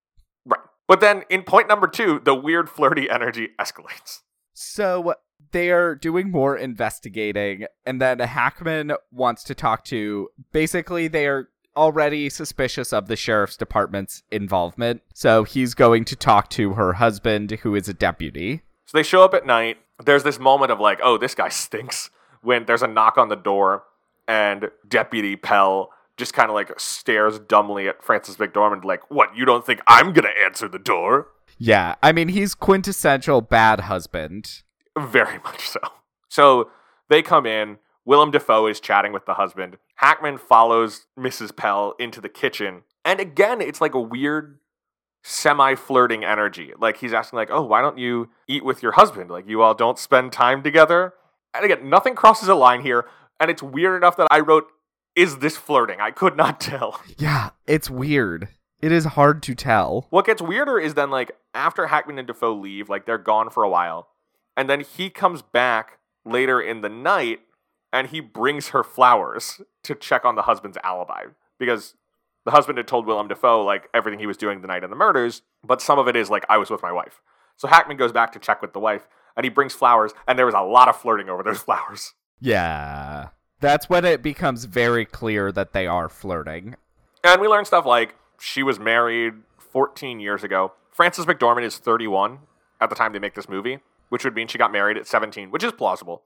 Right. 0.45 0.61
But 0.89 1.01
then 1.01 1.25
in 1.29 1.43
point 1.43 1.69
number 1.69 1.87
two, 1.89 2.21
the 2.25 2.35
weird 2.35 2.71
flirty 2.71 3.11
energy 3.11 3.49
escalates. 3.61 4.21
So 4.55 5.15
they're 5.53 5.95
doing 5.95 6.31
more 6.31 6.57
investigating, 6.57 7.67
and 7.85 8.01
then 8.01 8.21
Hackman 8.21 8.93
wants 9.11 9.45
to 9.45 9.55
talk 9.55 9.85
to. 9.87 10.29
Basically, 10.53 11.09
they 11.09 11.27
are 11.27 11.51
already 11.77 12.31
suspicious 12.31 12.93
of 12.93 13.09
the 13.09 13.17
sheriff's 13.17 13.57
department's 13.57 14.23
involvement, 14.31 15.03
so 15.15 15.45
he's 15.45 15.75
going 15.75 16.05
to 16.07 16.17
talk 16.17 16.51
to 16.51 16.75
her 16.75 16.95
husband, 16.95 17.51
who 17.63 17.75
is 17.75 17.89
a 17.89 17.95
deputy. 17.95 18.63
So 18.87 18.99
they 18.99 19.03
show 19.03 19.23
up 19.23 19.35
at 19.35 19.47
night. 19.47 19.79
There's 20.05 20.23
this 20.23 20.39
moment 20.39 20.73
of 20.73 20.81
like, 20.81 21.01
oh, 21.03 21.19
this 21.19 21.35
guy 21.35 21.49
stinks. 21.49 22.11
When 22.43 22.67
there's 22.67 22.83
a 22.83 22.87
knock 22.87 23.19
on 23.19 23.29
the 23.29 23.37
door, 23.37 23.85
and 24.29 24.71
Deputy 24.87 25.37
Pell 25.37 25.91
just 26.17 26.33
kind 26.33 26.49
of 26.49 26.55
like 26.55 26.79
stares 26.81 27.39
dumbly 27.39 27.89
at 27.89 28.03
Frances 28.03 28.37
McDormand, 28.37 28.85
like, 28.85 29.11
what, 29.11 29.37
you 29.37 29.45
don't 29.45 29.65
think 29.65 29.81
I'm 29.87 30.13
gonna 30.13 30.31
answer 30.45 30.69
the 30.69 30.79
door? 30.79 31.29
Yeah, 31.59 31.95
I 32.03 32.13
mean, 32.13 32.29
he's 32.29 32.55
quintessential 32.55 33.41
bad 33.41 33.81
husband. 33.81 34.63
Very 34.99 35.39
much 35.45 35.69
so. 35.69 35.81
So 36.29 36.71
they 37.09 37.23
come 37.23 37.47
in. 37.47 37.79
Willem 38.07 38.31
Dafoe 38.31 38.69
is 38.69 38.81
chatting 38.81 39.13
with 39.13 39.27
the 39.27 39.35
husband. 39.35 39.77
Hackman 39.97 40.39
follows 40.39 41.07
Mrs. 41.19 41.55
Pell 41.55 41.95
into 41.99 42.21
the 42.21 42.29
kitchen. 42.29 42.85
And 43.05 43.19
again, 43.19 43.61
it's 43.61 43.81
like 43.81 43.95
a 43.95 44.01
weird 44.01 44.61
semi 45.25 45.75
flirting 45.75 46.25
energy. 46.25 46.73
Like 46.79 46.99
he's 46.99 47.13
asking, 47.13 47.37
like, 47.37 47.51
oh, 47.51 47.63
why 47.63 47.83
don't 47.83 47.99
you 47.99 48.31
eat 48.47 48.65
with 48.65 48.81
your 48.83 48.93
husband? 48.93 49.29
Like 49.29 49.49
you 49.49 49.61
all 49.61 49.75
don't 49.75 49.99
spend 49.99 50.33
time 50.33 50.63
together. 50.63 51.15
And 51.53 51.65
again, 51.65 51.91
nothing 51.91 52.15
crosses 52.15 52.49
a 52.49 52.55
line 52.55 52.81
here. 52.81 53.07
And 53.41 53.51
it's 53.51 53.63
weird 53.63 53.97
enough 53.97 54.17
that 54.17 54.29
I 54.31 54.39
wrote, 54.39 54.69
is 55.17 55.39
this 55.39 55.57
flirting? 55.57 56.01
I 56.01 56.13
could 56.13 56.37
not 56.37 56.61
tell. 56.61 57.01
Yeah, 57.19 57.51
it's 57.67 57.91
weird. 57.91 58.49
It 58.81 58.93
is 58.93 59.05
hard 59.05 59.43
to 59.45 59.55
tell. 59.57 60.07
What 60.11 60.27
gets 60.27 60.41
weirder 60.41 60.79
is 60.79 60.95
then 60.95 61.11
like 61.11 61.33
after 61.55 61.89
Hackman 61.89 62.19
and 62.19 62.29
Dafoe 62.29 62.55
leave, 62.55 62.89
like 62.89 63.05
they're 63.05 63.19
gone 63.19 63.51
for 63.51 63.65
a 63.65 63.69
while, 63.69 64.09
and 64.57 64.71
then 64.71 64.81
he 64.81 65.11
comes 65.11 65.43
back 65.43 65.99
later 66.25 66.61
in 66.61 66.83
the 66.83 66.89
night 66.89 67.41
and 67.93 68.09
he 68.09 68.21
brings 68.21 68.69
her 68.69 68.83
flowers 68.85 69.61
to 69.85 69.95
check 69.95 70.25
on 70.25 70.35
the 70.35 70.43
husband's 70.43 70.79
alibi 70.83 71.25
because 71.59 71.95
the 72.45 72.51
husband 72.53 72.79
had 72.79 72.87
told 72.87 73.07
Willem 73.07 73.29
Dafoe 73.29 73.65
like 73.65 73.89
everything 73.95 74.19
he 74.21 74.27
was 74.27 74.37
doing 74.37 74.61
the 74.61 74.69
night 74.69 74.85
of 74.85 74.91
the 74.91 74.97
murders, 74.97 75.43
but 75.65 75.81
some 75.83 75.99
of 75.99 76.07
it 76.09 76.17
is 76.17 76.31
like 76.31 76.45
I 76.49 76.59
was 76.59 76.71
with 76.71 76.83
my 76.83 76.93
wife. 76.93 77.21
So 77.57 77.69
Hackman 77.69 77.97
goes 77.97 78.13
back 78.13 78.33
to 78.33 78.39
check 78.39 78.61
with 78.63 78.73
the 78.73 78.81
wife 78.81 79.07
and 79.37 79.45
he 79.45 79.51
brings 79.51 79.75
flowers, 79.75 80.13
and 80.27 80.39
there 80.39 80.47
was 80.47 80.55
a 80.55 80.61
lot 80.61 80.89
of 80.89 80.97
flirting 80.97 81.29
over 81.29 81.43
those 81.43 81.59
flowers. 81.63 82.15
Yeah. 82.41 83.29
That's 83.61 83.89
when 83.89 84.05
it 84.05 84.23
becomes 84.23 84.65
very 84.67 85.05
clear 85.05 85.51
that 85.53 85.73
they 85.73 85.87
are 85.87 86.09
flirting. 86.09 86.77
And 87.25 87.41
we 87.41 87.49
learn 87.49 87.65
stuff 87.65 87.85
like 87.87 88.15
she 88.39 88.63
was 88.63 88.79
married 88.79 89.35
14 89.59 90.21
years 90.21 90.45
ago. 90.45 90.73
Frances 90.93 91.27
McDormand 91.27 91.65
is 91.65 91.79
31 91.79 92.39
at 92.81 92.89
the 92.91 92.95
time 92.95 93.13
they 93.13 93.19
make 93.19 93.35
this 93.35 93.49
movie, 93.49 93.81
which 94.11 94.25
would 94.25 94.35
mean 94.35 94.47
she 94.49 94.59
got 94.59 94.73
married 94.73 94.97
at 94.97 95.07
17, 95.07 95.51
which 95.51 95.65
is 95.65 95.73
plausible, 95.73 96.23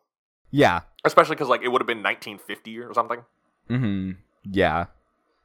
Yeah. 0.50 0.80
Especially 1.04 1.36
because 1.36 1.48
like 1.48 1.62
it 1.62 1.68
would 1.68 1.80
have 1.80 1.86
been 1.86 2.02
1950 2.02 2.78
or 2.78 2.94
something. 2.94 3.24
Mm-hmm. 3.68 4.12
Yeah. 4.44 4.86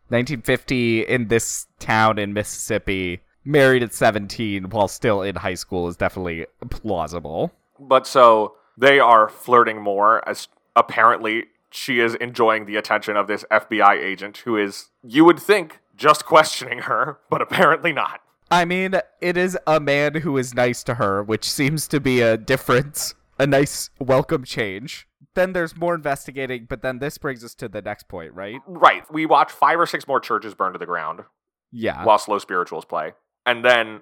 1950 0.09 1.01
in 1.01 1.27
this 1.27 1.67
town 1.79 2.19
in 2.19 2.33
Mississippi, 2.33 3.21
married 3.43 3.83
at 3.83 3.93
17 3.93 4.69
while 4.69 4.87
still 4.87 5.21
in 5.21 5.35
high 5.35 5.53
school 5.55 5.87
is 5.87 5.97
definitely 5.97 6.45
plausible. 6.69 7.51
But 7.79 8.07
so 8.07 8.55
they 8.77 8.99
are 8.99 9.29
flirting 9.29 9.81
more 9.81 10.27
as 10.27 10.47
apparently 10.75 11.45
she 11.69 11.99
is 11.99 12.15
enjoying 12.15 12.65
the 12.65 12.75
attention 12.75 13.17
of 13.17 13.27
this 13.27 13.43
FBI 13.51 14.01
agent 14.01 14.37
who 14.39 14.57
is, 14.57 14.89
you 15.03 15.25
would 15.25 15.39
think, 15.39 15.79
just 15.95 16.25
questioning 16.25 16.79
her, 16.79 17.19
but 17.29 17.41
apparently 17.41 17.91
not. 17.91 18.21
I 18.51 18.65
mean, 18.65 18.95
it 19.21 19.37
is 19.37 19.57
a 19.65 19.79
man 19.79 20.15
who 20.15 20.37
is 20.37 20.53
nice 20.53 20.83
to 20.83 20.95
her, 20.95 21.23
which 21.23 21.49
seems 21.49 21.87
to 21.89 21.99
be 21.99 22.21
a 22.21 22.37
difference, 22.37 23.15
a 23.39 23.47
nice 23.47 23.89
welcome 23.99 24.43
change. 24.43 25.07
Then 25.35 25.53
there's 25.53 25.75
more 25.75 25.93
investigating, 25.93 26.65
but 26.69 26.81
then 26.81 26.99
this 26.99 27.17
brings 27.17 27.43
us 27.43 27.53
to 27.55 27.67
the 27.67 27.81
next 27.81 28.07
point, 28.07 28.33
right? 28.33 28.59
Right. 28.65 29.03
We 29.11 29.25
watch 29.25 29.51
five 29.51 29.79
or 29.79 29.85
six 29.85 30.07
more 30.07 30.19
churches 30.19 30.53
burn 30.55 30.73
to 30.73 30.79
the 30.79 30.85
ground 30.85 31.21
Yeah. 31.71 32.03
while 32.05 32.17
slow 32.17 32.39
spirituals 32.39 32.85
play. 32.85 33.11
And 33.45 33.63
then 33.63 34.01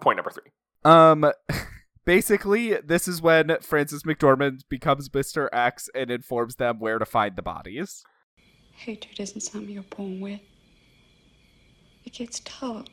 point 0.00 0.16
number 0.16 0.30
three. 0.30 0.50
Um, 0.84 1.30
basically, 2.04 2.74
this 2.76 3.08
is 3.08 3.20
when 3.20 3.58
Frances 3.60 4.04
McDormand 4.04 4.60
becomes 4.70 5.08
Mr. 5.08 5.48
X 5.52 5.90
and 5.94 6.10
informs 6.10 6.56
them 6.56 6.78
where 6.78 6.98
to 6.98 7.04
find 7.04 7.34
the 7.36 7.42
bodies. 7.42 8.04
Hatred 8.76 9.18
isn't 9.18 9.40
something 9.40 9.68
you're 9.70 9.82
born 9.82 10.20
with. 10.20 10.40
It 12.04 12.12
gets 12.12 12.40
taught. 12.44 12.88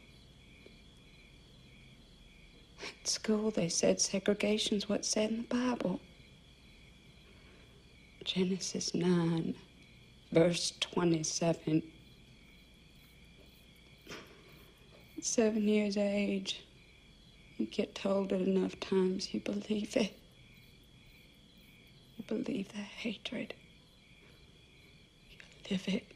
At 3.02 3.08
school, 3.08 3.52
they 3.52 3.70
said 3.70 4.02
segregation's 4.02 4.90
what's 4.90 5.08
said 5.08 5.30
in 5.30 5.38
the 5.38 5.44
Bible. 5.44 6.02
Genesis 8.26 8.96
9, 8.96 9.56
verse 10.32 10.74
27. 10.82 11.84
At 15.18 15.24
seven 15.24 15.68
years 15.68 15.96
of 15.96 16.02
age, 16.04 16.66
you 17.58 17.68
get 17.68 17.94
told 17.94 18.34
it 18.34 18.42
enough 18.42 18.80
times, 18.80 19.32
you 19.32 19.40
believe 19.42 19.96
it. 19.96 20.18
You 22.18 22.24
believe 22.28 22.70
the 22.70 22.80
hatred. 22.80 23.54
You 25.30 25.38
live 25.70 25.88
it. 25.88 26.08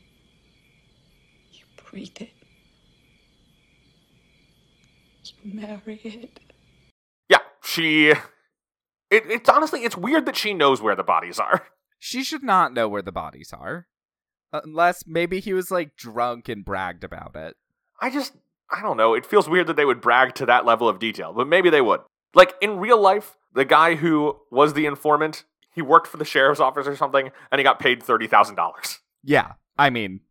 You 1.52 1.64
breathe 1.86 2.18
it. 2.20 2.32
You 5.44 5.54
marry 5.54 6.02
it. 6.04 6.40
Yeah, 7.30 7.38
she. 7.64 8.10
It, 8.10 8.18
it's 9.12 9.48
honestly, 9.48 9.84
it's 9.84 9.96
weird 9.96 10.26
that 10.26 10.36
she 10.36 10.56
knows 10.56 10.82
where 10.82 10.96
the 10.96 11.04
bodies 11.04 11.40
are. 11.40 11.68
She 12.00 12.24
should 12.24 12.44
not 12.44 12.74
know 12.74 12.88
where 12.88 13.02
the 13.02 13.12
bodies 13.12 13.54
are. 13.54 13.88
Unless 14.52 15.04
maybe 15.06 15.40
he 15.40 15.54
was 15.54 15.70
like 15.70 15.96
drunk 15.96 16.50
and 16.50 16.66
bragged 16.66 17.04
about 17.04 17.36
it. 17.36 17.56
I 18.02 18.10
just, 18.10 18.34
I 18.72 18.82
don't 18.82 18.98
know. 18.98 19.14
It 19.14 19.26
feels 19.26 19.48
weird 19.48 19.68
that 19.68 19.76
they 19.76 19.86
would 19.86 20.02
brag 20.02 20.34
to 20.36 20.46
that 20.48 20.66
level 20.66 20.90
of 20.90 20.98
detail, 20.98 21.34
but 21.34 21.48
maybe 21.48 21.70
they 21.70 21.82
would. 21.82 22.02
Like 22.34 22.56
in 22.62 22.80
real 22.80 23.00
life, 23.00 23.38
the 23.54 23.66
guy 23.66 23.96
who 23.96 24.38
was 24.50 24.74
the 24.74 24.86
informant, 24.86 25.44
he 25.72 25.82
worked 25.82 26.08
for 26.08 26.18
the 26.18 26.26
sheriff's 26.26 26.60
office 26.60 26.88
or 26.88 26.96
something, 26.96 27.32
and 27.52 27.60
he 27.60 27.64
got 27.64 27.80
paid 27.80 28.02
thirty 28.02 28.28
thousand 28.28 28.56
dollars. 28.56 29.00
Yeah, 29.24 29.54
I 29.78 29.90
mean, 29.90 30.22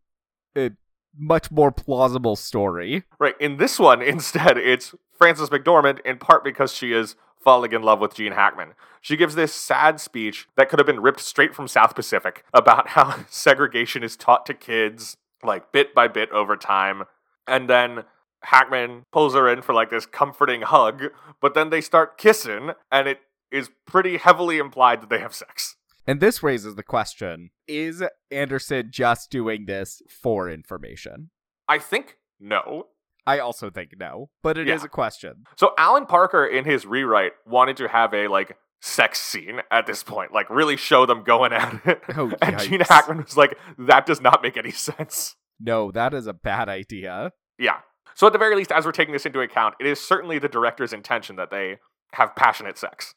a 0.57 0.71
much 1.17 1.51
more 1.51 1.71
plausible 1.71 2.37
story. 2.37 3.05
Right. 3.19 3.35
In 3.41 3.57
this 3.57 3.79
one, 3.79 4.03
instead, 4.03 4.57
it's 4.59 4.95
Frances 5.17 5.51
McDormand, 5.51 6.01
in 6.05 6.19
part 6.19 6.43
because 6.45 6.73
she 6.73 6.93
is 6.93 7.17
falling 7.49 7.73
in 7.73 7.81
love 7.81 7.99
with 7.99 8.15
Gene 8.15 8.33
Hackman. 8.33 8.75
She 9.01 9.17
gives 9.17 9.35
this 9.35 9.55
sad 9.55 10.01
speech 10.01 10.47
that 10.59 10.69
could 10.69 10.79
have 10.79 10.85
been 10.87 11.01
ripped 11.01 11.21
straight 11.21 11.55
from 11.55 11.67
South 11.67 11.95
Pacific 11.95 12.45
about 12.53 12.89
how 12.97 13.25
segregation 13.31 14.05
is 14.05 14.19
taught 14.19 14.45
to 14.45 14.53
kids, 14.53 15.17
like 15.43 15.73
bit 15.73 15.95
by 15.95 16.09
bit 16.09 16.31
over 16.31 16.59
time. 16.59 17.05
And 17.47 17.71
then 17.71 18.05
Hackman 18.43 19.07
pulls 19.13 19.33
her 19.33 19.49
in 19.49 19.63
for 19.63 19.73
like 19.73 19.89
this 19.89 20.05
comforting 20.05 20.61
hug, 20.61 21.05
but 21.41 21.55
then 21.55 21.71
they 21.71 21.81
start 21.81 22.19
kissing, 22.19 22.73
and 22.93 23.09
it 23.09 23.21
is 23.51 23.71
pretty 23.87 24.19
heavily 24.19 24.59
implied 24.59 25.01
that 25.01 25.09
they 25.09 25.21
have 25.21 25.35
sex. 25.35 25.77
And 26.07 26.21
this 26.21 26.43
raises 26.43 26.75
the 26.75 26.83
question 26.83 27.49
is 27.67 28.03
Anderson 28.31 28.91
just 28.91 29.31
doing 29.31 29.65
this 29.65 30.03
for 30.07 30.51
information? 30.51 31.31
I 31.67 31.79
think 31.79 32.19
no. 32.39 32.89
I 33.29 33.39
also 33.41 33.71
think 33.71 33.91
no, 33.99 34.31
but 34.43 34.57
it 34.59 34.69
is 34.69 34.81
Yeah. 34.83 34.87
a 34.87 34.89
question. 34.89 35.45
So 35.57 35.75
Alan 35.79 36.07
Parker 36.07 36.45
in 36.47 36.65
his 36.65 36.87
rewrite 36.87 37.33
wanted 37.47 37.77
to 37.79 37.89
have 37.89 38.15
a 38.15 38.29
like 38.29 38.57
sex 38.81 39.21
scene 39.21 39.61
at 39.71 39.87
this 39.87 40.03
point, 40.03 40.33
like 40.33 40.49
really 40.51 40.77
show 40.77 41.05
them 41.07 41.23
going 41.25 41.53
at 41.53 41.81
it. 41.85 42.03
Oh, 42.17 42.33
and 42.43 42.59
Gene. 42.59 42.81
Hackman 42.81 43.19
was 43.25 43.37
like, 43.37 43.59
that 43.79 44.07
does 44.07 44.21
not 44.21 44.43
make 44.43 44.57
any 44.57 44.71
sense. 44.71 45.37
No, 45.61 45.91
that 45.91 46.15
is 46.15 46.27
a 46.27 46.33
bad 46.33 46.69
idea. 46.69 47.33
Yeah. 47.59 47.79
So 48.15 48.27
at 48.29 48.33
the 48.33 48.39
very 48.39 48.55
least, 48.57 48.73
as 48.73 48.85
we're 48.87 48.93
taking 48.93 49.13
this 49.13 49.27
into 49.27 49.41
account, 49.41 49.75
it 49.81 49.87
is 49.87 50.01
certainly 50.01 50.39
the 50.39 50.49
director's 50.49 50.93
intention 50.93 51.37
that 51.37 51.51
they 51.51 51.79
have 52.15 52.35
passionate 52.37 52.79
sex. 52.79 53.15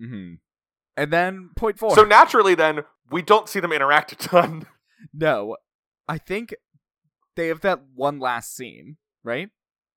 hmm 0.00 0.34
And 0.96 1.12
then 1.12 1.50
point 1.56 1.78
four. 1.78 1.94
So 1.94 2.04
naturally, 2.04 2.54
then 2.54 2.84
we 3.10 3.22
don't 3.22 3.48
see 3.48 3.60
them 3.60 3.72
interact 3.72 4.12
a 4.12 4.16
ton. 4.16 4.66
no, 5.12 5.56
I 6.08 6.18
think 6.18 6.54
they 7.36 7.48
have 7.48 7.60
that 7.62 7.80
one 7.94 8.18
last 8.20 8.54
scene, 8.54 8.96
right? 9.24 9.48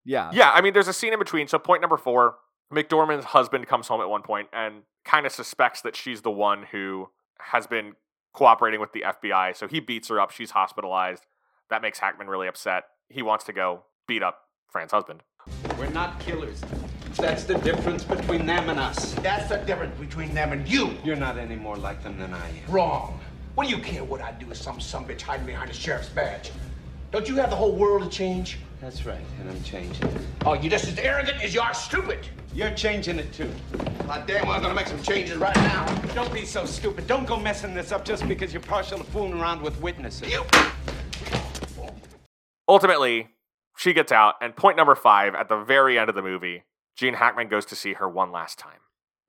Yeah. 0.05 0.31
yeah, 0.33 0.51
I 0.51 0.61
mean, 0.61 0.73
there's 0.73 0.89
a 0.89 0.93
scene 0.93 1.13
in 1.13 1.19
between. 1.19 1.47
So 1.47 1.59
point 1.59 1.81
number 1.81 1.97
four, 1.97 2.37
McDormand's 2.73 3.27
husband 3.27 3.67
comes 3.67 3.87
home 3.89 4.01
at 4.01 4.09
one 4.09 4.23
point 4.23 4.49
and 4.53 4.83
kind 5.05 5.27
of 5.27 5.33
suspects 5.33 5.81
that 5.83 5.95
she's 5.95 6.23
the 6.23 6.31
one 6.31 6.65
who 6.73 7.09
has 7.39 7.67
been 7.67 7.95
cooperating 8.33 8.81
with 8.81 8.93
the 8.93 9.05
FBI. 9.07 9.57
So 9.57 9.69
he 9.69 9.81
beats 9.81 10.09
her 10.09 10.21
up. 10.21 10.31
She's 10.31 10.51
hospitalized. 10.51 11.27
That 11.71 11.83
makes 11.83 11.99
Hackman 11.99 12.29
really 12.29 12.49
upset. 12.49 12.85
He 13.09 13.23
wants 13.23 13.45
to 13.45 13.53
go 13.53 13.85
beat 14.09 14.23
up 14.23 14.41
Fran's 14.69 14.93
husband. 14.93 15.23
We're 15.79 15.91
not 15.91 16.19
killers. 16.21 16.61
That's 17.17 17.45
the 17.45 17.59
difference 17.59 18.05
between 18.05 18.47
them 18.47 18.71
and 18.71 18.79
us. 18.79 19.13
That's 19.15 19.49
the 19.49 19.59
difference 19.59 19.99
between 19.99 20.35
them 20.35 20.53
and 20.53 20.67
you. 20.67 20.97
You're 21.05 21.17
not 21.17 21.37
any 21.37 21.57
more 21.57 21.77
like 21.77 22.03
them 22.03 22.19
than 22.19 22.33
I 22.33 22.49
am. 22.49 22.73
Wrong. 22.73 23.21
What 23.55 23.69
do 23.69 23.75
you 23.75 23.83
care 23.83 24.03
what 24.03 24.23
I 24.23 24.33
do 24.33 24.47
with 24.47 24.57
some 24.57 24.81
some 24.81 25.05
bitch 25.05 25.21
hiding 25.21 25.45
behind 25.45 25.71
a 25.71 25.75
sheriff's 25.75 26.09
badge? 26.09 26.53
Don't 27.11 27.29
you 27.29 27.37
have 27.37 27.51
the 27.51 27.57
whole 27.57 27.77
world 27.77 28.03
to 28.03 28.09
change? 28.09 28.59
That's 28.83 29.07
right, 29.07 29.25
and 29.39 29.49
I'm 29.49 29.63
changing 29.63 30.09
it. 30.09 30.23
Oh, 30.45 30.55
you're 30.55 30.69
just 30.69 30.89
as 30.89 30.99
arrogant 30.99 31.41
as 31.41 31.55
you 31.55 31.61
are 31.61 31.73
stupid. 31.73 32.27
You're 32.53 32.73
changing 32.73 33.21
it 33.21 33.33
too. 33.33 33.49
I 34.09 34.21
damn 34.23 34.49
well 34.49 34.61
gonna 34.61 34.75
make 34.75 34.89
some 34.89 35.01
changes 35.05 35.37
right 35.37 35.55
now. 35.55 35.87
Don't 36.17 36.35
be 36.35 36.45
so 36.45 36.67
stupid. 36.67 37.07
Don't 37.07 37.25
go 37.25 37.37
messing 37.37 37.75
this 37.75 37.93
up 37.93 38.05
just 38.05 38.27
because 38.27 38.53
you're 38.53 38.61
partial 38.61 38.99
to 38.99 39.05
fooling 39.05 39.35
around 39.35 39.63
with 39.63 39.81
witnesses. 39.81 40.29
You. 40.29 40.43
Ultimately, 42.69 43.29
she 43.77 43.93
gets 43.93 44.11
out. 44.11 44.35
And 44.41 44.57
point 44.57 44.77
number 44.77 44.97
five, 44.97 45.37
at 45.37 45.49
the 45.49 45.63
very 45.63 45.97
end 45.97 46.09
of 46.09 46.17
the 46.17 46.23
movie, 46.23 46.65
Gene 46.97 47.15
Hackman 47.15 47.49
goes 47.49 47.65
to 47.67 47.77
see 47.77 47.93
her 47.93 48.09
one 48.09 48.33
last 48.33 48.59
time. 48.59 48.81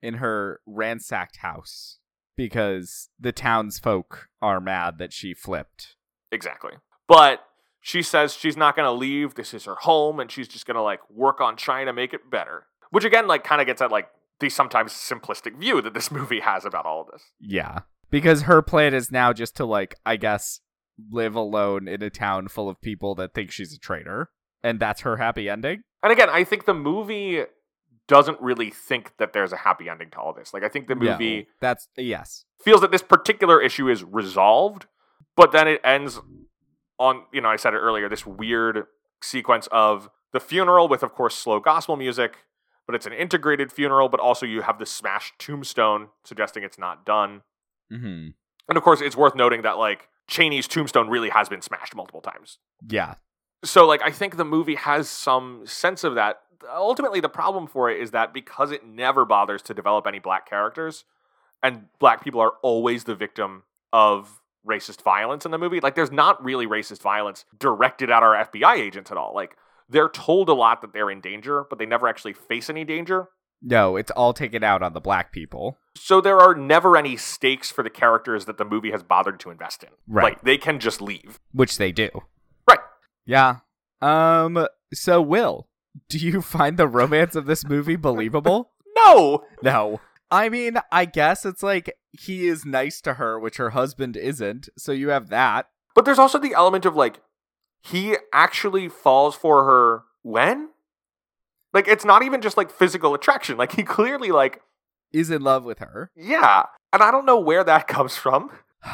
In 0.02 0.14
her 0.14 0.62
ransacked 0.66 1.36
house 1.36 2.00
because 2.36 3.08
the 3.20 3.30
townsfolk 3.30 4.30
are 4.42 4.60
mad 4.60 4.98
that 4.98 5.12
she 5.12 5.32
flipped. 5.32 5.94
Exactly. 6.32 6.72
But 7.06 7.38
she 7.86 8.00
says 8.00 8.32
she's 8.32 8.56
not 8.56 8.74
going 8.74 8.86
to 8.86 8.92
leave. 8.92 9.34
This 9.34 9.52
is 9.52 9.66
her 9.66 9.74
home, 9.74 10.18
and 10.18 10.30
she's 10.30 10.48
just 10.48 10.64
going 10.64 10.76
to 10.76 10.82
like 10.82 11.00
work 11.10 11.42
on 11.42 11.54
trying 11.54 11.84
to 11.84 11.92
make 11.92 12.14
it 12.14 12.30
better. 12.30 12.64
Which 12.88 13.04
again, 13.04 13.26
like, 13.26 13.44
kind 13.44 13.60
of 13.60 13.66
gets 13.66 13.82
at 13.82 13.92
like 13.92 14.08
the 14.40 14.48
sometimes 14.48 14.92
simplistic 14.92 15.58
view 15.58 15.82
that 15.82 15.92
this 15.92 16.10
movie 16.10 16.40
has 16.40 16.64
about 16.64 16.86
all 16.86 17.02
of 17.02 17.08
this. 17.12 17.22
Yeah. 17.38 17.80
Because 18.10 18.42
her 18.42 18.62
plan 18.62 18.94
is 18.94 19.12
now 19.12 19.34
just 19.34 19.54
to, 19.56 19.66
like, 19.66 19.96
I 20.06 20.16
guess, 20.16 20.60
live 21.10 21.34
alone 21.34 21.86
in 21.86 22.02
a 22.02 22.08
town 22.08 22.48
full 22.48 22.70
of 22.70 22.80
people 22.80 23.14
that 23.16 23.34
think 23.34 23.50
she's 23.50 23.74
a 23.74 23.78
traitor. 23.78 24.30
And 24.62 24.80
that's 24.80 25.02
her 25.02 25.18
happy 25.18 25.50
ending? 25.50 25.82
And 26.02 26.10
again, 26.10 26.30
I 26.30 26.42
think 26.42 26.64
the 26.64 26.72
movie 26.72 27.42
doesn't 28.08 28.40
really 28.40 28.70
think 28.70 29.12
that 29.18 29.34
there's 29.34 29.52
a 29.52 29.58
happy 29.58 29.90
ending 29.90 30.08
to 30.12 30.18
all 30.18 30.32
this. 30.32 30.54
Like, 30.54 30.64
I 30.64 30.70
think 30.70 30.88
the 30.88 30.94
movie 30.94 31.48
that's, 31.60 31.88
yes. 31.98 32.46
feels 32.62 32.80
that 32.80 32.92
this 32.92 33.02
particular 33.02 33.60
issue 33.60 33.90
is 33.90 34.02
resolved, 34.02 34.86
but 35.36 35.52
then 35.52 35.68
it 35.68 35.82
ends 35.84 36.20
on, 36.98 37.24
you 37.32 37.40
know, 37.40 37.48
I 37.48 37.56
said 37.56 37.74
it 37.74 37.78
earlier, 37.78 38.08
this 38.08 38.26
weird 38.26 38.86
sequence 39.22 39.68
of 39.72 40.10
the 40.32 40.40
funeral 40.40 40.88
with, 40.88 41.02
of 41.02 41.12
course, 41.12 41.34
slow 41.34 41.60
gospel 41.60 41.96
music, 41.96 42.38
but 42.86 42.94
it's 42.94 43.06
an 43.06 43.12
integrated 43.12 43.72
funeral, 43.72 44.08
but 44.08 44.20
also 44.20 44.46
you 44.46 44.62
have 44.62 44.78
the 44.78 44.86
smashed 44.86 45.38
tombstone 45.38 46.08
suggesting 46.24 46.62
it's 46.62 46.78
not 46.78 47.06
done. 47.06 47.42
hmm 47.90 48.28
And 48.68 48.76
of 48.76 48.82
course, 48.82 49.00
it's 49.00 49.16
worth 49.16 49.34
noting 49.34 49.62
that, 49.62 49.78
like, 49.78 50.08
Chaney's 50.28 50.68
tombstone 50.68 51.08
really 51.08 51.30
has 51.30 51.48
been 51.48 51.62
smashed 51.62 51.94
multiple 51.94 52.20
times. 52.20 52.58
Yeah. 52.88 53.14
So, 53.62 53.86
like, 53.86 54.02
I 54.02 54.10
think 54.10 54.36
the 54.36 54.44
movie 54.44 54.74
has 54.74 55.08
some 55.08 55.62
sense 55.66 56.04
of 56.04 56.14
that. 56.14 56.42
Ultimately, 56.74 57.20
the 57.20 57.28
problem 57.28 57.66
for 57.66 57.90
it 57.90 58.00
is 58.00 58.10
that 58.12 58.32
because 58.32 58.70
it 58.70 58.86
never 58.86 59.24
bothers 59.24 59.62
to 59.62 59.74
develop 59.74 60.06
any 60.06 60.18
black 60.18 60.48
characters, 60.48 61.04
and 61.62 61.86
black 61.98 62.22
people 62.22 62.40
are 62.40 62.54
always 62.62 63.04
the 63.04 63.14
victim 63.14 63.64
of 63.92 64.40
racist 64.68 65.02
violence 65.02 65.44
in 65.44 65.50
the 65.50 65.58
movie, 65.58 65.80
like, 65.80 65.94
there's 65.94 66.12
not 66.12 66.42
really 66.42 66.66
racist 66.66 67.02
violence 67.02 67.44
directed 67.58 68.10
at 68.10 68.22
our 68.22 68.44
FBI 68.46 68.76
agents 68.76 69.10
at 69.10 69.16
all. 69.16 69.34
Like, 69.34 69.56
they're 69.88 70.08
told 70.08 70.48
a 70.48 70.54
lot 70.54 70.80
that 70.80 70.92
they're 70.92 71.10
in 71.10 71.20
danger, 71.20 71.64
but 71.68 71.78
they 71.78 71.86
never 71.86 72.08
actually 72.08 72.32
face 72.32 72.70
any 72.70 72.84
danger. 72.84 73.28
No, 73.62 73.96
it's 73.96 74.10
all 74.10 74.32
taken 74.34 74.62
out 74.62 74.82
on 74.82 74.92
the 74.92 75.00
black 75.00 75.32
people. 75.32 75.78
So 75.96 76.20
there 76.20 76.38
are 76.38 76.54
never 76.54 76.96
any 76.96 77.16
stakes 77.16 77.70
for 77.70 77.82
the 77.82 77.90
characters 77.90 78.44
that 78.44 78.58
the 78.58 78.64
movie 78.64 78.90
has 78.90 79.02
bothered 79.02 79.40
to 79.40 79.50
invest 79.50 79.82
in. 79.82 79.90
Right. 80.06 80.24
Like, 80.24 80.42
they 80.42 80.58
can 80.58 80.80
just 80.80 81.00
leave. 81.00 81.40
Which 81.52 81.78
they 81.78 81.92
do. 81.92 82.10
Right. 82.68 82.80
Yeah. 83.24 83.58
Um, 84.02 84.66
so, 84.92 85.22
Will, 85.22 85.68
do 86.08 86.18
you 86.18 86.42
find 86.42 86.76
the 86.76 86.88
romance 86.88 87.36
of 87.36 87.46
this 87.46 87.66
movie 87.66 87.96
believable? 87.96 88.70
No! 89.06 89.44
No. 89.60 90.00
I 90.34 90.48
mean, 90.48 90.78
I 90.90 91.04
guess 91.04 91.44
it's 91.46 91.62
like 91.62 91.94
he 92.12 92.48
is 92.48 92.64
nice 92.66 93.00
to 93.02 93.14
her, 93.14 93.38
which 93.38 93.56
her 93.58 93.70
husband 93.70 94.16
isn't. 94.16 94.68
So 94.76 94.90
you 94.90 95.10
have 95.10 95.28
that. 95.28 95.66
But 95.94 96.04
there's 96.04 96.18
also 96.18 96.38
the 96.40 96.54
element 96.54 96.84
of 96.84 96.96
like 96.96 97.20
he 97.82 98.16
actually 98.32 98.88
falls 98.88 99.36
for 99.36 99.64
her 99.64 100.02
when? 100.22 100.70
Like 101.72 101.86
it's 101.86 102.04
not 102.04 102.22
even 102.24 102.40
just 102.40 102.56
like 102.56 102.70
physical 102.70 103.14
attraction. 103.14 103.56
Like 103.56 103.72
he 103.72 103.82
clearly 103.84 104.30
like 104.32 104.60
Is 105.12 105.30
in 105.30 105.42
love 105.42 105.62
with 105.64 105.78
her. 105.78 106.10
yeah. 106.16 106.64
And 106.92 107.02
I 107.02 107.10
don't 107.10 107.26
know 107.26 107.38
where 107.40 107.62
that 107.64 107.86
comes 107.96 108.16
from. 108.16 108.50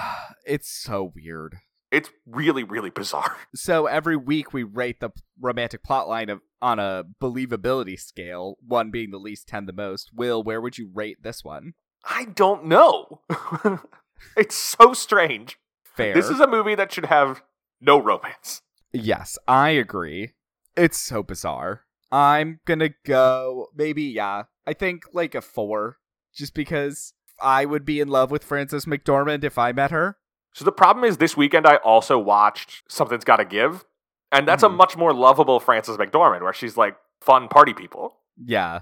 It's 0.46 0.68
so 0.68 1.12
weird. 1.14 1.58
It's 1.90 2.10
really 2.26 2.64
really 2.64 2.90
bizarre. 2.90 3.36
So 3.54 3.86
every 3.86 4.16
week 4.16 4.52
we 4.52 4.62
rate 4.64 5.00
the 5.00 5.10
romantic 5.40 5.84
plotline 5.84 6.30
of 6.30 6.40
on 6.62 6.78
a 6.78 7.04
believability 7.20 7.98
scale, 7.98 8.56
one 8.66 8.90
being 8.90 9.10
the 9.10 9.18
least, 9.18 9.48
ten 9.48 9.66
the 9.66 9.72
most. 9.72 10.10
Will, 10.14 10.42
where 10.42 10.60
would 10.60 10.78
you 10.78 10.90
rate 10.92 11.22
this 11.22 11.44
one? 11.44 11.74
I 12.04 12.24
don't 12.24 12.64
know. 12.64 13.20
it's 14.36 14.56
so 14.56 14.94
strange. 14.94 15.58
Fair. 15.84 16.14
This 16.14 16.28
is 16.28 16.40
a 16.40 16.46
movie 16.46 16.74
that 16.74 16.92
should 16.92 17.06
have 17.06 17.42
no 17.80 18.00
romance. 18.00 18.62
Yes, 18.92 19.38
I 19.46 19.70
agree. 19.70 20.32
It's 20.76 20.98
so 20.98 21.22
bizarre. 21.22 21.82
I'm 22.12 22.60
gonna 22.64 22.90
go 23.04 23.68
maybe 23.74 24.02
yeah. 24.02 24.44
I 24.66 24.72
think 24.72 25.04
like 25.12 25.34
a 25.34 25.40
four, 25.40 25.98
just 26.34 26.54
because 26.54 27.14
I 27.40 27.64
would 27.64 27.84
be 27.84 28.00
in 28.00 28.08
love 28.08 28.30
with 28.30 28.44
Frances 28.44 28.84
McDormand 28.84 29.44
if 29.44 29.58
I 29.58 29.72
met 29.72 29.90
her. 29.90 30.18
So 30.52 30.64
the 30.64 30.72
problem 30.72 31.04
is 31.04 31.16
this 31.16 31.36
weekend 31.36 31.66
I 31.66 31.76
also 31.76 32.18
watched 32.18 32.82
Something's 32.88 33.24
Gotta 33.24 33.44
Give. 33.44 33.84
And 34.32 34.46
that's 34.46 34.62
a 34.62 34.68
Mhm. 34.68 34.76
much 34.76 34.96
more 34.96 35.12
lovable 35.12 35.58
Frances 35.60 35.96
McDormand, 35.96 36.42
where 36.42 36.52
she's 36.52 36.76
like 36.76 36.96
fun 37.20 37.48
party 37.48 37.74
people. 37.74 38.16
Yeah, 38.42 38.80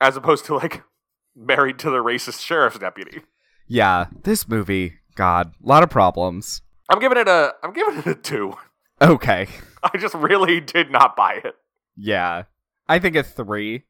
as 0.00 0.16
opposed 0.16 0.44
to 0.46 0.54
like 0.56 0.82
married 1.36 1.78
to 1.80 1.90
the 1.90 1.98
racist 2.02 2.40
sheriff's 2.44 2.78
deputy. 2.78 3.22
yeah. 3.66 4.06
This 4.24 4.48
movie, 4.48 4.98
God, 5.14 5.54
a 5.62 5.66
lot 5.68 5.82
of 5.82 5.90
problems. 5.90 6.62
I'm 6.88 6.98
giving 6.98 7.18
it 7.18 7.28
a 7.28 7.54
I'm 7.62 7.72
giving 7.72 7.98
it 7.98 8.06
a 8.06 8.14
two. 8.14 8.54
Okay, 9.00 9.48
I 9.82 9.96
just 9.98 10.14
really 10.14 10.60
did 10.60 10.90
not 10.90 11.16
buy 11.16 11.40
it. 11.44 11.54
yeah. 11.96 12.44
I 12.88 12.98
think 12.98 13.14
a 13.16 13.22
three. 13.22 13.84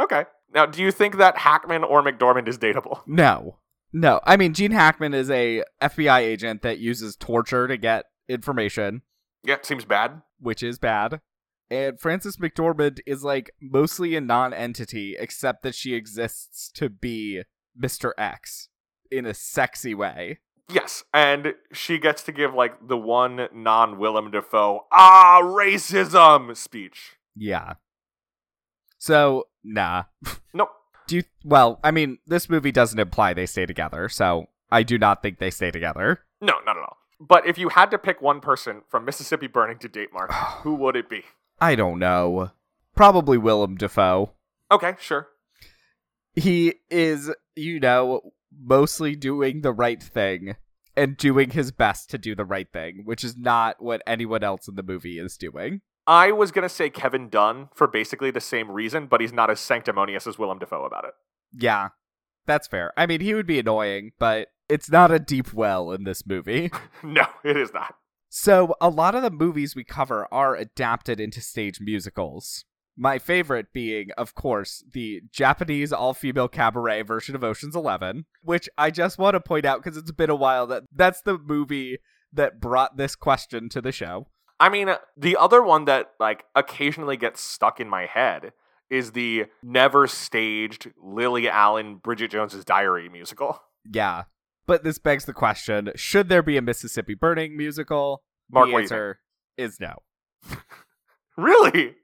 Okay. 0.00 0.24
Now, 0.54 0.64
do 0.64 0.80
you 0.82 0.90
think 0.92 1.16
that 1.18 1.38
Hackman 1.38 1.84
or 1.84 2.02
McDormand 2.02 2.48
is 2.48 2.56
dateable? 2.56 3.02
No, 3.06 3.58
no. 3.92 4.20
I 4.24 4.36
mean, 4.36 4.54
Gene 4.54 4.70
Hackman 4.70 5.12
is 5.12 5.28
a 5.30 5.64
FBI 5.82 6.20
agent 6.20 6.62
that 6.62 6.78
uses 6.78 7.16
torture 7.16 7.66
to 7.68 7.76
get 7.76 8.06
information. 8.28 9.02
Yeah, 9.44 9.54
it 9.54 9.66
seems 9.66 9.84
bad. 9.84 10.22
which 10.40 10.62
is 10.62 10.78
bad. 10.78 11.20
And 11.70 12.00
Frances 12.00 12.38
McDormand 12.38 13.00
is 13.06 13.22
like 13.22 13.50
mostly 13.60 14.16
a 14.16 14.20
non 14.20 14.54
entity, 14.54 15.16
except 15.18 15.62
that 15.62 15.74
she 15.74 15.94
exists 15.94 16.70
to 16.74 16.88
be 16.88 17.42
Mr. 17.78 18.12
X 18.16 18.68
in 19.10 19.26
a 19.26 19.34
sexy 19.34 19.94
way. 19.94 20.38
Yes, 20.70 21.04
and 21.14 21.54
she 21.72 21.98
gets 21.98 22.22
to 22.24 22.32
give 22.32 22.54
like 22.54 22.88
the 22.88 22.96
one 22.96 23.48
non 23.54 23.98
Willem 23.98 24.30
Dafoe 24.30 24.86
ah 24.92 25.40
racism 25.42 26.56
speech. 26.56 27.16
Yeah. 27.36 27.74
So, 28.98 29.44
nah. 29.62 30.04
Nope. 30.54 30.70
Do 31.06 31.16
you, 31.16 31.22
well, 31.44 31.78
I 31.84 31.90
mean, 31.90 32.18
this 32.26 32.48
movie 32.50 32.72
doesn't 32.72 32.98
imply 32.98 33.32
they 33.32 33.46
stay 33.46 33.64
together, 33.64 34.08
so 34.08 34.46
I 34.70 34.82
do 34.82 34.98
not 34.98 35.22
think 35.22 35.38
they 35.38 35.50
stay 35.50 35.70
together. 35.70 36.20
No, 36.40 36.54
not 36.66 36.76
at 36.76 36.82
all. 36.82 36.96
But 37.20 37.46
if 37.46 37.58
you 37.58 37.70
had 37.70 37.90
to 37.90 37.98
pick 37.98 38.22
one 38.22 38.40
person 38.40 38.82
from 38.88 39.04
Mississippi 39.04 39.46
Burning 39.46 39.78
to 39.78 39.88
date 39.88 40.12
Mark, 40.12 40.32
who 40.62 40.74
would 40.76 40.96
it 40.96 41.08
be? 41.08 41.24
I 41.60 41.74
don't 41.74 41.98
know. 41.98 42.52
Probably 42.94 43.38
Willem 43.38 43.76
Dafoe. 43.76 44.32
Okay, 44.70 44.94
sure. 45.00 45.28
He 46.34 46.74
is, 46.90 47.32
you 47.56 47.80
know, 47.80 48.32
mostly 48.56 49.16
doing 49.16 49.62
the 49.62 49.72
right 49.72 50.02
thing 50.02 50.56
and 50.96 51.16
doing 51.16 51.50
his 51.50 51.70
best 51.70 52.10
to 52.10 52.18
do 52.18 52.34
the 52.34 52.44
right 52.44 52.70
thing, 52.72 53.02
which 53.04 53.24
is 53.24 53.36
not 53.36 53.82
what 53.82 54.02
anyone 54.06 54.42
else 54.42 54.68
in 54.68 54.74
the 54.74 54.82
movie 54.82 55.18
is 55.18 55.36
doing. 55.36 55.80
I 56.06 56.32
was 56.32 56.52
gonna 56.52 56.68
say 56.68 56.90
Kevin 56.90 57.28
Dunn 57.28 57.68
for 57.74 57.86
basically 57.86 58.30
the 58.30 58.40
same 58.40 58.70
reason, 58.70 59.06
but 59.06 59.20
he's 59.20 59.32
not 59.32 59.50
as 59.50 59.60
sanctimonious 59.60 60.26
as 60.26 60.38
Willem 60.38 60.58
Dafoe 60.58 60.84
about 60.84 61.04
it. 61.04 61.12
Yeah, 61.52 61.90
that's 62.48 62.66
fair. 62.66 62.92
I 62.96 63.06
mean, 63.06 63.20
he 63.20 63.34
would 63.34 63.46
be 63.46 63.60
annoying, 63.60 64.10
but 64.18 64.48
it's 64.68 64.90
not 64.90 65.12
a 65.12 65.20
deep 65.20 65.52
well 65.52 65.92
in 65.92 66.02
this 66.02 66.26
movie. 66.26 66.72
no, 67.04 67.26
it 67.44 67.56
is 67.56 67.72
not. 67.72 67.94
So, 68.28 68.74
a 68.80 68.90
lot 68.90 69.14
of 69.14 69.22
the 69.22 69.30
movies 69.30 69.76
we 69.76 69.84
cover 69.84 70.26
are 70.32 70.56
adapted 70.56 71.20
into 71.20 71.40
stage 71.40 71.80
musicals. 71.80 72.64
My 72.96 73.18
favorite 73.18 73.72
being, 73.72 74.08
of 74.18 74.34
course, 74.34 74.82
the 74.92 75.22
Japanese 75.30 75.92
all 75.92 76.14
female 76.14 76.48
cabaret 76.48 77.02
version 77.02 77.36
of 77.36 77.44
Ocean's 77.44 77.76
Eleven, 77.76 78.26
which 78.42 78.68
I 78.76 78.90
just 78.90 79.18
want 79.18 79.34
to 79.34 79.40
point 79.40 79.64
out 79.64 79.82
because 79.82 79.96
it's 79.96 80.10
been 80.10 80.30
a 80.30 80.34
while 80.34 80.66
that 80.66 80.82
that's 80.92 81.22
the 81.22 81.38
movie 81.38 81.98
that 82.32 82.60
brought 82.60 82.96
this 82.96 83.14
question 83.14 83.68
to 83.70 83.80
the 83.80 83.92
show. 83.92 84.26
I 84.60 84.68
mean, 84.68 84.90
the 85.16 85.36
other 85.36 85.62
one 85.62 85.84
that 85.84 86.10
like 86.18 86.44
occasionally 86.56 87.16
gets 87.16 87.40
stuck 87.40 87.78
in 87.78 87.88
my 87.88 88.06
head 88.06 88.52
is 88.90 89.12
the 89.12 89.46
never 89.62 90.06
staged 90.06 90.90
Lily 91.02 91.48
Allen 91.48 91.96
Bridget 91.96 92.30
Jones's 92.30 92.64
Diary 92.64 93.08
musical. 93.08 93.62
Yeah. 93.90 94.24
But 94.66 94.84
this 94.84 94.98
begs 94.98 95.24
the 95.24 95.32
question 95.32 95.90
should 95.96 96.28
there 96.28 96.42
be 96.42 96.56
a 96.56 96.62
Mississippi 96.62 97.14
Burning 97.14 97.56
musical? 97.56 98.22
Mark, 98.50 98.66
the 98.68 98.72
what 98.72 98.78
do 98.78 98.82
you 98.82 98.88
think? 98.88 98.92
answer 98.98 99.20
is 99.56 99.80
no. 99.80 99.94
Really? 101.38 101.94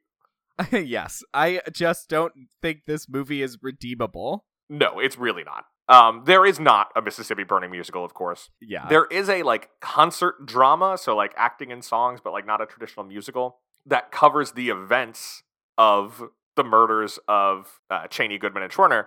yes, 0.70 1.24
I 1.34 1.60
just 1.72 2.08
don't 2.08 2.32
think 2.62 2.82
this 2.86 3.08
movie 3.08 3.42
is 3.42 3.58
redeemable. 3.60 4.44
No, 4.70 5.00
it's 5.00 5.18
really 5.18 5.42
not. 5.42 5.64
Um, 5.88 6.22
there 6.24 6.46
is 6.46 6.60
not 6.60 6.92
a 6.96 7.02
Mississippi 7.02 7.42
Burning 7.42 7.72
musical, 7.72 8.04
of 8.04 8.14
course. 8.14 8.50
Yeah. 8.60 8.86
There 8.88 9.06
is 9.06 9.28
a 9.28 9.42
like 9.42 9.70
concert 9.80 10.46
drama, 10.46 10.96
so 10.96 11.16
like 11.16 11.34
acting 11.36 11.72
in 11.72 11.82
songs, 11.82 12.20
but 12.22 12.32
like 12.32 12.46
not 12.46 12.62
a 12.62 12.66
traditional 12.66 13.04
musical 13.04 13.58
that 13.86 14.12
covers 14.12 14.52
the 14.52 14.70
events 14.70 15.42
of 15.76 16.22
the 16.56 16.64
murders 16.64 17.18
of 17.28 17.80
uh, 17.90 18.06
Chaney, 18.08 18.38
Goodman, 18.38 18.62
and 18.62 18.72
Schwerner. 18.72 19.06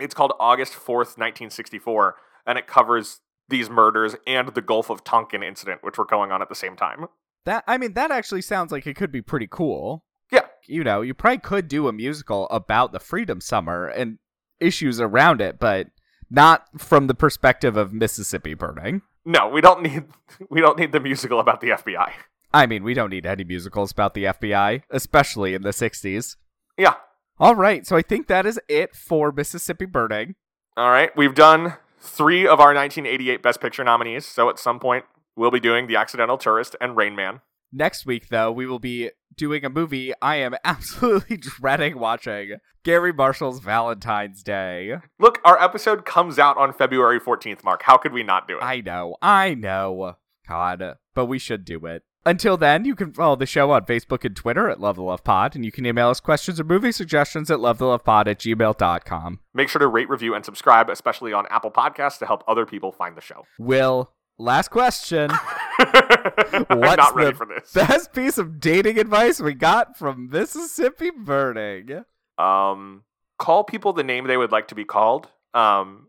It's 0.00 0.14
called 0.14 0.32
August 0.38 0.74
fourth, 0.74 1.18
nineteen 1.18 1.50
sixty 1.50 1.78
four, 1.78 2.16
and 2.46 2.58
it 2.58 2.66
covers 2.66 3.20
these 3.48 3.70
murders 3.70 4.14
and 4.26 4.48
the 4.48 4.60
Gulf 4.60 4.90
of 4.90 5.04
Tonkin 5.04 5.42
incident, 5.42 5.82
which 5.82 5.98
were 5.98 6.04
going 6.04 6.30
on 6.30 6.42
at 6.42 6.48
the 6.48 6.54
same 6.54 6.76
time. 6.76 7.06
That 7.44 7.64
I 7.66 7.78
mean, 7.78 7.94
that 7.94 8.10
actually 8.10 8.42
sounds 8.42 8.72
like 8.72 8.86
it 8.86 8.96
could 8.96 9.12
be 9.12 9.22
pretty 9.22 9.48
cool. 9.50 10.04
Yeah. 10.30 10.46
You 10.66 10.84
know, 10.84 11.00
you 11.00 11.14
probably 11.14 11.38
could 11.38 11.68
do 11.68 11.88
a 11.88 11.92
musical 11.92 12.48
about 12.50 12.92
the 12.92 13.00
Freedom 13.00 13.40
Summer 13.40 13.86
and 13.86 14.18
issues 14.60 15.00
around 15.00 15.40
it, 15.40 15.58
but 15.58 15.88
not 16.30 16.66
from 16.76 17.06
the 17.06 17.14
perspective 17.14 17.76
of 17.76 17.92
Mississippi 17.92 18.54
burning. 18.54 19.02
No, 19.24 19.48
we 19.48 19.60
don't 19.60 19.82
need 19.82 20.04
we 20.50 20.60
don't 20.60 20.78
need 20.78 20.92
the 20.92 21.00
musical 21.00 21.40
about 21.40 21.60
the 21.60 21.70
FBI. 21.70 22.12
I 22.52 22.66
mean, 22.66 22.82
we 22.82 22.94
don't 22.94 23.10
need 23.10 23.26
any 23.26 23.44
musicals 23.44 23.92
about 23.92 24.14
the 24.14 24.24
FBI, 24.24 24.82
especially 24.90 25.54
in 25.54 25.62
the 25.62 25.70
60s. 25.70 26.36
Yeah. 26.78 26.94
All 27.40 27.54
right, 27.54 27.86
so 27.86 27.96
I 27.96 28.02
think 28.02 28.26
that 28.28 28.46
is 28.46 28.58
it 28.68 28.94
for 28.96 29.30
Mississippi 29.30 29.84
Burning. 29.84 30.34
All 30.76 30.90
right, 30.90 31.14
we've 31.16 31.34
done 31.34 31.74
three 32.00 32.46
of 32.46 32.60
our 32.60 32.74
1988 32.74 33.42
Best 33.42 33.60
Picture 33.60 33.84
nominees. 33.84 34.26
So 34.26 34.48
at 34.48 34.58
some 34.58 34.80
point, 34.80 35.04
we'll 35.36 35.50
be 35.50 35.60
doing 35.60 35.86
The 35.86 35.96
Accidental 35.96 36.38
Tourist 36.38 36.76
and 36.80 36.96
Rain 36.96 37.14
Man. 37.14 37.40
Next 37.72 38.06
week, 38.06 38.28
though, 38.28 38.50
we 38.50 38.66
will 38.66 38.78
be 38.78 39.10
doing 39.36 39.64
a 39.64 39.70
movie 39.70 40.12
I 40.22 40.36
am 40.36 40.54
absolutely 40.64 41.36
dreading 41.36 41.98
watching 41.98 42.56
Garry 42.82 43.12
Marshall's 43.12 43.60
Valentine's 43.60 44.42
Day. 44.42 44.96
Look, 45.18 45.40
our 45.44 45.62
episode 45.62 46.04
comes 46.04 46.38
out 46.38 46.56
on 46.56 46.72
February 46.72 47.20
14th, 47.20 47.62
Mark. 47.62 47.82
How 47.82 47.96
could 47.96 48.12
we 48.12 48.22
not 48.22 48.48
do 48.48 48.56
it? 48.56 48.62
I 48.62 48.80
know, 48.80 49.16
I 49.20 49.54
know. 49.54 50.16
God, 50.48 50.96
but 51.14 51.26
we 51.26 51.38
should 51.38 51.64
do 51.64 51.84
it. 51.86 52.04
Until 52.28 52.58
then, 52.58 52.84
you 52.84 52.94
can 52.94 53.14
follow 53.14 53.36
the 53.36 53.46
show 53.46 53.70
on 53.70 53.86
Facebook 53.86 54.22
and 54.22 54.36
Twitter 54.36 54.68
at 54.68 54.78
Love 54.78 54.96
the 54.96 55.02
Love 55.02 55.24
Pod, 55.24 55.56
and 55.56 55.64
you 55.64 55.72
can 55.72 55.86
email 55.86 56.10
us 56.10 56.20
questions 56.20 56.60
or 56.60 56.64
movie 56.64 56.92
suggestions 56.92 57.50
at 57.50 57.58
lovethelovepod 57.58 58.26
at 58.26 58.38
gmail.com. 58.38 59.40
Make 59.54 59.70
sure 59.70 59.78
to 59.78 59.86
rate, 59.86 60.10
review, 60.10 60.34
and 60.34 60.44
subscribe, 60.44 60.90
especially 60.90 61.32
on 61.32 61.46
Apple 61.48 61.70
Podcasts, 61.70 62.18
to 62.18 62.26
help 62.26 62.44
other 62.46 62.66
people 62.66 62.92
find 62.92 63.16
the 63.16 63.22
show. 63.22 63.46
Will, 63.58 64.12
last 64.36 64.68
question. 64.68 65.30
I'm 65.78 66.66
What's 66.80 66.98
not 66.98 67.14
ready 67.14 67.30
the 67.30 67.36
for 67.38 67.46
this. 67.46 67.72
best 67.72 68.12
piece 68.12 68.36
of 68.36 68.60
dating 68.60 68.98
advice 68.98 69.40
we 69.40 69.54
got 69.54 69.96
from 69.96 70.28
Mississippi 70.28 71.08
Burning? 71.10 72.04
Um, 72.36 73.04
call 73.38 73.64
people 73.64 73.94
the 73.94 74.04
name 74.04 74.26
they 74.26 74.36
would 74.36 74.52
like 74.52 74.68
to 74.68 74.74
be 74.74 74.84
called. 74.84 75.30
Um, 75.54 76.08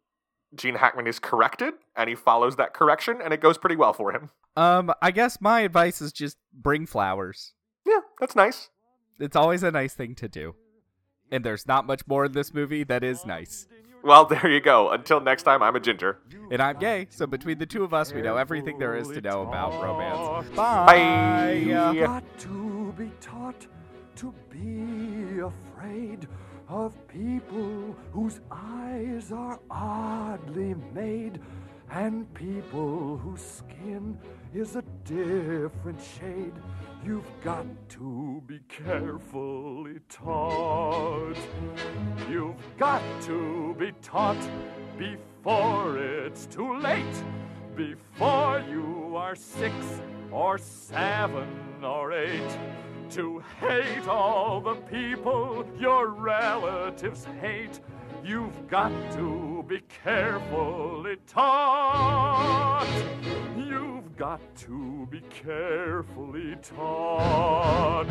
Gene 0.56 0.76
Hackman 0.76 1.08
is 1.08 1.20
corrected, 1.20 1.74
and 1.96 2.10
he 2.10 2.16
follows 2.16 2.56
that 2.56 2.74
correction, 2.74 3.20
and 3.24 3.34
it 3.34 3.42
goes 3.42 3.58
pretty 3.58 3.76
well 3.76 3.94
for 3.94 4.12
him. 4.12 4.30
Um, 4.56 4.92
I 5.02 5.12
guess 5.12 5.40
my 5.40 5.62
advice 5.62 6.02
is 6.02 6.12
just 6.12 6.38
bring 6.54 6.86
flowers. 6.86 7.54
Yeah, 7.86 8.00
that's 8.20 8.36
nice. 8.36 8.70
It's 9.20 9.36
always 9.36 9.64
a 9.64 9.72
nice 9.72 9.94
thing 9.94 10.16
to 10.16 10.28
do. 10.28 10.56
And 11.32 11.44
there's 11.44 11.68
not 11.68 11.86
much 11.86 12.08
more 12.08 12.26
in 12.26 12.32
this 12.32 12.54
movie 12.54 12.84
that 12.86 13.04
is 13.04 13.26
nice. 13.26 13.68
Well, 14.04 14.26
there 14.30 14.50
you 14.50 14.60
go. 14.60 14.90
Until 14.90 15.20
next 15.20 15.44
time, 15.44 15.62
I'm 15.62 15.76
a 15.76 15.80
ginger. 15.80 16.18
And 16.52 16.62
I'm 16.62 16.80
gay, 16.80 17.08
so 17.10 17.28
between 17.28 17.60
the 17.60 17.66
two 17.66 17.84
of 17.84 17.94
us, 17.94 18.14
we 18.14 18.22
know 18.22 18.38
everything 18.38 18.80
there 18.80 18.96
is 18.96 19.08
to 19.10 19.22
know 19.22 19.44
about 19.44 19.82
romance. 19.82 20.50
Bye. 20.56 21.64
got 22.00 22.24
to 22.40 22.94
be 22.98 23.12
taught 23.22 23.68
to 24.16 24.34
be 24.50 25.40
afraid 25.40 26.28
of 26.70 26.94
people 27.08 27.96
whose 28.12 28.42
eyes 28.52 29.32
are 29.32 29.60
oddly 29.72 30.76
made 30.94 31.40
and 31.92 32.32
people 32.36 33.18
whose 33.18 33.42
skin 33.42 34.16
is 34.54 34.76
a 34.76 34.84
different 35.04 36.00
shade. 36.00 36.54
You've 37.04 37.32
got 37.44 37.66
to 37.90 38.44
be 38.46 38.60
carefully 38.70 40.00
taught. 40.10 41.36
You've 42.30 42.78
got 42.78 43.02
to 43.24 43.76
be 43.80 43.92
taught 44.04 44.38
before 44.98 45.98
it's 45.98 46.46
too 46.46 46.78
late 46.78 47.24
before 47.76 48.64
you 48.70 49.16
are 49.16 49.36
six 49.36 49.74
or 50.32 50.60
seven 50.60 51.48
or 51.84 52.12
eight. 52.12 52.58
To 53.12 53.42
hate 53.60 54.08
all 54.08 54.62
the 54.62 54.76
people 54.76 55.66
your 55.80 56.10
relatives 56.10 57.26
hate, 57.42 57.80
you've 58.24 58.68
got 58.68 58.92
to 59.14 59.66
be 59.68 59.82
carefully 60.04 61.18
taught. 61.26 62.86
You've 63.58 64.16
got 64.16 64.42
to 64.58 65.08
be 65.10 65.22
carefully 65.22 66.56
taught. 66.62 68.06